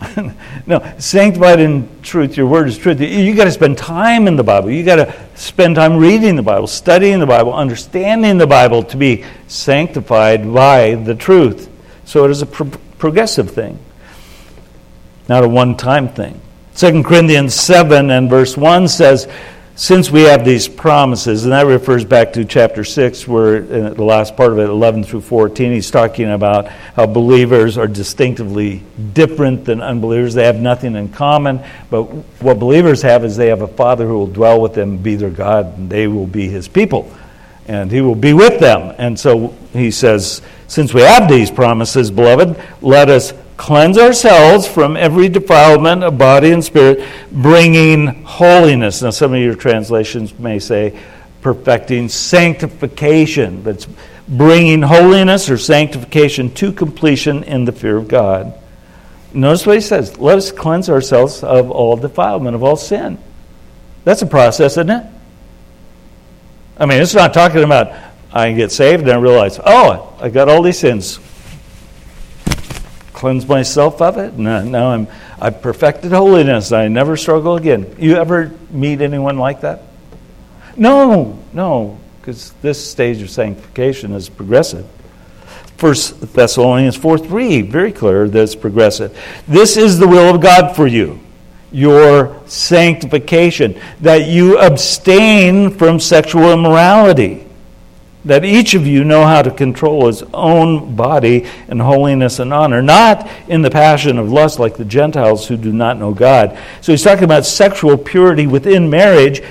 no, 0.68 0.94
sanctified 0.98 1.60
in 1.60 1.90
truth, 2.02 2.38
your 2.38 2.48
word 2.48 2.68
is 2.68 2.78
truth. 2.78 3.00
You 3.00 3.36
got 3.36 3.46
to 3.46 3.52
spend 3.52 3.78
time 3.78 4.28
in 4.28 4.36
the 4.36 4.44
Bible. 4.44 4.70
You 4.72 4.84
got 4.84 4.96
to 4.98 5.14
spend 5.36 5.76
time 5.76 5.98
reading 5.98 6.36
the 6.36 6.44
Bible, 6.44 6.68
studying 6.68 7.20
the 7.20 7.26
Bible, 7.26 7.54
understanding 7.54 8.38
the 8.38 8.48
Bible 8.48 8.84
to 8.84 8.98
be 8.98 9.26
sanctified 9.48 10.52
by 10.52 10.96
the 10.96 11.16
truth. 11.16 11.70
So 12.06 12.26
it 12.26 12.32
is 12.32 12.42
a 12.42 12.46
pro- 12.46 12.72
progressive 12.98 13.52
thing, 13.52 13.80
not 15.30 15.44
a 15.44 15.48
one 15.48 15.78
time 15.78 16.10
thing. 16.10 16.40
2 16.76 17.04
Corinthians 17.04 17.54
7 17.54 18.10
and 18.10 18.30
verse 18.30 18.58
1 18.58 18.88
says, 18.88 19.28
since 19.76 20.12
we 20.12 20.22
have 20.24 20.46
these 20.46 20.68
promises, 20.68 21.46
and 21.46 21.52
that 21.52 21.66
refers 21.66 22.06
back 22.06 22.34
to 22.34 22.46
chapter 22.46 22.84
6, 22.84 23.28
where 23.28 23.58
in 23.58 23.96
the 23.96 24.04
last 24.04 24.38
part 24.38 24.52
of 24.52 24.60
it, 24.60 24.70
11 24.70 25.04
through 25.04 25.22
14, 25.22 25.72
he's 25.72 25.90
talking 25.90 26.30
about 26.30 26.68
how 26.68 27.08
believers 27.08 27.76
are 27.76 27.88
distinctively 27.88 28.84
different 29.14 29.66
than 29.66 29.82
unbelievers. 29.82 30.36
They 30.36 30.46
have 30.46 30.60
nothing 30.60 30.96
in 30.96 31.10
common, 31.10 31.60
but 31.90 32.04
what 32.04 32.60
believers 32.60 33.02
have 33.02 33.26
is 33.26 33.36
they 33.36 33.48
have 33.48 33.64
a 33.64 33.68
Father 33.68 34.06
who 34.06 34.14
will 34.20 34.28
dwell 34.28 34.62
with 34.62 34.76
them, 34.76 34.98
be 34.98 35.16
their 35.16 35.32
God, 35.32 35.76
and 35.76 35.90
they 35.90 36.08
will 36.08 36.28
be 36.28 36.48
his 36.48 36.68
people, 36.68 37.12
and 37.68 37.92
he 37.92 38.02
will 38.02 38.14
be 38.14 38.34
with 38.34 38.60
them. 38.60 38.94
And 39.00 39.20
so 39.20 39.56
he 39.74 39.90
says, 39.90 40.44
Since 40.68 40.94
we 40.94 41.02
have 41.02 41.28
these 41.28 41.50
promises, 41.50 42.12
beloved, 42.12 42.62
let 42.84 43.10
us 43.10 43.34
cleanse 43.58 43.98
ourselves 43.98 44.68
from 44.68 44.98
every 44.98 45.30
defilement 45.30 46.04
of 46.04 46.18
body 46.18 46.52
and 46.52 46.64
spirit, 46.64 47.08
bringing 47.32 48.24
holiness. 48.24 49.02
Now, 49.02 49.12
some 49.12 49.34
of 49.34 49.40
your 49.40 49.56
translations 49.56 50.38
may 50.38 50.60
say 50.60 51.00
perfecting 51.42 52.10
sanctification, 52.10 53.62
but 53.62 53.76
it's 53.76 53.88
bringing 54.28 54.82
holiness 54.82 55.50
or 55.50 55.58
sanctification 55.58 56.54
to 56.56 56.72
completion 56.72 57.44
in 57.44 57.66
the 57.66 57.72
fear 57.72 57.98
of 57.98 58.08
God. 58.08 58.54
Notice 59.34 59.66
what 59.66 59.76
he 59.76 59.82
says 59.82 60.18
let 60.18 60.38
us 60.38 60.52
cleanse 60.52 60.90
ourselves 60.90 61.44
of 61.44 61.72
all 61.72 61.98
defilement, 61.98 62.56
of 62.56 62.64
all 62.64 62.76
sin. 62.76 63.18
That's 64.04 64.22
a 64.22 64.28
process, 64.28 64.74
isn't 64.74 64.90
it? 64.90 65.06
I 66.78 66.86
mean, 66.86 67.02
it's 67.02 67.14
not 67.14 67.34
talking 67.34 67.64
about 67.64 67.94
I 68.32 68.52
get 68.54 68.72
saved 68.72 69.04
and 69.04 69.12
I 69.12 69.18
realize, 69.18 69.60
oh, 69.64 70.16
I 70.20 70.30
got 70.30 70.50
all 70.50 70.62
these 70.62 70.80
sins 70.80 71.20
cleanse 73.24 73.48
myself 73.48 74.02
of 74.02 74.18
it. 74.18 74.38
Now, 74.38 74.58
uh, 74.58 74.64
now 74.64 74.92
I'm, 74.92 75.08
I've 75.40 75.62
perfected 75.62 76.12
holiness. 76.12 76.74
I 76.74 76.90
never 76.90 77.16
struggle 77.16 77.56
again. 77.56 77.96
You 77.98 78.18
ever 78.18 78.52
meet 78.70 79.00
anyone 79.00 79.38
like 79.38 79.62
that? 79.62 79.84
No, 80.76 81.40
no, 81.54 81.98
because 82.20 82.52
this 82.62 82.86
stage 82.86 83.22
of 83.22 83.30
sanctification 83.30 84.12
is 84.12 84.28
progressive. 84.28 84.86
First 85.78 86.34
Thessalonians 86.34 86.98
4 86.98 87.18
3, 87.18 87.62
very 87.62 87.94
clear 87.94 88.28
that 88.28 88.44
it's 88.44 88.56
progressive. 88.56 89.18
This 89.48 89.78
is 89.78 90.00
the 90.00 90.08
will 90.08 90.36
of 90.36 90.42
God 90.42 90.76
for 90.76 90.86
you, 90.86 91.22
your 91.72 92.42
sanctification, 92.46 93.80
that 94.02 94.28
you 94.28 94.60
abstain 94.60 95.70
from 95.78 96.02
sexual 96.02 96.52
immorality 96.52 97.43
that 98.26 98.46
each 98.46 98.74
of 98.74 98.88
you 98.88 99.04
know 99.04 99.26
how 99.26 99.42
to 99.42 99.52
control 99.52 100.08
his 100.08 100.24
own 100.34 100.96
body 100.96 101.46
in 101.68 101.80
holiness 101.80 102.40
and 102.40 102.54
honor, 102.54 102.82
not 102.82 103.30
in 103.48 103.62
the 103.62 103.70
passion 103.70 104.18
of 104.18 104.32
lust 104.32 104.60
like 104.60 104.78
the 104.78 104.86
Gentiles 104.86 105.48
who 105.48 105.58
do 105.58 105.74
not 105.74 105.98
know 105.98 106.14
God. 106.14 106.58
So 106.82 106.94
he's 106.94 107.04
talking 107.04 107.26
about 107.26 107.46
sexual 107.46 107.98
purity 107.98 108.48
within 108.48 108.90
marriage, 108.90 109.42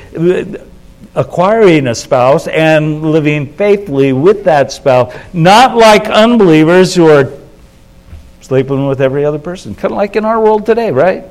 acquiring 1.15 1.87
a 1.87 1.95
spouse 1.95 2.47
and 2.49 3.03
living 3.03 3.53
faithfully 3.55 4.13
with 4.13 4.45
that 4.45 4.73
spouse, 4.73 5.15
not 5.35 5.77
like 5.77 6.07
unbelievers 6.07 6.95
who 6.95 7.09
are 7.09 7.31
sleeping 8.41 8.87
with 8.87 9.01
every 9.01 9.25
other 9.25 9.39
person, 9.39 9.75
kind 9.75 9.93
of 9.93 9.99
like 9.99 10.17
in 10.17 10.25
our 10.25 10.41
world 10.41 10.65
today, 10.65 10.91
right? 10.91 11.25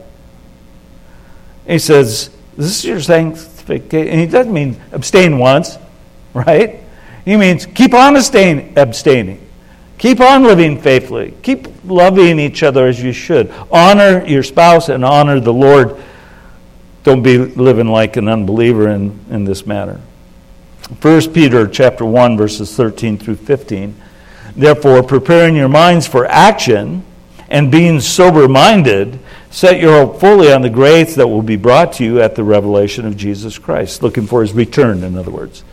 He 1.68 1.80
says, 1.80 2.30
This 2.56 2.80
is 2.80 2.86
your 2.86 3.02
sanctification. 3.02 4.08
And 4.10 4.20
he 4.20 4.28
doesn't 4.28 4.54
mean 4.54 4.80
abstain 4.92 5.40
once, 5.40 5.78
right? 6.34 6.81
He 7.26 7.38
means 7.38 7.66
keep 7.66 7.94
on 7.94 8.16
abstaining. 8.16 9.48
Keep 9.98 10.20
on 10.20 10.44
living 10.44 10.82
faithfully. 10.82 11.36
Keep 11.44 11.68
loving 11.86 12.40
each 12.40 12.64
other 12.64 12.88
as 12.88 13.02
you 13.02 13.14
should. 13.14 13.54
Honor 13.72 14.26
your 14.26 14.42
spouse 14.42 14.90
and 14.90 15.06
honor 15.06 15.40
the 15.40 15.54
Lord. 15.54 15.96
Don't 17.04 17.22
be 17.22 17.38
living 17.38 17.88
like 17.88 18.18
an 18.18 18.28
unbeliever 18.28 18.90
in, 18.90 19.20
in 19.30 19.44
this 19.44 19.68
matter. 19.68 20.02
1 21.02 21.34
Peter 21.34 21.68
chapter 21.68 22.04
1 22.04 22.36
verses 22.36 22.76
13 22.76 23.18
through 23.18 23.36
15. 23.36 23.96
Therefore, 24.56 25.04
preparing 25.04 25.56
your 25.56 25.70
minds 25.70 26.08
for 26.08 26.26
action 26.26 27.06
and 27.50 27.72
being 27.72 28.00
sober 28.00 28.48
minded, 28.48 29.20
set 29.52 29.80
your 29.80 30.06
hope 30.06 30.20
fully 30.20 30.52
on 30.52 30.62
the 30.62 30.70
grace 30.70 31.16
that 31.16 31.28
will 31.28 31.42
be 31.42 31.58
brought 31.58 31.94
to 31.94 32.04
you 32.04 32.22
at 32.22 32.36
the 32.36 32.44
revelation 32.44 33.06
of 33.06 33.16
Jesus 33.16 33.58
Christ. 33.60 34.02
Looking 34.02 34.26
for 34.26 34.42
his 34.42 34.54
return, 34.54 35.04
in 35.04 35.16
other 35.16 35.32
words. 35.32 35.64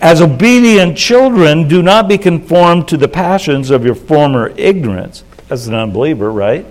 As 0.00 0.20
obedient 0.22 0.96
children, 0.96 1.66
do 1.66 1.82
not 1.82 2.08
be 2.08 2.18
conformed 2.18 2.86
to 2.88 2.96
the 2.96 3.08
passions 3.08 3.70
of 3.70 3.84
your 3.84 3.96
former 3.96 4.50
ignorance. 4.56 5.24
As 5.50 5.66
an 5.66 5.74
unbeliever, 5.74 6.30
right? 6.30 6.66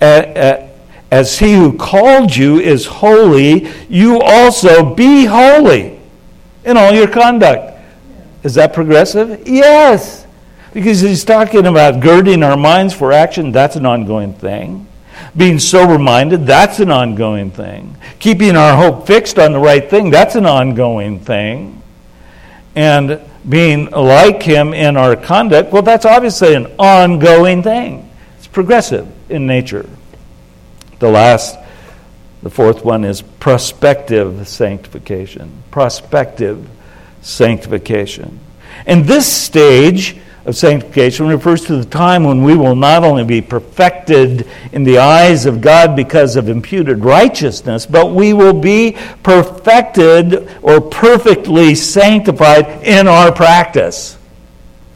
As 0.00 1.38
he 1.38 1.54
who 1.54 1.76
called 1.76 2.34
you 2.34 2.58
is 2.58 2.86
holy, 2.86 3.70
you 3.88 4.20
also 4.20 4.94
be 4.94 5.24
holy 5.24 5.98
in 6.64 6.76
all 6.76 6.92
your 6.92 7.08
conduct. 7.08 7.78
Is 8.42 8.54
that 8.54 8.72
progressive? 8.74 9.46
Yes. 9.46 10.26
Because 10.72 11.00
he's 11.00 11.24
talking 11.24 11.66
about 11.66 12.00
girding 12.00 12.42
our 12.42 12.56
minds 12.56 12.92
for 12.92 13.12
action. 13.12 13.52
That's 13.52 13.76
an 13.76 13.86
ongoing 13.86 14.34
thing. 14.34 14.88
Being 15.36 15.58
sober 15.58 15.98
minded, 15.98 16.46
that's 16.46 16.80
an 16.80 16.90
ongoing 16.90 17.50
thing. 17.50 17.96
Keeping 18.18 18.56
our 18.56 18.76
hope 18.76 19.06
fixed 19.06 19.38
on 19.38 19.52
the 19.52 19.58
right 19.58 19.88
thing, 19.88 20.10
that's 20.10 20.34
an 20.34 20.46
ongoing 20.46 21.20
thing. 21.20 21.82
And 22.74 23.20
being 23.48 23.90
like 23.90 24.42
Him 24.42 24.72
in 24.74 24.96
our 24.96 25.16
conduct, 25.16 25.72
well, 25.72 25.82
that's 25.82 26.04
obviously 26.04 26.54
an 26.54 26.66
ongoing 26.78 27.62
thing. 27.62 28.08
It's 28.38 28.46
progressive 28.46 29.08
in 29.28 29.46
nature. 29.46 29.88
The 30.98 31.10
last, 31.10 31.58
the 32.42 32.50
fourth 32.50 32.84
one 32.84 33.04
is 33.04 33.22
prospective 33.22 34.46
sanctification. 34.46 35.62
Prospective 35.70 36.68
sanctification. 37.22 38.38
And 38.86 39.04
this 39.04 39.30
stage 39.30 40.20
of 40.44 40.56
sanctification 40.56 41.28
refers 41.28 41.64
to 41.66 41.76
the 41.76 41.84
time 41.84 42.24
when 42.24 42.42
we 42.42 42.56
will 42.56 42.74
not 42.74 43.04
only 43.04 43.24
be 43.24 43.40
perfected 43.40 44.46
in 44.72 44.82
the 44.82 44.98
eyes 44.98 45.46
of 45.46 45.60
God 45.60 45.94
because 45.94 46.34
of 46.36 46.48
imputed 46.48 47.04
righteousness, 47.04 47.86
but 47.86 48.12
we 48.12 48.32
will 48.32 48.52
be 48.52 48.96
perfected 49.22 50.48
or 50.62 50.80
perfectly 50.80 51.74
sanctified 51.74 52.66
in 52.82 53.06
our 53.06 53.30
practice, 53.30 54.18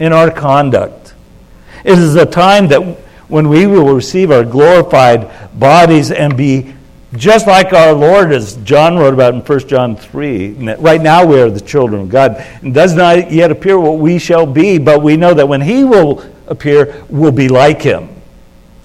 in 0.00 0.12
our 0.12 0.30
conduct. 0.30 1.14
It 1.84 1.98
is 1.98 2.16
a 2.16 2.26
time 2.26 2.68
that 2.68 2.80
when 3.28 3.48
we 3.48 3.66
will 3.66 3.94
receive 3.94 4.30
our 4.30 4.44
glorified 4.44 5.30
bodies 5.58 6.10
and 6.10 6.36
be 6.36 6.74
just 7.16 7.46
like 7.46 7.72
our 7.72 7.92
Lord, 7.92 8.32
as 8.32 8.56
John 8.56 8.96
wrote 8.96 9.14
about 9.14 9.34
in 9.34 9.40
1 9.40 9.58
John 9.68 9.96
3, 9.96 10.74
right 10.76 11.00
now 11.00 11.24
we 11.24 11.40
are 11.40 11.50
the 11.50 11.60
children 11.60 12.02
of 12.02 12.08
God. 12.08 12.36
It 12.62 12.72
does 12.72 12.94
not 12.94 13.30
yet 13.30 13.50
appear 13.50 13.78
what 13.78 13.98
we 13.98 14.18
shall 14.18 14.46
be, 14.46 14.78
but 14.78 15.02
we 15.02 15.16
know 15.16 15.34
that 15.34 15.48
when 15.48 15.60
He 15.60 15.84
will 15.84 16.24
appear, 16.46 17.04
we'll 17.08 17.32
be 17.32 17.48
like 17.48 17.82
Him. 17.82 18.08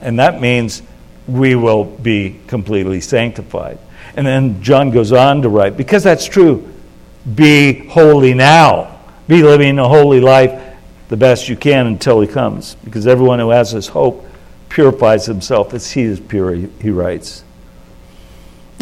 And 0.02 0.20
that 0.20 0.42
means 0.42 0.82
we 1.28 1.56
will 1.56 1.86
be 1.86 2.40
completely 2.48 3.02
sanctified. 3.02 3.78
And 4.16 4.26
then 4.26 4.62
John 4.62 4.92
goes 4.92 5.12
on 5.12 5.44
to 5.44 5.50
write, 5.50 5.78
because 5.78 6.04
that's 6.04 6.26
true, 6.26 6.68
be 7.36 7.88
holy 7.88 8.34
now. 8.34 9.00
Be 9.28 9.44
living 9.44 9.80
a 9.80 9.88
holy 9.88 10.20
life 10.20 10.76
the 11.08 11.18
best 11.18 11.48
you 11.48 11.56
can 11.56 11.88
until 11.88 12.20
He 12.20 12.28
comes. 12.28 12.76
Because 12.84 13.08
everyone 13.08 13.40
who 13.40 13.50
has 13.50 13.72
this 13.72 13.88
hope 13.88 14.26
purifies 14.70 15.26
himself 15.26 15.74
as 15.74 15.92
He 15.92 16.02
is 16.02 16.20
pure, 16.20 16.54
he 16.54 16.90
writes. 16.90 17.44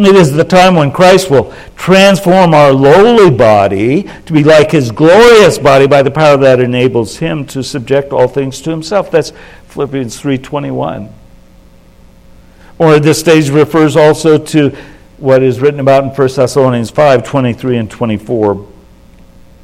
It 0.06 0.16
is 0.16 0.32
the 0.32 0.46
time 0.46 0.76
when 0.76 0.92
Christ 0.92 1.30
will 1.30 1.54
transform 1.76 2.54
our 2.54 2.72
lowly 2.72 3.30
body 3.30 4.04
to 4.26 4.34
be 4.34 4.44
like 4.44 4.72
his 4.72 4.92
glorious 4.92 5.58
body 5.58 5.88
by 5.88 6.04
the 6.04 6.12
power 6.12 6.38
that 6.38 6.62
enables 6.62 7.18
him 7.18 7.46
to 7.48 7.62
subject 7.64 8.14
all 8.14 8.28
things 8.28 8.62
to 8.62 8.70
himself. 8.70 9.12
That's 9.12 9.34
Philippians 9.68 10.18
3:21. 10.20 11.10
Or 12.78 12.98
this 13.00 13.20
stage 13.20 13.50
refers 13.50 13.98
also 13.98 14.38
to 14.38 14.74
what 15.18 15.44
is 15.44 15.60
written 15.60 15.82
about 15.82 16.06
in 16.06 16.12
1 16.12 16.36
Thessalonians 16.38 16.92
5:23 16.92 17.78
and 17.78 17.90
24. 17.90 18.66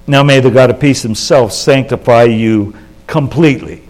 Now 0.05 0.21
may 0.21 0.41
the 0.41 0.51
God 0.51 0.69
of 0.69 0.79
peace 0.79 1.01
himself 1.01 1.53
sanctify 1.53 2.23
you 2.23 2.75
completely. 3.07 3.83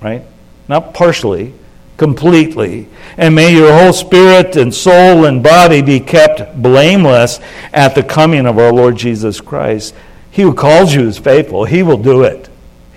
Right? 0.00 0.22
Not 0.68 0.94
partially, 0.94 1.52
completely. 1.98 2.88
And 3.18 3.34
may 3.34 3.52
your 3.52 3.76
whole 3.76 3.92
spirit 3.92 4.56
and 4.56 4.74
soul 4.74 5.26
and 5.26 5.42
body 5.42 5.82
be 5.82 6.00
kept 6.00 6.62
blameless 6.62 7.40
at 7.74 7.94
the 7.94 8.02
coming 8.02 8.46
of 8.46 8.58
our 8.58 8.72
Lord 8.72 8.96
Jesus 8.96 9.42
Christ. 9.42 9.94
He 10.30 10.42
who 10.42 10.54
calls 10.54 10.94
you 10.94 11.02
is 11.02 11.18
faithful. 11.18 11.66
He 11.66 11.82
will 11.82 11.98
do 11.98 12.22
it. 12.22 12.48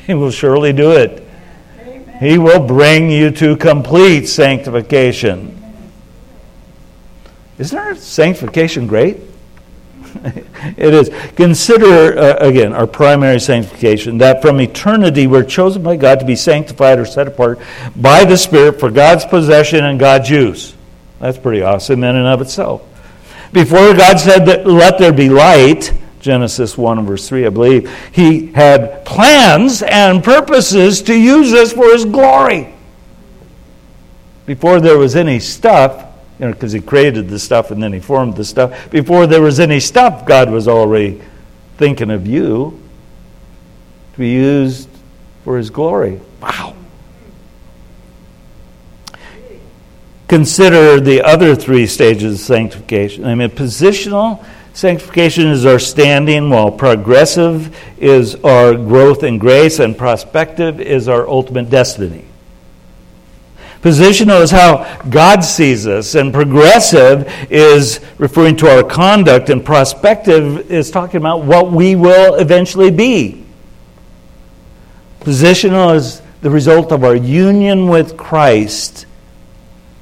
He 0.05 0.13
will 0.13 0.31
surely 0.31 0.71
do 0.71 0.91
it. 0.91 1.27
Amen. 1.79 2.17
He 2.19 2.37
will 2.37 2.65
bring 2.65 3.09
you 3.09 3.31
to 3.31 3.57
complete 3.57 4.27
sanctification. 4.27 5.57
Isn't 7.57 7.77
our 7.77 7.95
sanctification 7.95 8.87
great? 8.87 9.17
it 10.77 10.93
is. 10.93 11.09
Consider, 11.35 12.17
uh, 12.17 12.35
again, 12.37 12.73
our 12.73 12.87
primary 12.87 13.39
sanctification 13.39 14.17
that 14.19 14.41
from 14.41 14.59
eternity 14.59 15.27
we're 15.27 15.43
chosen 15.43 15.83
by 15.83 15.95
God 15.95 16.19
to 16.19 16.25
be 16.25 16.35
sanctified 16.35 16.99
or 16.99 17.05
set 17.05 17.27
apart 17.27 17.59
by 17.95 18.25
the 18.25 18.37
Spirit 18.37 18.79
for 18.79 18.91
God's 18.91 19.25
possession 19.25 19.85
and 19.85 19.99
God's 19.99 20.29
use. 20.29 20.75
That's 21.19 21.37
pretty 21.37 21.61
awesome 21.61 22.03
in 22.03 22.15
and 22.15 22.27
of 22.27 22.41
itself. 22.41 22.83
Before 23.53 23.93
God 23.93 24.19
said 24.19 24.45
that 24.45 24.65
let 24.65 24.97
there 24.97 25.13
be 25.13 25.29
light, 25.29 25.93
Genesis 26.19 26.77
1 26.77 27.05
verse 27.05 27.27
3, 27.27 27.45
I 27.45 27.49
believe, 27.49 27.91
He 28.11 28.47
had 28.47 29.05
plans 29.05 29.81
and 29.81 30.23
purposes 30.23 31.01
to 31.03 31.15
use 31.15 31.53
us 31.53 31.73
for 31.73 31.91
His 31.91 32.05
glory. 32.05 32.73
Before 34.45 34.79
there 34.79 34.97
was 34.97 35.15
any 35.15 35.39
stuff, 35.39 36.10
you 36.41 36.47
know, 36.47 36.53
because 36.53 36.71
he 36.71 36.81
created 36.81 37.29
the 37.29 37.37
stuff 37.37 37.69
and 37.69 37.81
then 37.81 37.93
he 37.93 37.99
formed 37.99 38.35
the 38.35 38.43
stuff. 38.43 38.89
Before 38.89 39.27
there 39.27 39.43
was 39.43 39.59
any 39.59 39.79
stuff, 39.79 40.25
God 40.25 40.49
was 40.49 40.67
already 40.67 41.21
thinking 41.77 42.09
of 42.09 42.25
you 42.25 42.81
to 44.13 44.19
be 44.19 44.29
used 44.29 44.89
for 45.43 45.57
his 45.57 45.69
glory. 45.69 46.19
Wow. 46.41 46.75
Consider 50.27 50.99
the 50.99 51.21
other 51.21 51.55
three 51.55 51.85
stages 51.85 52.33
of 52.33 52.39
sanctification. 52.39 53.25
I 53.25 53.35
mean, 53.35 53.49
positional 53.49 54.43
sanctification 54.73 55.45
is 55.45 55.65
our 55.67 55.77
standing, 55.77 56.49
while 56.49 56.71
progressive 56.71 57.77
is 57.99 58.33
our 58.37 58.73
growth 58.73 59.23
in 59.23 59.37
grace, 59.37 59.77
and 59.77 59.95
prospective 59.95 60.81
is 60.81 61.07
our 61.07 61.29
ultimate 61.29 61.69
destiny. 61.69 62.25
Positional 63.81 64.41
is 64.41 64.51
how 64.51 65.01
God 65.09 65.43
sees 65.43 65.87
us, 65.87 66.13
and 66.13 66.31
progressive 66.31 67.27
is 67.49 67.99
referring 68.19 68.55
to 68.57 68.69
our 68.69 68.83
conduct, 68.83 69.49
and 69.49 69.65
prospective 69.65 70.69
is 70.71 70.91
talking 70.91 71.17
about 71.17 71.43
what 71.43 71.71
we 71.71 71.95
will 71.95 72.35
eventually 72.35 72.91
be. 72.91 73.43
Positional 75.21 75.95
is 75.95 76.21
the 76.41 76.49
result 76.51 76.91
of 76.91 77.03
our 77.03 77.15
union 77.15 77.87
with 77.87 78.17
Christ 78.17 79.07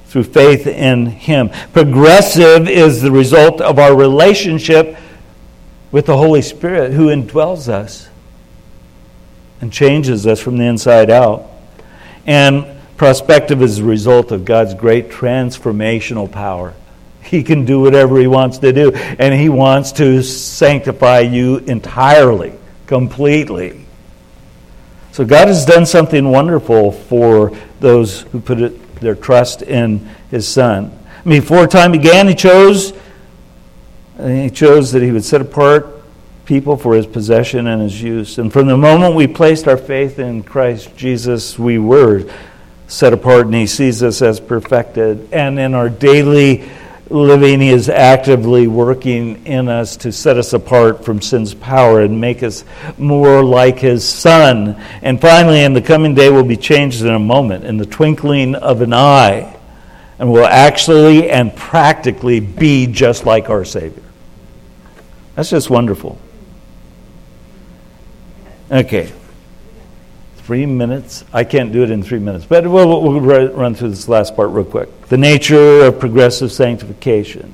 through 0.08 0.24
faith 0.24 0.68
in 0.68 1.06
Him. 1.06 1.50
Progressive 1.72 2.68
is 2.68 3.02
the 3.02 3.12
result 3.12 3.62
of 3.62 3.80
our 3.80 3.96
relationship 3.96 4.98
with 5.92 6.06
the 6.06 6.18
Holy 6.18 6.42
Spirit 6.42 6.94
who 6.94 7.08
indwells 7.08 7.70
us 7.70 8.10
and 9.62 9.72
changes 9.72 10.26
us 10.28 10.40
from 10.40 10.58
the 10.58 10.66
inside 10.66 11.10
out. 11.10 11.50
And 12.26 12.79
Prospective 13.00 13.62
is 13.62 13.80
a 13.80 13.84
result 13.86 14.34
of 14.34 14.44
God's 14.44 14.74
great 14.74 15.08
transformational 15.08 16.30
power. 16.30 16.74
He 17.22 17.44
can 17.44 17.64
do 17.64 17.80
whatever 17.80 18.20
He 18.20 18.28
wants 18.28 18.58
to 18.58 18.74
do, 18.74 18.92
and 18.92 19.34
He 19.34 19.48
wants 19.48 19.94
to 19.94 20.22
sanctify 20.22 21.20
you 21.20 21.60
entirely, 21.60 22.52
completely. 22.88 23.86
So 25.14 25.24
God 25.24 25.48
has 25.48 25.66
done 25.66 25.86
something 25.86 26.30
wonderful 26.30 26.92
for 26.92 27.58
those 27.80 28.24
who 28.24 28.42
put 28.42 28.60
it, 28.60 28.96
their 28.98 29.16
trust 29.16 29.62
in 29.62 30.10
His 30.30 30.46
Son. 30.46 30.92
I 31.26 31.30
mean, 31.30 31.40
before 31.40 31.68
time 31.68 31.94
began, 31.94 32.28
He 32.28 32.36
chose, 32.36 32.92
He 34.22 34.50
chose 34.50 34.92
that 34.92 35.02
He 35.02 35.12
would 35.14 35.24
set 35.24 35.40
apart 35.40 35.88
people 36.44 36.76
for 36.76 36.96
His 36.96 37.06
possession 37.06 37.68
and 37.68 37.82
His 37.82 38.02
use. 38.02 38.38
And 38.40 38.52
from 38.52 38.68
the 38.68 38.76
moment 38.76 39.16
we 39.16 39.26
placed 39.26 39.70
our 39.70 39.78
faith 39.78 40.20
in 40.20 40.44
Christ 40.44 40.98
Jesus, 40.98 41.58
we 41.58 41.78
were 41.78 42.30
set 42.90 43.14
apart 43.14 43.46
and 43.46 43.56
He 43.56 43.68
sees 43.68 44.04
us 44.04 44.22
as 44.22 44.40
perfected. 44.40 45.32
And 45.32 45.58
in 45.60 45.74
our 45.74 45.90
daily 45.90 46.70
living, 47.10 47.62
He 47.62 47.70
is 47.70 47.88
actively 47.88 48.68
working 48.68 49.46
in 49.46 49.70
us 49.70 49.98
to 49.98 50.12
set 50.12 50.38
us 50.38 50.54
apart 50.54 51.06
from 51.06 51.22
sin's 51.22 51.54
power 51.54 52.02
and 52.02 52.20
make 52.20 52.44
us 52.44 52.66
more 52.98 53.44
like 53.44 53.80
His 53.80 54.08
Son. 54.08 54.76
And 55.02 55.22
finally, 55.22 55.64
in 55.64 55.74
the 55.74 55.82
coming 55.82 56.16
day, 56.16 56.30
we'll 56.30 56.44
be 56.44 56.58
changed 56.58 57.02
in 57.02 57.10
a 57.10 57.20
moment, 57.20 57.64
in 57.64 57.78
the 57.78 57.86
twinkling 57.86 58.56
of 58.56 58.82
an 58.82 58.92
eye, 58.92 59.56
and 60.18 60.32
will 60.32 60.46
actually 60.46 61.30
and 61.30 61.56
practically 61.56 62.40
be 62.40 62.88
just 62.88 63.26
like 63.26 63.50
our 63.50 63.64
Savior. 63.64 64.04
That's 65.36 65.52
just 65.52 65.70
wonderful. 65.70 66.20
Okay 68.72 69.14
three 70.50 70.66
minutes. 70.66 71.24
I 71.32 71.44
can't 71.44 71.72
do 71.72 71.84
it 71.84 71.92
in 71.92 72.02
three 72.02 72.18
minutes, 72.18 72.44
but 72.44 72.68
we'll, 72.68 73.04
we'll 73.04 73.22
run 73.52 73.76
through 73.76 73.90
this 73.92 74.08
last 74.08 74.36
part 74.36 74.50
real 74.50 74.66
quick. 74.66 74.90
The 75.06 75.16
nature 75.16 75.86
of 75.86 76.00
progressive 76.00 76.52
sanctification. 76.52 77.54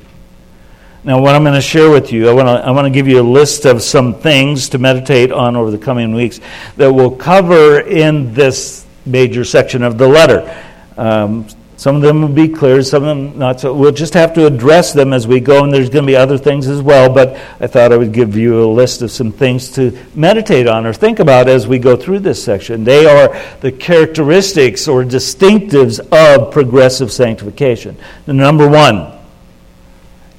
Now, 1.03 1.19
what 1.21 1.35
I'm 1.35 1.43
going 1.43 1.55
to 1.55 1.61
share 1.61 1.89
with 1.89 2.13
you, 2.13 2.29
I 2.29 2.31
want 2.31 2.47
to, 2.47 2.65
I 2.65 2.89
give 2.89 3.09
you 3.09 3.19
a 3.19 3.21
list 3.21 3.65
of 3.65 3.81
some 3.81 4.13
things 4.13 4.69
to 4.69 4.77
meditate 4.77 5.33
on 5.33 5.57
over 5.57 5.71
the 5.71 5.77
coming 5.77 6.15
weeks 6.15 6.39
that 6.77 6.89
we'll 6.89 7.11
cover 7.11 7.81
in 7.81 8.33
this 8.33 8.85
major 9.05 9.43
section 9.43 9.83
of 9.83 9.97
the 9.97 10.07
letter. 10.07 10.63
Um, 10.95 11.47
some 11.77 11.97
of 11.97 12.01
them 12.01 12.21
will 12.21 12.29
be 12.29 12.47
clear, 12.47 12.81
some 12.81 13.03
of 13.03 13.09
them 13.09 13.37
not 13.37 13.59
so. 13.59 13.73
We'll 13.73 13.91
just 13.91 14.13
have 14.13 14.33
to 14.35 14.45
address 14.45 14.93
them 14.93 15.11
as 15.11 15.27
we 15.27 15.41
go, 15.41 15.63
and 15.63 15.73
there's 15.73 15.89
going 15.89 16.03
to 16.03 16.07
be 16.07 16.15
other 16.15 16.37
things 16.37 16.67
as 16.67 16.81
well. 16.81 17.13
But 17.13 17.35
I 17.59 17.67
thought 17.67 17.91
I 17.91 17.97
would 17.97 18.13
give 18.13 18.37
you 18.37 18.63
a 18.63 18.71
list 18.71 19.01
of 19.01 19.11
some 19.11 19.31
things 19.31 19.71
to 19.71 19.97
meditate 20.15 20.67
on 20.67 20.85
or 20.85 20.93
think 20.93 21.19
about 21.19 21.49
as 21.49 21.67
we 21.67 21.77
go 21.77 21.97
through 21.97 22.19
this 22.19 22.41
section. 22.41 22.85
They 22.85 23.05
are 23.05 23.37
the 23.59 23.73
characteristics 23.73 24.87
or 24.87 25.03
distinctives 25.03 25.99
of 26.11 26.51
progressive 26.51 27.11
sanctification. 27.11 27.97
Number 28.25 28.69
one, 28.69 29.11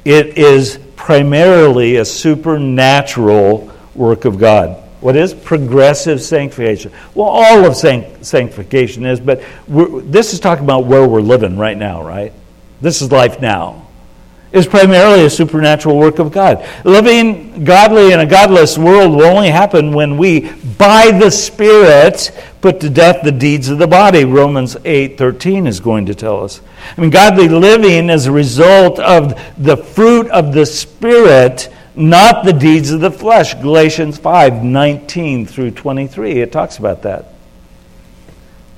it 0.07 0.39
is 0.39 0.79
primarily 0.97 1.97
a 1.97 2.05
supernatural 2.05 3.71
work 3.95 4.25
of 4.25 4.39
God. 4.39 4.83
What 5.07 5.15
is 5.15 5.33
progressive 5.33 6.21
sanctification? 6.21 6.91
Well, 7.15 7.29
all 7.29 7.65
of 7.65 7.77
sanctification 7.77 9.07
is, 9.07 9.21
but 9.21 9.41
this 9.69 10.33
is 10.33 10.41
talking 10.41 10.65
about 10.65 10.87
where 10.87 11.07
we're 11.07 11.21
living 11.21 11.57
right 11.57 11.77
now, 11.79 12.05
right? 12.05 12.33
This 12.81 13.01
is 13.01 13.13
life 13.13 13.41
now. 13.41 13.87
is 14.51 14.67
primarily 14.67 15.25
a 15.25 15.31
supernatural 15.31 15.97
work 15.97 16.19
of 16.19 16.33
God. 16.33 16.67
Living 16.85 17.63
godly 17.65 18.13
in 18.13 18.21
a 18.21 18.27
godless 18.27 18.77
world 18.79 19.13
will 19.13 19.27
only 19.27 19.51
happen 19.51 19.93
when 19.93 20.17
we, 20.17 20.51
by 20.79 21.13
the 21.13 21.31
Spirit, 21.31 22.33
put 22.61 22.81
to 22.81 22.91
death 22.91 23.23
the 23.23 23.31
deeds 23.31 23.69
of 23.69 23.79
the 23.79 23.87
body. 23.87 24.25
Romans 24.25 24.77
8:13 24.85 25.67
is 25.69 25.79
going 25.79 26.07
to 26.07 26.15
tell 26.15 26.43
us. 26.43 26.61
I 26.97 27.01
mean, 27.01 27.11
godly 27.11 27.49
living 27.49 28.11
is 28.11 28.27
a 28.27 28.33
result 28.33 28.99
of 28.99 29.41
the 29.57 29.77
fruit 29.77 30.29
of 30.31 30.53
the 30.53 30.67
Spirit, 30.67 31.69
not 31.97 32.45
the 32.45 32.53
deeds 32.53 32.91
of 32.91 33.01
the 33.01 33.11
flesh. 33.11 33.55
Galatians 33.55 34.19
5:19 34.19 35.47
through 35.47 35.73
23. 35.73 36.41
It 36.41 36.53
talks 36.53 36.79
about 36.79 37.03
that. 37.03 37.33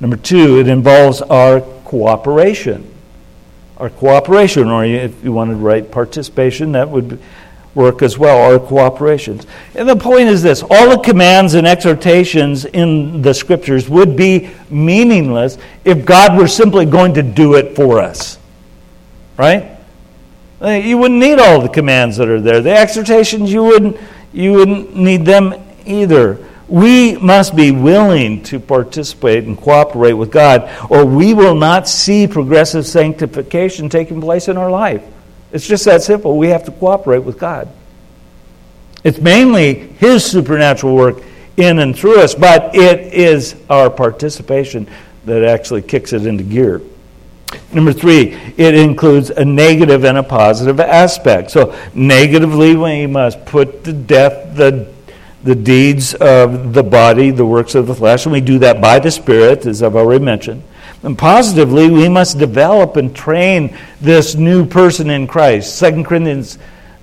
Number 0.01 0.17
two, 0.17 0.61
it 0.61 0.69
involves 0.69 1.21
our 1.23 1.61
cooperation 1.61 2.95
our 3.79 3.91
cooperation, 3.91 4.69
or 4.69 4.85
if 4.85 5.25
you 5.25 5.33
wanted 5.33 5.53
to 5.53 5.59
write 5.59 5.91
participation, 5.91 6.73
that 6.73 6.89
would 6.89 7.21
work 7.75 8.03
as 8.03 8.19
well, 8.19 8.53
our 8.53 8.59
cooperations. 8.59 9.47
And 9.77 9.89
the 9.89 9.95
point 9.95 10.29
is 10.29 10.43
this 10.43 10.63
all 10.69 10.91
the 10.91 10.99
commands 10.99 11.55
and 11.55 11.67
exhortations 11.67 12.65
in 12.65 13.23
the 13.23 13.33
scriptures 13.33 13.89
would 13.89 14.17
be 14.17 14.51
meaningless 14.69 15.59
if 15.85 16.05
God 16.05 16.37
were 16.37 16.49
simply 16.49 16.87
going 16.87 17.15
to 17.15 17.23
do 17.23 17.55
it 17.55 17.77
for 17.77 18.01
us. 18.01 18.39
Right? 19.37 19.78
You 20.61 20.99
wouldn't 20.99 21.21
need 21.21 21.39
all 21.39 21.61
the 21.61 21.69
commands 21.69 22.17
that 22.17 22.29
are 22.29 22.41
there. 22.41 22.61
The 22.61 22.77
exhortations, 22.77 23.53
you 23.53 23.63
wouldn't, 23.63 23.97
you 24.33 24.53
wouldn't 24.55 24.97
need 24.97 25.25
them 25.25 25.55
either. 25.87 26.45
We 26.67 27.17
must 27.17 27.57
be 27.57 27.71
willing 27.71 28.43
to 28.45 28.59
participate 28.61 29.45
and 29.45 29.57
cooperate 29.57 30.13
with 30.15 30.31
God, 30.31 30.69
or 30.91 31.05
we 31.07 31.33
will 31.33 31.55
not 31.55 31.89
see 31.89 32.27
progressive 32.27 32.87
sanctification 32.87 33.89
taking 33.89 34.21
place 34.21 34.49
in 34.49 34.57
our 34.57 34.71
life. 34.71 35.03
It's 35.53 35.67
just 35.67 35.85
that 35.87 36.03
simple. 36.03 36.37
We 36.37 36.49
have 36.49 36.65
to 36.65 36.73
cooperate 36.73 37.21
with 37.21 37.39
God. 37.39 37.69
It's 39.05 39.19
mainly 39.19 39.75
His 39.75 40.25
supernatural 40.25 40.95
work 40.95 41.23
in 41.57 41.79
and 41.79 41.97
through 41.97 42.21
us, 42.21 42.35
but 42.35 42.75
it 42.75 43.15
is 43.15 43.57
our 43.71 43.89
participation 43.91 44.89
that 45.25 45.45
actually 45.45 45.83
kicks 45.83 46.13
it 46.13 46.27
into 46.27 46.45
gear. 46.45 46.83
Number 47.73 47.93
three, 47.93 48.35
it 48.57 48.75
includes 48.75 49.31
a 49.31 49.45
negative 49.45 50.05
and 50.05 50.19
a 50.19 50.23
positive 50.23 50.81
aspect. 50.81 51.51
So, 51.51 51.75
negatively, 51.95 52.77
we 52.77 53.07
must 53.07 53.45
put 53.47 53.85
to 53.85 53.93
death 53.93 54.57
the 54.57 54.93
the 55.45 55.55
deeds 55.55 56.15
of 56.15 56.73
the 56.75 56.83
body, 56.83 57.31
the 57.31 57.47
works 57.47 57.75
of 57.75 57.87
the 57.87 57.95
flesh, 57.95 58.27
and 58.27 58.33
we 58.33 58.41
do 58.41 58.59
that 58.59 58.81
by 58.81 58.99
the 58.99 59.11
Spirit, 59.11 59.67
as 59.67 59.83
I've 59.83 59.97
already 59.97 60.25
mentioned. 60.25 60.63
And 61.03 61.17
positively, 61.17 61.89
we 61.89 62.09
must 62.09 62.39
develop 62.39 62.97
and 62.97 63.15
train 63.15 63.77
this 64.01 64.35
new 64.35 64.67
person 64.67 65.11
in 65.11 65.29
Christ. 65.29 65.77
Second 65.77 66.05
Corinthians, 66.07 66.59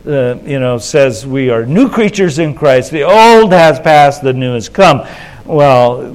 uh, 0.05 0.37
you 0.43 0.59
know, 0.59 0.77
says 0.77 1.25
we 1.25 1.49
are 1.49 1.65
new 1.65 1.89
creatures 1.89 2.37
in 2.37 2.55
Christ. 2.55 2.91
The 2.91 3.03
old 3.03 3.53
has 3.53 3.79
passed, 3.79 4.21
the 4.21 4.33
new 4.33 4.53
has 4.53 4.67
come. 4.67 5.07
Well, 5.45 6.13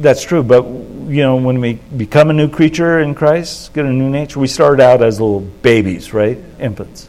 that's 0.00 0.22
true, 0.22 0.42
but 0.42 0.62
you 1.06 1.22
know, 1.22 1.36
when 1.36 1.60
we 1.60 1.74
become 1.74 2.30
a 2.30 2.32
new 2.32 2.48
creature 2.48 3.00
in 3.00 3.14
Christ, 3.14 3.72
get 3.74 3.84
a 3.84 3.92
new 3.92 4.10
nature, 4.10 4.40
we 4.40 4.48
start 4.48 4.80
out 4.80 5.02
as 5.02 5.20
little 5.20 5.40
babies, 5.40 6.12
right? 6.12 6.38
Infants 6.58 7.08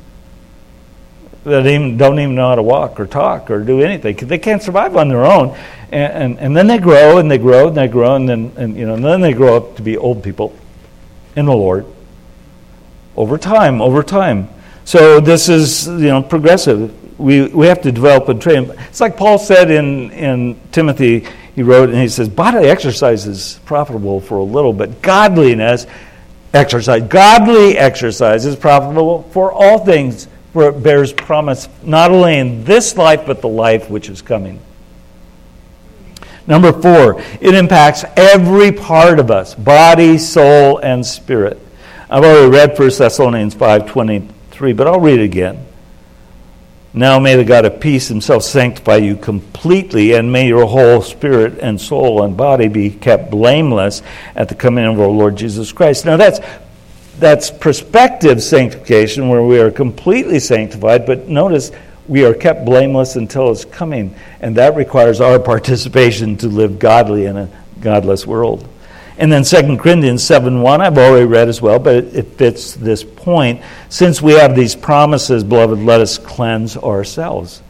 that 1.46 1.68
even, 1.68 1.96
don't 1.96 2.20
even 2.20 2.34
know 2.34 2.50
how 2.50 2.56
to 2.56 2.64
walk 2.64 3.00
or 3.00 3.06
talk 3.06 3.52
or 3.52 3.64
do 3.64 3.82
anything. 3.82 4.16
They 4.16 4.40
can't 4.40 4.62
survive 4.62 4.98
on 4.98 5.10
their 5.10 5.24
own. 5.24 5.56
And, 5.92 6.14
and, 6.14 6.40
and, 6.40 6.58
then 6.58 6.66
they 6.66 6.80
grow 6.80 7.20
and 7.20 7.30
they 7.30 7.38
grow 7.38 7.68
and 7.68 7.78
they 7.78 7.88
grow 7.88 8.16
and 8.16 8.28
then, 8.28 8.52
and, 8.58 8.76
you 8.76 8.88
know, 8.88 8.96
and 8.96 9.06
then 9.06 9.22
they 9.22 9.34
grow 9.34 9.56
up 9.56 9.76
to 9.76 9.84
be 9.84 9.96
old 9.96 10.24
people 10.24 10.56
in 11.36 11.46
the 11.46 11.56
Lord 11.56 11.86
over 13.16 13.38
time, 13.38 13.80
over 13.80 14.02
time. 14.02 14.50
So 14.86 15.20
this 15.20 15.48
is, 15.48 15.88
you 15.88 16.10
know, 16.10 16.24
progressive. 16.24 17.20
We, 17.20 17.48
we 17.48 17.68
have 17.68 17.82
to 17.84 17.92
develop 17.92 18.28
and 18.28 18.42
train. 18.42 18.72
It's 18.90 19.00
like 19.00 19.16
Paul 19.16 19.38
said 19.38 19.70
in, 19.70 20.12
in 20.12 20.60
Timothy, 20.72 21.28
he 21.56 21.64
wrote, 21.64 21.90
and 21.90 21.98
he 21.98 22.10
says, 22.10 22.28
bodily 22.30 22.70
exercise 22.70 23.26
is 23.26 23.60
profitable 23.66 24.20
for 24.20 24.38
a 24.38 24.44
little, 24.44 24.74
but 24.74 25.02
godliness, 25.02 25.88
exercise, 26.54 27.04
godly 27.04 27.78
exercise 27.78 28.46
is 28.46 28.56
profitable 28.56 29.24
for 29.32 29.52
all 29.52 29.80
things 29.80 30.28
for 30.56 30.70
it 30.70 30.82
bears 30.82 31.12
promise 31.12 31.68
not 31.84 32.12
only 32.12 32.38
in 32.38 32.64
this 32.64 32.96
life, 32.96 33.26
but 33.26 33.42
the 33.42 33.48
life 33.50 33.90
which 33.90 34.08
is 34.08 34.22
coming. 34.22 34.58
Number 36.48 36.72
four, 36.72 37.22
it 37.42 37.54
impacts 37.54 38.06
every 38.16 38.72
part 38.72 39.20
of 39.20 39.32
us 39.32 39.54
body, 39.54 40.18
soul, 40.18 40.78
and 40.78 41.06
spirit. 41.06 41.60
I've 42.10 42.24
already 42.24 42.50
read 42.50 42.80
1 42.80 42.90
Thessalonians 42.98 43.54
5.23, 43.54 44.78
but 44.78 44.88
I'll 44.88 45.02
read 45.02 45.20
it 45.20 45.26
again. 45.26 45.66
Now 46.96 47.20
may 47.20 47.36
the 47.36 47.44
God 47.44 47.66
of 47.66 47.82
peace 47.82 48.08
himself 48.08 48.44
sanctify 48.44 48.96
you 48.98 49.18
completely, 49.18 50.14
and 50.14 50.32
may 50.32 50.48
your 50.48 50.66
whole 50.66 51.02
spirit 51.02 51.60
and 51.60 51.80
soul 51.80 52.24
and 52.24 52.38
body 52.38 52.70
be 52.70 52.90
kept 52.90 53.30
blameless 53.30 54.02
at 54.34 54.48
the 54.48 54.56
coming 54.56 54.86
of 54.86 54.98
our 54.98 55.08
Lord 55.08 55.36
Jesus 55.36 55.74
Christ. 55.74 56.06
Now 56.06 56.16
that's 56.16 56.40
that's 57.20 57.52
prospective 57.52 58.42
sanctification 58.42 59.28
where 59.28 59.44
we 59.44 59.60
are 59.60 59.72
completely 59.72 60.40
sanctified, 60.40 61.06
but 61.06 61.28
notice 61.28 61.72
we 62.08 62.24
are 62.24 62.34
kept 62.34 62.64
blameless 62.64 63.18
until 63.18 63.52
it's 63.52 63.66
coming. 63.66 64.16
And 64.40 64.56
that 64.56 64.76
requires 64.78 65.20
our 65.20 65.38
participation 65.54 66.38
to 66.38 66.48
live 66.48 66.80
godly 66.80 67.26
in 67.26 67.36
a 67.36 67.50
godless 67.82 68.26
world. 68.26 68.68
And 69.18 69.32
then 69.32 69.44
2 69.44 69.78
Corinthians 69.78 70.24
7 70.24 70.62
1, 70.62 70.82
I've 70.82 70.98
already 70.98 71.26
read 71.26 71.48
as 71.48 71.62
well, 71.62 71.80
but 71.80 71.96
it, 71.96 72.28
fits 72.38 72.74
this 72.74 73.04
point. 73.04 73.62
Since 73.90 74.22
we 74.22 74.34
have 74.34 74.56
these 74.56 74.76
promises, 74.76 75.44
beloved, 75.44 75.80
let 75.80 76.02
us 76.02 76.18
cleanse 76.18 76.76
ourselves. 76.76 77.62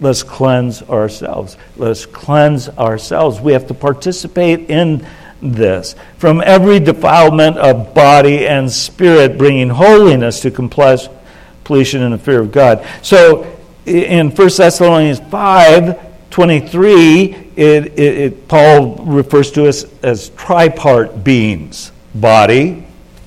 Let's 0.00 0.22
cleanse 0.22 0.82
ourselves. 0.82 1.56
Let 1.76 1.90
us 1.90 2.06
cleanse 2.06 2.68
ourselves. 2.70 3.40
We 3.40 3.52
have 3.52 3.66
to 3.68 3.74
participate 3.74 4.70
in 4.70 5.06
this 5.42 5.94
from 6.18 6.40
every 6.40 6.80
defilement 6.80 7.58
of 7.58 7.94
body 7.94 8.46
and 8.46 8.70
spirit, 8.70 9.36
bringing 9.36 9.68
holiness 9.68 10.40
to 10.40 10.50
completion 10.50 12.02
in 12.02 12.12
the 12.12 12.18
fear 12.18 12.40
of 12.40 12.50
God. 12.50 12.86
So 13.02 13.46
in 13.84 14.30
1 14.30 14.36
Thessalonians 14.56 15.20
5 15.20 16.11
23, 16.32 17.24
it, 17.24 17.56
it, 17.56 17.98
it, 17.98 18.48
Paul 18.48 18.96
refers 18.96 19.52
to 19.52 19.68
us 19.68 19.84
as 20.02 20.30
tripart 20.30 21.22
beings 21.22 21.92
body, 22.14 22.84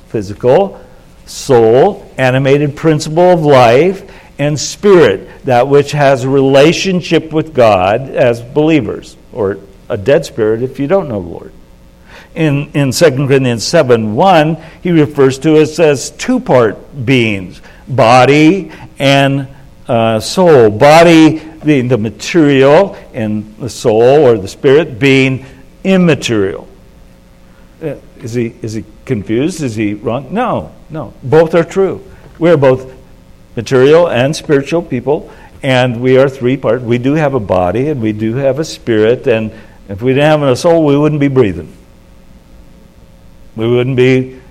physical, 0.09 0.83
soul, 1.25 2.11
animated 2.17 2.75
principle 2.75 3.31
of 3.31 3.41
life, 3.41 4.11
and 4.37 4.59
spirit, 4.59 5.45
that 5.45 5.67
which 5.67 5.91
has 5.93 6.25
relationship 6.25 7.31
with 7.31 7.53
God 7.53 8.09
as 8.09 8.41
believers, 8.41 9.15
or 9.31 9.59
a 9.87 9.97
dead 9.97 10.25
spirit 10.25 10.61
if 10.61 10.79
you 10.79 10.87
don't 10.87 11.07
know 11.07 11.21
the 11.21 11.29
Lord 11.29 11.53
in, 12.35 12.69
in 12.73 12.91
2 12.91 13.11
Corinthians 13.27 13.65
7 13.65 14.13
1, 14.13 14.57
he 14.83 14.91
refers 14.91 15.39
to 15.39 15.61
us 15.61 15.79
as 15.79 16.11
two 16.11 16.39
part 16.39 17.05
beings 17.05 17.61
body 17.87 18.71
and 18.99 19.47
uh, 19.87 20.19
soul. 20.19 20.69
Body 20.69 21.41
being 21.65 21.87
the 21.87 21.97
material, 21.97 22.95
and 23.13 23.57
the 23.57 23.69
soul 23.69 24.25
or 24.25 24.37
the 24.37 24.47
spirit 24.47 24.99
being 24.99 25.45
immaterial. 25.83 26.67
Uh, 27.81 27.95
is 28.19 28.33
he, 28.33 28.55
is 28.61 28.73
he 28.73 28.85
confused? 29.05 29.61
Is 29.61 29.75
he 29.75 29.93
wrong? 29.93 30.33
No, 30.33 30.73
no. 30.89 31.13
Both 31.23 31.55
are 31.55 31.63
true. 31.63 32.03
We 32.39 32.49
are 32.49 32.57
both 32.57 32.93
material 33.55 34.09
and 34.09 34.35
spiritual 34.35 34.81
people, 34.81 35.31
and 35.61 36.01
we 36.01 36.17
are 36.17 36.29
three 36.29 36.57
parts. 36.57 36.83
We 36.83 36.97
do 36.97 37.13
have 37.13 37.33
a 37.33 37.39
body, 37.39 37.89
and 37.89 38.01
we 38.01 38.13
do 38.13 38.35
have 38.35 38.59
a 38.59 38.65
spirit, 38.65 39.27
and 39.27 39.51
if 39.87 40.01
we 40.01 40.13
didn't 40.13 40.39
have 40.39 40.41
a 40.43 40.55
soul, 40.55 40.85
we 40.85 40.97
wouldn't 40.97 41.21
be 41.21 41.27
breathing. 41.27 41.75
We 43.55 43.67
wouldn't 43.67 43.95
be 43.95 44.41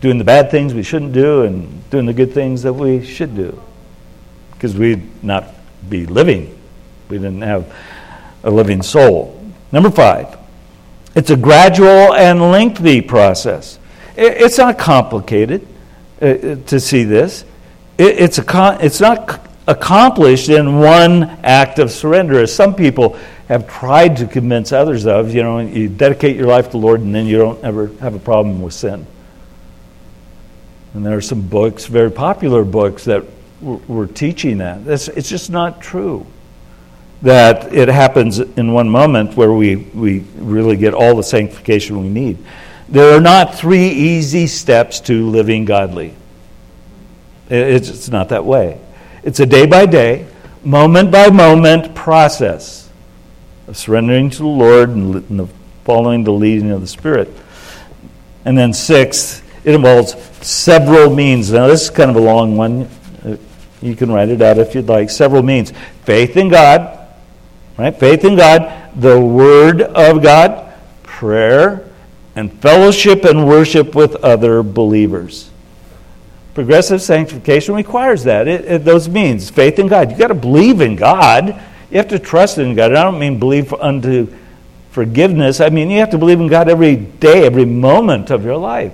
doing 0.00 0.18
the 0.18 0.24
bad 0.24 0.50
things 0.50 0.74
we 0.74 0.82
shouldn't 0.82 1.12
do 1.12 1.42
and 1.42 1.88
doing 1.90 2.06
the 2.06 2.12
good 2.12 2.32
things 2.32 2.62
that 2.62 2.72
we 2.72 3.04
should 3.04 3.34
do 3.36 3.60
because 4.52 4.76
we'd 4.76 5.24
not 5.24 5.44
be 5.88 6.06
living. 6.06 6.58
We 7.08 7.18
didn't 7.18 7.42
have 7.42 7.74
a 8.42 8.50
living 8.50 8.82
soul. 8.82 9.38
Number 9.70 9.90
five, 9.90 10.38
it's 11.14 11.30
a 11.30 11.36
gradual 11.36 12.14
and 12.14 12.40
lengthy 12.40 13.00
process. 13.00 13.78
It's 14.16 14.58
not 14.58 14.78
complicated 14.78 15.66
uh, 16.20 16.26
uh, 16.26 16.56
to 16.66 16.80
see 16.80 17.04
this. 17.04 17.44
It's, 17.98 18.38
a, 18.38 18.78
it's 18.80 19.00
not 19.00 19.46
accomplished 19.66 20.48
in 20.48 20.78
one 20.78 21.24
act 21.42 21.78
of 21.78 21.90
surrender, 21.90 22.40
as 22.40 22.54
some 22.54 22.74
people 22.74 23.18
have 23.48 23.68
tried 23.68 24.16
to 24.16 24.26
convince 24.26 24.72
others 24.72 25.06
of. 25.06 25.34
You 25.34 25.42
know, 25.42 25.58
you 25.60 25.88
dedicate 25.88 26.36
your 26.36 26.46
life 26.46 26.66
to 26.66 26.72
the 26.72 26.78
Lord 26.78 27.00
and 27.00 27.14
then 27.14 27.26
you 27.26 27.38
don't 27.38 27.62
ever 27.62 27.88
have 28.00 28.14
a 28.14 28.18
problem 28.18 28.62
with 28.62 28.74
sin. 28.74 29.06
And 30.94 31.06
there 31.06 31.16
are 31.16 31.22
some 31.22 31.42
books, 31.42 31.86
very 31.86 32.10
popular 32.10 32.64
books, 32.64 33.04
that 33.04 33.24
were 33.62 34.06
teaching 34.06 34.58
that. 34.58 34.86
It's, 34.86 35.08
it's 35.08 35.28
just 35.28 35.50
not 35.50 35.80
true 35.80 36.26
that 37.22 37.72
it 37.72 37.88
happens 37.88 38.40
in 38.40 38.72
one 38.72 38.88
moment 38.88 39.36
where 39.36 39.52
we, 39.52 39.76
we 39.76 40.20
really 40.36 40.76
get 40.76 40.92
all 40.92 41.14
the 41.14 41.22
sanctification 41.22 42.00
we 42.02 42.08
need. 42.08 42.36
There 42.88 43.16
are 43.16 43.20
not 43.20 43.54
three 43.54 43.88
easy 43.88 44.48
steps 44.48 45.00
to 45.00 45.30
living 45.30 45.64
godly. 45.64 46.14
It's 47.48 48.08
not 48.08 48.30
that 48.30 48.44
way. 48.44 48.80
It's 49.22 49.38
a 49.38 49.46
day 49.46 49.66
by 49.66 49.86
day, 49.86 50.26
moment 50.64 51.12
by 51.12 51.30
moment 51.30 51.94
process 51.94 52.90
of 53.68 53.76
surrendering 53.76 54.30
to 54.30 54.38
the 54.38 54.46
Lord 54.46 54.90
and 54.90 55.48
following 55.84 56.24
the 56.24 56.32
leading 56.32 56.70
of 56.70 56.80
the 56.80 56.86
Spirit. 56.88 57.28
And 58.44 58.58
then, 58.58 58.72
sixth, 58.72 59.44
it 59.64 59.74
involves 59.74 60.16
several 60.44 61.14
means. 61.14 61.52
Now, 61.52 61.68
this 61.68 61.82
is 61.82 61.90
kind 61.90 62.10
of 62.10 62.16
a 62.16 62.20
long 62.20 62.56
one. 62.56 62.88
You 63.82 63.96
can 63.96 64.10
write 64.10 64.28
it 64.28 64.40
out 64.40 64.58
if 64.58 64.74
you'd 64.74 64.88
like. 64.88 65.10
Several 65.10 65.42
means 65.42 65.72
faith 66.04 66.36
in 66.36 66.48
God, 66.48 66.98
right? 67.76 67.94
Faith 67.94 68.24
in 68.24 68.36
God, 68.36 68.90
the 68.94 69.20
Word 69.20 69.82
of 69.82 70.22
God, 70.22 70.72
prayer, 71.02 71.88
and 72.36 72.52
fellowship 72.60 73.24
and 73.24 73.46
worship 73.46 73.94
with 73.94 74.14
other 74.16 74.62
believers. 74.62 75.50
Progressive 76.54 77.02
sanctification 77.02 77.74
requires 77.74 78.24
that. 78.24 78.46
It, 78.46 78.64
it, 78.64 78.84
those 78.84 79.08
means 79.08 79.50
faith 79.50 79.78
in 79.78 79.88
God. 79.88 80.10
You've 80.10 80.18
got 80.18 80.28
to 80.28 80.34
believe 80.34 80.80
in 80.80 80.96
God. 80.96 81.48
You 81.90 81.96
have 81.98 82.08
to 82.08 82.18
trust 82.18 82.58
in 82.58 82.74
God. 82.74 82.92
I 82.92 83.02
don't 83.02 83.18
mean 83.18 83.38
believe 83.38 83.72
unto 83.72 84.32
forgiveness. 84.90 85.60
I 85.60 85.70
mean, 85.70 85.90
you 85.90 85.98
have 85.98 86.10
to 86.10 86.18
believe 86.18 86.40
in 86.40 86.48
God 86.48 86.68
every 86.68 86.96
day, 86.96 87.46
every 87.46 87.64
moment 87.64 88.30
of 88.30 88.44
your 88.44 88.58
life. 88.58 88.92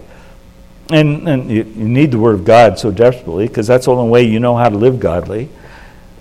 And, 0.91 1.29
and 1.29 1.51
you, 1.51 1.65
you 1.65 1.89
need 1.89 2.13
the 2.13 2.19
Word 2.19 2.35
of 2.35 2.45
God 2.45 2.79
so 2.79 2.91
desperately 2.91 3.47
because 3.47 3.67
that's 3.67 3.85
the 3.85 3.93
only 3.93 4.11
way 4.11 4.23
you 4.23 4.41
know 4.41 4.57
how 4.57 4.69
to 4.69 4.77
live 4.77 4.99
godly. 4.99 5.49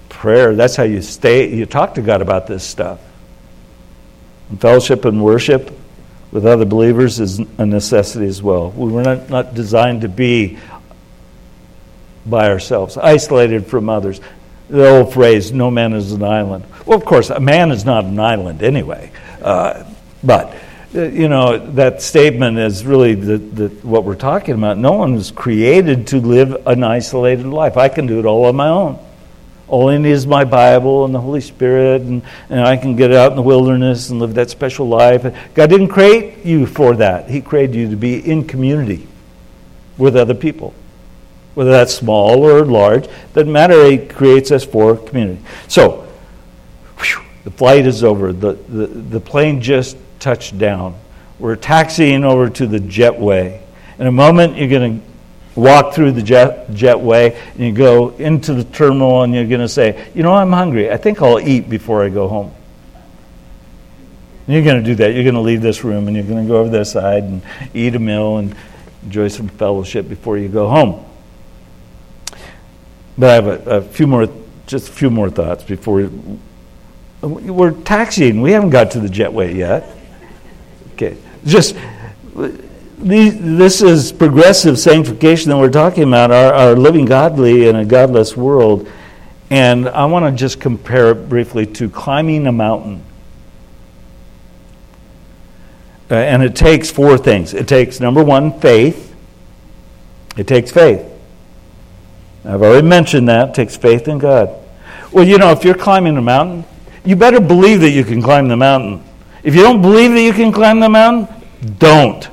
Prayer, 0.09 0.55
that's 0.55 0.75
how 0.75 0.83
you 0.83 1.01
stay, 1.01 1.53
you 1.53 1.65
talk 1.65 1.95
to 1.95 2.01
God 2.01 2.21
about 2.21 2.47
this 2.47 2.63
stuff. 2.63 2.99
And 4.49 4.59
fellowship 4.59 5.05
and 5.05 5.23
worship 5.23 5.71
with 6.31 6.45
other 6.45 6.65
believers 6.65 7.19
is 7.19 7.39
a 7.39 7.65
necessity 7.65 8.25
as 8.25 8.43
well. 8.43 8.71
We 8.71 8.91
were 8.91 9.03
not, 9.03 9.29
not 9.29 9.53
designed 9.53 10.01
to 10.01 10.09
be 10.09 10.57
by 12.25 12.49
ourselves, 12.49 12.97
isolated 12.97 13.67
from 13.67 13.89
others. 13.89 14.19
The 14.69 14.89
old 14.89 15.13
phrase, 15.13 15.53
no 15.53 15.71
man 15.71 15.93
is 15.93 16.11
an 16.11 16.23
island. 16.23 16.65
Well, 16.85 16.97
of 16.97 17.05
course, 17.05 17.29
a 17.29 17.39
man 17.39 17.71
is 17.71 17.85
not 17.85 18.03
an 18.03 18.19
island 18.19 18.63
anyway. 18.63 19.11
Uh, 19.41 19.85
but, 20.23 20.53
Uh, 20.97 21.03
you 21.03 21.29
know, 21.29 21.57
that 21.73 22.01
statement 22.01 22.57
is 22.57 22.83
really 22.83 23.13
the, 23.13 23.37
the, 23.37 23.67
what 23.87 24.03
we're 24.03 24.15
talking 24.15 24.55
about. 24.55 24.79
No 24.79 24.93
one 24.93 25.13
was 25.13 25.29
created 25.29 26.07
to 26.07 26.19
live 26.19 26.65
an 26.65 26.83
isolated 26.83 27.45
life. 27.45 27.77
I 27.77 27.87
can 27.87 28.07
do 28.07 28.17
it 28.17 28.25
all 28.25 28.45
on 28.45 28.55
my 28.55 28.69
own. 28.69 28.97
All 29.67 29.89
I 29.89 29.97
need 29.97 30.09
is 30.09 30.25
my 30.25 30.43
Bible 30.43 31.05
and 31.05 31.13
the 31.13 31.21
Holy 31.21 31.41
Spirit, 31.41 32.01
and, 32.01 32.23
and 32.49 32.61
I 32.61 32.77
can 32.77 32.95
get 32.95 33.13
out 33.13 33.31
in 33.31 33.35
the 33.35 33.43
wilderness 33.43 34.09
and 34.09 34.19
live 34.19 34.33
that 34.33 34.49
special 34.49 34.87
life. 34.87 35.23
God 35.53 35.69
didn't 35.69 35.89
create 35.89 36.43
you 36.43 36.65
for 36.65 36.95
that. 36.95 37.29
He 37.29 37.41
created 37.41 37.75
you 37.75 37.89
to 37.89 37.95
be 37.95 38.19
in 38.19 38.47
community 38.47 39.07
with 39.97 40.15
other 40.15 40.33
people 40.33 40.73
whether 41.57 41.71
that's 41.71 41.95
small 41.95 42.43
or 42.43 42.63
large, 42.63 43.09
doesn't 43.33 43.51
matter. 43.51 43.89
He 43.89 43.97
creates 43.97 44.51
us 44.51 44.63
for 44.63 44.95
community. 44.95 45.41
So, 45.67 46.07
whew, 46.99 47.23
the 47.45 47.49
flight 47.49 47.87
is 47.87 48.03
over. 48.03 48.31
The, 48.31 48.53
the, 48.53 48.85
the 48.85 49.19
plane 49.19 49.59
just 49.59 49.97
touched 50.19 50.57
down. 50.57 50.95
We're 51.39 51.55
taxiing 51.55 52.23
over 52.23 52.49
to 52.49 52.67
the 52.67 52.79
jetway. 52.79 53.61
In 53.99 54.07
a 54.07 54.11
moment, 54.11 54.57
you're 54.57 54.69
going 54.69 55.01
to 55.01 55.07
walk 55.59 55.93
through 55.93 56.11
the 56.11 56.21
jet, 56.21 56.69
jetway 56.69 57.35
and 57.53 57.59
you 57.59 57.71
go 57.71 58.09
into 58.17 58.53
the 58.53 58.63
terminal 58.63 59.23
and 59.23 59.33
you're 59.33 59.47
going 59.47 59.61
to 59.61 59.67
say, 59.67 60.07
You 60.13 60.23
know, 60.23 60.33
I'm 60.33 60.51
hungry. 60.51 60.91
I 60.91 60.97
think 60.97 61.21
I'll 61.21 61.39
eat 61.39 61.69
before 61.69 62.03
I 62.03 62.09
go 62.09 62.27
home. 62.27 62.53
And 64.45 64.55
you're 64.55 64.63
going 64.63 64.81
to 64.81 64.83
do 64.83 64.95
that. 64.95 65.13
You're 65.13 65.23
going 65.23 65.35
to 65.35 65.41
leave 65.41 65.61
this 65.61 65.83
room 65.83 66.07
and 66.07 66.15
you're 66.15 66.25
going 66.25 66.43
to 66.43 66.47
go 66.47 66.57
over 66.59 66.69
this 66.69 66.91
side 66.91 67.23
and 67.23 67.41
eat 67.73 67.95
a 67.95 67.99
meal 67.99 68.37
and 68.37 68.55
enjoy 69.03 69.27
some 69.27 69.49
fellowship 69.49 70.07
before 70.07 70.37
you 70.37 70.47
go 70.47 70.69
home. 70.69 71.03
But 73.17 73.29
I 73.29 73.33
have 73.33 73.47
a, 73.47 73.77
a 73.77 73.81
few 73.81 74.07
more, 74.07 74.27
just 74.67 74.89
a 74.89 74.91
few 74.91 75.09
more 75.09 75.29
thoughts 75.29 75.63
before 75.63 75.95
we, 75.95 76.05
we're 77.23 77.71
taxiing. 77.71 78.41
We 78.41 78.51
haven't 78.51 78.69
got 78.69 78.91
to 78.91 78.99
the 78.99 79.07
jetway 79.07 79.55
yet. 79.55 79.96
Okay, 80.97 81.15
just 81.45 81.75
this 82.97 83.83
is 83.83 84.11
progressive 84.11 84.79
sanctification 84.79 85.51
that 85.51 85.57
we're 85.57 85.69
talking 85.69 86.01
about. 86.01 86.31
Our, 86.31 86.51
our 86.51 86.75
living 86.75 87.05
godly 87.05 87.67
in 87.67 87.75
a 87.75 87.85
godless 87.85 88.35
world, 88.35 88.89
and 89.51 89.87
I 89.87 90.05
want 90.05 90.25
to 90.25 90.31
just 90.31 90.59
compare 90.59 91.11
it 91.11 91.29
briefly 91.29 91.67
to 91.67 91.87
climbing 91.87 92.47
a 92.47 92.51
mountain. 92.51 93.03
Uh, 96.09 96.15
and 96.15 96.41
it 96.41 96.55
takes 96.55 96.89
four 96.89 97.15
things. 97.19 97.53
It 97.53 97.67
takes 97.67 97.99
number 97.99 98.23
one, 98.23 98.59
faith. 98.59 99.15
It 100.35 100.47
takes 100.47 100.71
faith. 100.71 101.05
I've 102.43 102.63
already 102.63 102.87
mentioned 102.87 103.29
that. 103.29 103.49
It 103.49 103.53
takes 103.53 103.77
faith 103.77 104.07
in 104.07 104.17
God. 104.17 104.49
Well, 105.11 105.27
you 105.27 105.37
know, 105.37 105.51
if 105.51 105.63
you're 105.63 105.75
climbing 105.75 106.17
a 106.17 106.23
mountain, 106.23 106.65
you 107.05 107.15
better 107.15 107.39
believe 107.39 107.81
that 107.81 107.91
you 107.91 108.03
can 108.03 108.19
climb 108.19 108.47
the 108.47 108.57
mountain. 108.57 109.06
If 109.47 109.55
you 109.55 109.61
don't 109.61 109.81
believe 109.81 110.11
that 110.11 110.21
you 110.21 110.33
can 110.33 110.51
climb 110.51 110.81
the 110.81 110.89
mountain, 110.89 111.33
don't. 111.79 112.27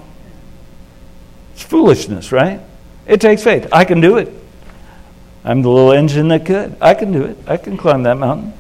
It's 1.53 1.63
foolishness, 1.63 2.33
right? 2.33 2.61
It 3.07 3.21
takes 3.21 3.45
faith. 3.45 3.69
I 3.71 3.85
can 3.85 4.01
do 4.01 4.17
it. 4.17 4.33
I'm 5.45 5.63
the 5.63 5.69
little 5.69 5.93
engine 5.93 6.27
that 6.27 6.45
could. 6.45 6.77
I 6.81 6.95
can 6.95 7.13
do 7.13 7.23
it. 7.23 7.39
I 7.47 7.57
can 7.57 7.77
climb 7.77 8.03
that 8.03 8.17
mountain. 8.17 8.53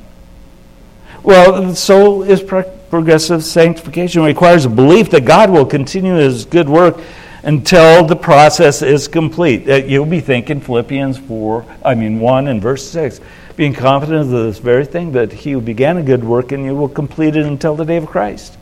Well, 1.25 1.75
so 1.75 2.23
is 2.23 2.41
progressive 2.45 3.43
sanctification. 3.43 4.23
It 4.23 4.27
requires 4.27 4.67
a 4.67 4.71
belief 4.71 5.11
that 5.11 5.25
God 5.25 5.51
will 5.51 5.67
continue 5.67 6.15
his 6.15 6.45
good 6.45 6.69
work 6.69 7.01
until 7.43 8.07
the 8.07 8.15
process 8.15 8.83
is 8.83 9.09
complete. 9.09 9.67
You'll 9.89 10.07
be 10.07 10.21
thinking 10.21 10.61
Philippians 10.61 11.19
4, 11.19 11.67
I 11.85 11.97
mean 11.97 12.21
1 12.21 12.47
and 12.47 12.63
verse 12.63 12.89
6, 12.89 13.21
being 13.57 13.73
confident 13.73 14.23
of 14.23 14.31
this 14.31 14.59
very 14.59 14.85
thing 14.85 15.13
that 15.13 15.33
he 15.33 15.53
who 15.53 15.61
began 15.61 15.97
a 15.97 16.03
good 16.03 16.25
work 16.25 16.53
in 16.53 16.65
you 16.65 16.75
will 16.75 16.89
complete 16.89 17.37
it 17.37 17.47
until 17.47 17.77
the 17.77 17.85
day 17.85 17.97
of 17.97 18.07
Christ. 18.07 18.57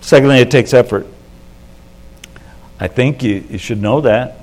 Secondly, 0.00 0.38
it 0.38 0.50
takes 0.50 0.72
effort. 0.72 1.06
I 2.78 2.88
think 2.88 3.22
you, 3.22 3.44
you 3.50 3.58
should 3.58 3.82
know 3.82 4.00
that. 4.00 4.38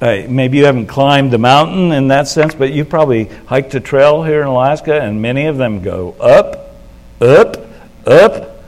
Uh, 0.00 0.26
maybe 0.28 0.58
you 0.58 0.64
haven't 0.64 0.88
climbed 0.88 1.30
the 1.30 1.38
mountain 1.38 1.92
in 1.92 2.08
that 2.08 2.26
sense, 2.26 2.56
but 2.56 2.72
you 2.72 2.84
probably 2.84 3.26
hiked 3.46 3.72
a 3.76 3.80
trail 3.80 4.24
here 4.24 4.40
in 4.42 4.48
Alaska, 4.48 5.00
and 5.00 5.22
many 5.22 5.46
of 5.46 5.58
them 5.58 5.80
go 5.80 6.16
up, 6.18 6.74
up, 7.20 7.56
up, 8.04 8.64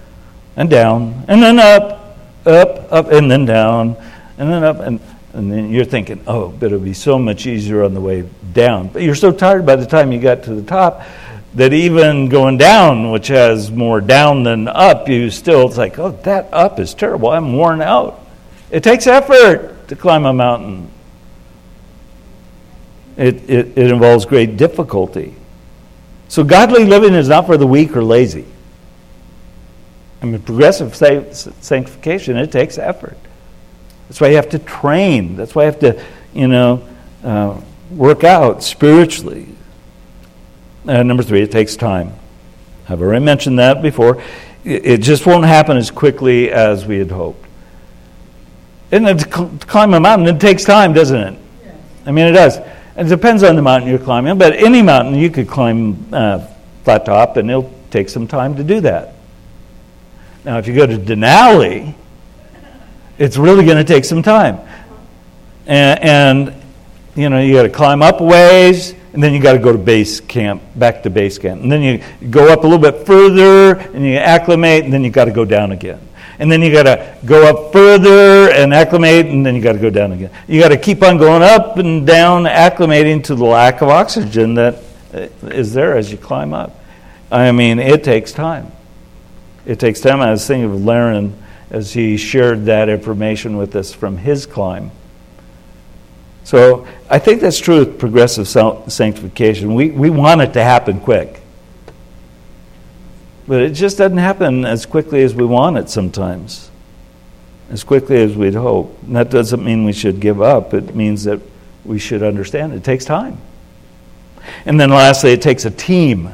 and 0.55 0.71
down, 0.71 1.25
and 1.27 1.43
then 1.43 1.59
up, 1.59 2.17
up, 2.47 2.93
up, 2.93 3.11
and 3.11 3.29
then 3.29 3.45
down, 3.45 3.97
and 4.39 4.53
then 4.53 4.63
up, 4.63 4.79
and, 4.79 5.01
and 5.35 5.51
then 5.51 5.71
you're 5.71 5.85
thinking, 5.85 6.23
oh, 6.29 6.49
but 6.49 6.67
it'll 6.67 6.79
be 6.79 6.95
so 6.95 7.19
much 7.19 7.47
easier 7.47 7.83
on 7.83 7.93
the 7.93 8.01
way 8.01 8.29
down. 8.53 8.87
But 8.89 9.03
you're 9.03 9.17
so 9.17 9.33
tired 9.33 9.67
by 9.67 9.75
the 9.75 9.85
time 9.85 10.13
you 10.13 10.21
got 10.21 10.45
to 10.45 10.55
the 10.55 10.63
top 10.63 11.03
that 11.55 11.73
even 11.73 12.29
going 12.29 12.57
down, 12.57 13.11
which 13.11 13.29
has 13.29 13.71
more 13.71 14.01
down 14.01 14.45
than 14.45 14.69
up, 14.69 15.09
you 15.09 15.31
still, 15.31 15.67
it's 15.67 15.77
like, 15.77 15.99
oh, 15.99 16.13
that 16.23 16.49
up 16.53 16.79
is 16.79 16.95
terrible. 16.95 17.31
I'm 17.31 17.53
worn 17.53 17.83
out. 17.83 18.25
It 18.71 18.85
takes 18.85 19.09
effort 19.09 19.89
to 19.89 19.97
climb 19.97 20.25
a 20.25 20.33
mountain. 20.33 20.89
It, 23.17 23.49
it, 23.51 23.79
it 23.79 23.91
involves 23.91 24.25
great 24.27 24.57
difficulty. 24.57 25.35
So, 26.29 26.43
godly 26.43 26.85
living 26.85 27.15
is 27.15 27.29
not 27.29 27.47
for 27.47 27.57
the 27.57 27.67
weak 27.67 27.97
or 27.97 28.03
lazy. 28.03 28.47
I 30.23 30.27
mean, 30.27 30.41
progressive 30.41 30.97
sanctification, 30.97 32.37
it 32.37 32.51
takes 32.51 32.79
effort. 32.79 33.19
That's 34.09 34.21
why 34.21 34.29
you 34.29 34.37
have 34.37 34.51
to 34.51 34.59
train. 34.59 35.37
That's 35.37 35.55
why 35.55 35.63
you 35.63 35.71
have 35.71 35.81
to, 35.81 36.05
you 36.35 36.49
know, 36.49 36.87
uh, 37.23 37.61
work 37.91 38.25
out 38.25 38.63
spiritually. 38.63 39.49
And 40.83 40.99
uh, 40.99 41.03
number 41.03 41.23
three, 41.23 41.43
it 41.43 41.51
takes 41.51 41.77
time. 41.77 42.13
I've 42.89 43.01
already 43.01 43.25
mentioned 43.25 43.59
that 43.59 43.81
before. 43.81 44.23
It 44.65 44.99
just 44.99 45.27
won't 45.27 45.45
happen 45.45 45.77
as 45.77 45.91
quickly 45.91 46.51
as 46.51 46.87
we 46.87 46.99
had 46.99 47.11
hoped. 47.11 47.47
And 48.91 49.19
to 49.19 49.27
climb 49.67 49.95
a 49.95 50.01
mountain, 50.01 50.35
it 50.35 50.41
takes 50.41 50.65
time, 50.65 50.93
doesn't 50.93 51.21
it? 51.21 51.39
I 52.07 52.13
mean, 52.13 52.27
it 52.27 52.33
does. 52.33 52.59
It 52.97 53.09
depends 53.09 53.43
on 53.43 53.57
the 53.57 53.63
mountain 53.63 53.91
you're 53.91 53.99
climbing, 53.99 54.39
but 54.39 54.55
any 54.55 54.83
mountain 54.83 55.15
you 55.15 55.31
could 55.31 55.49
climb 55.49 56.07
uh, 56.13 56.47
flat 56.85 57.05
top, 57.05 57.37
and 57.37 57.51
it'll 57.51 57.73
take 57.91 58.09
some 58.09 58.29
time 58.29 58.57
to 58.57 58.65
do 58.65 58.81
that. 58.83 59.15
Now, 60.45 60.59
if 60.59 60.69
you 60.69 60.75
go 60.75 60.87
to 60.87 60.97
Denali, 60.97 61.95
it's 63.19 63.37
really 63.37 63.65
going 63.65 63.79
to 63.79 63.85
take 63.85 64.05
some 64.05 64.23
time. 64.23 64.61
And, 65.67 66.03
and 66.03 66.63
you 67.15 67.29
know, 67.29 67.41
you 67.41 67.55
got 67.55 67.63
to 67.63 67.71
climb 67.71 68.03
up 68.03 68.21
ways, 68.21 68.95
and 69.13 69.23
then 69.23 69.33
you 69.33 69.41
got 69.41 69.53
to 69.53 69.59
go 69.59 69.73
to 69.73 69.79
base 69.79 70.21
camp, 70.21 70.63
back 70.75 71.03
to 71.05 71.11
base 71.11 71.39
camp. 71.39 71.63
And 71.63 71.71
then 71.71 71.83
you 71.83 72.03
go 72.29 72.53
up 72.53 72.61
a 72.61 72.67
little 72.67 72.79
bit 72.79 73.07
further, 73.07 73.77
and 73.77 74.05
you 74.05 74.17
acclimate, 74.17 74.85
and 74.85 74.93
then 74.93 75.05
you 75.05 75.11
got 75.11 75.27
to 75.27 75.33
go 75.33 75.45
down 75.45 75.73
again. 75.73 76.01
And 76.39 76.51
then 76.51 76.63
you 76.63 76.73
got 76.73 76.83
to 76.83 77.17
go 77.25 77.49
up 77.49 77.73
further 77.73 78.51
and 78.51 78.75
acclimate, 78.75 79.27
and 79.27 79.47
then 79.47 79.55
you 79.55 79.63
got 79.63 79.75
to 79.75 79.79
go 79.79 79.91
down 79.91 80.13
again. 80.13 80.31
You 80.49 80.61
got 80.61 80.71
to 80.71 80.77
keep 80.77 81.03
on 81.03 81.17
going 81.17 81.43
up 81.43 81.79
and 81.79 82.07
down, 82.07 82.45
acclimating 82.45 83.23
to 83.25 83.35
the 83.35 83.45
lack 83.45 83.83
of 83.83 83.89
oxygen 83.89 84.55
that 84.55 84.83
uh, 85.13 85.29
is 85.49 85.73
there 85.73 85.97
as 85.97 86.11
you 86.11 86.19
climb 86.19 86.53
up. 86.53 86.81
I 87.31 87.53
mean, 87.53 87.79
it 87.79 88.03
takes 88.03 88.33
time 88.33 88.73
it 89.67 89.79
takes 89.79 90.01
time. 90.01 90.21
I 90.21 90.31
was 90.31 90.47
thinking 90.47 90.71
of 90.71 90.85
Laren 90.85 91.43
as 91.75 91.93
he 91.93 92.17
shared 92.17 92.67
that 92.67 92.89
information 92.89 93.57
with 93.57 93.75
us 93.75 93.93
from 93.93 94.17
his 94.17 94.47
climb. 94.47 94.93
So 96.45 96.87
I 97.11 97.19
think 97.19 97.41
that's 97.41 97.59
true 97.59 97.81
with 97.81 97.99
progressive 97.99 98.47
sanctification. 98.47 99.75
We, 99.75 99.91
we 99.91 100.09
want 100.09 100.41
it 100.41 100.53
to 100.53 100.63
happen 100.63 101.01
quick. 101.01 101.41
But 103.49 103.63
it 103.63 103.71
just 103.71 103.99
doesn't 103.99 104.19
happen 104.19 104.65
as 104.65 104.87
quickly 104.87 105.25
as 105.25 105.35
we 105.35 105.45
want 105.45 105.77
it 105.77 105.91
sometimes, 105.91 106.71
as 107.71 107.83
quickly 107.83 108.23
as 108.23 108.37
we'd 108.37 108.55
hope. 108.55 108.97
And 109.03 109.17
that 109.17 109.31
doesn't 109.31 109.65
mean 109.65 109.85
we 109.85 109.93
should 109.93 110.21
give 110.21 110.41
up, 110.41 110.75
it 110.75 110.95
means 110.95 111.25
that 111.25 111.41
we 111.85 111.99
should 111.99 112.23
understand 112.23 112.73
it, 112.73 112.77
it 112.77 112.85
takes 112.85 113.05
time. 113.05 113.37
And 114.65 114.79
then 114.79 114.91
lastly, 114.91 115.33
it 115.33 115.43
takes 115.43 115.65
a 115.65 115.73
team. 115.73 116.31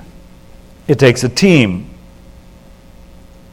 It 0.86 0.99
takes 0.99 1.24
a 1.24 1.30
team. 1.30 1.88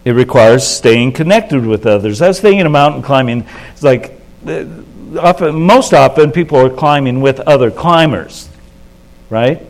It 0.08 0.14
requires 0.14 0.66
staying 0.66 1.12
connected 1.12 1.66
with 1.66 1.86
others. 1.86 2.22
I 2.22 2.30
was 2.30 2.40
thinking 2.40 2.66
of 2.66 2.72
mountain 2.72 3.02
climbing. 3.02 3.46
It's 3.74 3.84
like 3.84 4.18
uh, 4.48 4.64
often, 5.20 5.62
most 5.62 5.94
often, 5.94 6.32
people 6.32 6.58
are 6.60 6.70
climbing 6.70 7.20
with 7.20 7.42
other 7.42 7.70
climbers, 7.70 8.48
right? 9.30 9.62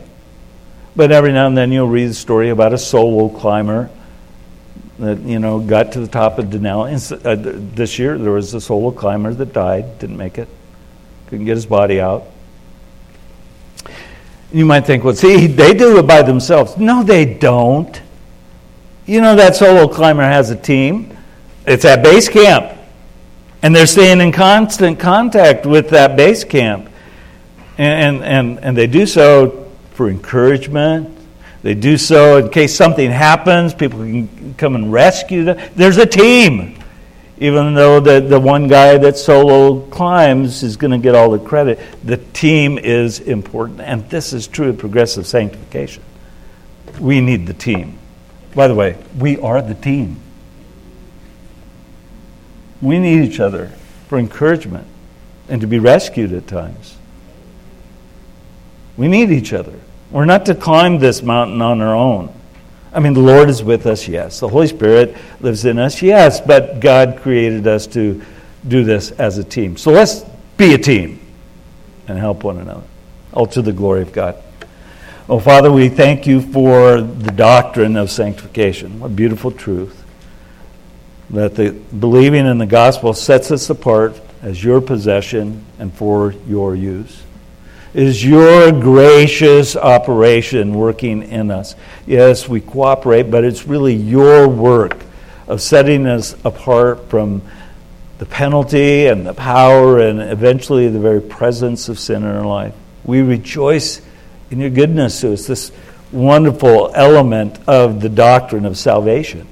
But 0.94 1.10
every 1.10 1.32
now 1.32 1.48
and 1.48 1.56
then 1.56 1.72
you'll 1.72 1.88
read 1.88 2.10
a 2.10 2.14
story 2.14 2.50
about 2.50 2.72
a 2.72 2.78
solo 2.78 3.28
climber 3.28 3.90
that 5.00 5.18
you 5.22 5.40
know 5.40 5.58
got 5.58 5.90
to 5.94 6.00
the 6.00 6.06
top 6.06 6.38
of 6.38 6.44
Denali. 6.44 6.94
Uh, 7.26 7.34
this 7.74 7.98
year 7.98 8.16
there 8.16 8.30
was 8.30 8.54
a 8.54 8.60
solo 8.60 8.92
climber 8.92 9.34
that 9.34 9.52
died, 9.52 9.98
didn't 9.98 10.18
make 10.18 10.38
it, 10.38 10.46
couldn't 11.26 11.46
get 11.46 11.56
his 11.56 11.66
body 11.66 12.00
out. 12.00 12.28
You 14.52 14.66
might 14.66 14.86
think, 14.86 15.02
well, 15.02 15.16
see, 15.16 15.48
they 15.48 15.74
do 15.74 15.98
it 15.98 16.06
by 16.06 16.22
themselves. 16.22 16.76
No, 16.76 17.02
they 17.02 17.24
don't. 17.24 18.00
You 19.08 19.22
know 19.22 19.36
that 19.36 19.56
solo 19.56 19.88
climber 19.88 20.22
has 20.22 20.50
a 20.50 20.56
team. 20.56 21.16
It's 21.66 21.86
at 21.86 22.02
base 22.02 22.28
camp. 22.28 22.78
And 23.62 23.74
they're 23.74 23.86
staying 23.86 24.20
in 24.20 24.32
constant 24.32 25.00
contact 25.00 25.64
with 25.64 25.88
that 25.90 26.14
base 26.14 26.44
camp. 26.44 26.90
And, 27.78 28.22
and, 28.22 28.58
and 28.58 28.76
they 28.76 28.86
do 28.86 29.06
so 29.06 29.72
for 29.92 30.10
encouragement. 30.10 31.16
They 31.62 31.72
do 31.72 31.96
so 31.96 32.36
in 32.36 32.50
case 32.50 32.74
something 32.74 33.10
happens, 33.10 33.72
people 33.72 34.00
can 34.00 34.54
come 34.58 34.74
and 34.74 34.92
rescue 34.92 35.44
them. 35.44 35.70
There's 35.74 35.96
a 35.96 36.06
team. 36.06 36.78
Even 37.38 37.72
though 37.72 38.00
the, 38.00 38.20
the 38.20 38.38
one 38.38 38.68
guy 38.68 38.98
that 38.98 39.16
solo 39.16 39.80
climbs 39.86 40.62
is 40.62 40.76
going 40.76 40.90
to 40.90 40.98
get 40.98 41.14
all 41.14 41.30
the 41.30 41.38
credit, 41.38 41.78
the 42.04 42.18
team 42.18 42.76
is 42.76 43.20
important. 43.20 43.80
And 43.80 44.06
this 44.10 44.34
is 44.34 44.46
true 44.46 44.68
of 44.68 44.76
progressive 44.76 45.26
sanctification. 45.26 46.02
We 47.00 47.22
need 47.22 47.46
the 47.46 47.54
team. 47.54 47.97
By 48.58 48.66
the 48.66 48.74
way, 48.74 48.96
we 49.16 49.38
are 49.38 49.62
the 49.62 49.76
team. 49.76 50.16
We 52.82 52.98
need 52.98 53.22
each 53.22 53.38
other 53.38 53.68
for 54.08 54.18
encouragement 54.18 54.88
and 55.48 55.60
to 55.60 55.68
be 55.68 55.78
rescued 55.78 56.32
at 56.32 56.48
times. 56.48 56.96
We 58.96 59.06
need 59.06 59.30
each 59.30 59.52
other. 59.52 59.78
We're 60.10 60.24
not 60.24 60.44
to 60.46 60.56
climb 60.56 60.98
this 60.98 61.22
mountain 61.22 61.62
on 61.62 61.80
our 61.80 61.94
own. 61.94 62.34
I 62.92 62.98
mean, 62.98 63.12
the 63.12 63.20
Lord 63.20 63.48
is 63.48 63.62
with 63.62 63.86
us, 63.86 64.08
yes. 64.08 64.40
The 64.40 64.48
Holy 64.48 64.66
Spirit 64.66 65.16
lives 65.38 65.64
in 65.64 65.78
us, 65.78 66.02
yes. 66.02 66.40
But 66.40 66.80
God 66.80 67.20
created 67.22 67.68
us 67.68 67.86
to 67.86 68.20
do 68.66 68.82
this 68.82 69.12
as 69.12 69.38
a 69.38 69.44
team. 69.44 69.76
So 69.76 69.92
let's 69.92 70.24
be 70.56 70.74
a 70.74 70.78
team 70.78 71.24
and 72.08 72.18
help 72.18 72.42
one 72.42 72.58
another, 72.58 72.82
all 73.32 73.46
to 73.46 73.62
the 73.62 73.72
glory 73.72 74.02
of 74.02 74.10
God. 74.10 74.34
Oh, 75.30 75.38
Father, 75.38 75.70
we 75.70 75.90
thank 75.90 76.26
you 76.26 76.40
for 76.40 77.02
the 77.02 77.30
doctrine 77.30 77.96
of 77.96 78.10
sanctification. 78.10 78.98
What 78.98 79.14
beautiful 79.14 79.50
truth. 79.50 80.04
That 81.28 81.54
the 81.54 81.72
believing 81.72 82.46
in 82.46 82.56
the 82.56 82.66
gospel 82.66 83.12
sets 83.12 83.50
us 83.50 83.68
apart 83.68 84.18
as 84.40 84.64
your 84.64 84.80
possession 84.80 85.66
and 85.78 85.92
for 85.92 86.32
your 86.46 86.74
use 86.74 87.22
is 87.94 88.24
your 88.24 88.70
gracious 88.70 89.76
operation 89.76 90.72
working 90.72 91.22
in 91.22 91.50
us. 91.50 91.74
Yes, 92.06 92.48
we 92.48 92.60
cooperate, 92.60 93.24
but 93.24 93.44
it's 93.44 93.66
really 93.66 93.94
your 93.94 94.48
work 94.48 94.96
of 95.46 95.60
setting 95.60 96.06
us 96.06 96.36
apart 96.44 97.08
from 97.08 97.42
the 98.18 98.26
penalty 98.26 99.06
and 99.06 99.26
the 99.26 99.34
power 99.34 99.98
and 99.98 100.20
eventually 100.20 100.88
the 100.88 101.00
very 101.00 101.20
presence 101.20 101.88
of 101.88 101.98
sin 101.98 102.22
in 102.22 102.28
our 102.28 102.46
life. 102.46 102.74
We 103.04 103.22
rejoice 103.22 104.00
in 104.50 104.60
your 104.60 104.70
goodness 104.70 105.20
to 105.20 105.32
us, 105.32 105.46
this 105.46 105.72
wonderful 106.10 106.90
element 106.94 107.58
of 107.68 108.00
the 108.00 108.08
doctrine 108.08 108.64
of 108.64 108.78
salvation. 108.78 109.46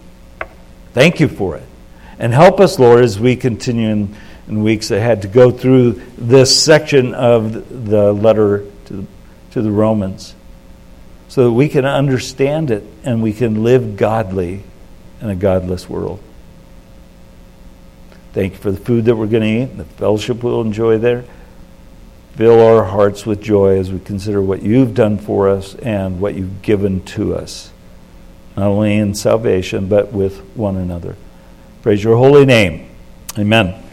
Thank 0.93 1.21
you 1.21 1.29
for 1.29 1.57
it. 1.57 1.65
And 2.19 2.33
help 2.33 2.61
us, 2.61 2.79
Lord, 2.79 3.05
as 3.05 3.21
we 3.21 3.37
continue 3.37 3.89
in 3.89 4.17
in 4.49 4.63
weeks 4.63 4.91
ahead 4.91 5.23
to 5.23 5.29
go 5.29 5.51
through 5.51 6.01
this 6.17 6.63
section 6.63 7.15
of 7.15 7.53
the 7.87 8.13
letter 8.13 8.65
to 8.87 8.93
the, 8.93 9.07
to 9.53 9.63
the 9.63 9.71
Romans 9.71 10.35
so 11.29 11.45
that 11.45 11.53
we 11.53 11.69
can 11.69 11.85
understand 11.85 12.71
it 12.71 12.85
and 13.05 13.23
we 13.23 13.33
can 13.33 13.65
live 13.65 13.97
godly 13.97 14.63
in 15.21 15.29
a 15.29 15.35
godless 15.35 15.89
world. 15.89 16.21
Thank 18.33 18.53
you 18.53 18.59
for 18.59 18.71
the 18.71 18.79
food 18.79 19.07
that 19.07 19.17
we're 19.17 19.27
going 19.27 19.43
to 19.43 19.49
eat 19.49 19.71
and 19.71 19.81
the 19.81 19.85
fellowship 19.85 20.43
we'll 20.43 20.61
enjoy 20.61 20.99
there. 20.99 21.25
Fill 22.37 22.61
our 22.61 22.85
hearts 22.85 23.25
with 23.25 23.41
joy 23.41 23.79
as 23.79 23.91
we 23.91 23.99
consider 23.99 24.43
what 24.43 24.63
you've 24.63 24.95
done 24.95 25.17
for 25.17 25.49
us 25.49 25.75
and 25.77 26.21
what 26.21 26.35
you've 26.35 26.61
given 26.61 27.03
to 27.05 27.35
us, 27.35 27.71
not 28.57 28.67
only 28.67 28.97
in 28.97 29.15
salvation, 29.15 29.89
but 29.89 30.13
with 30.13 30.39
one 30.55 30.77
another. 30.77 31.17
Praise 31.81 32.05
your 32.05 32.17
holy 32.17 32.45
name. 32.45 32.91
Amen. 33.39 33.86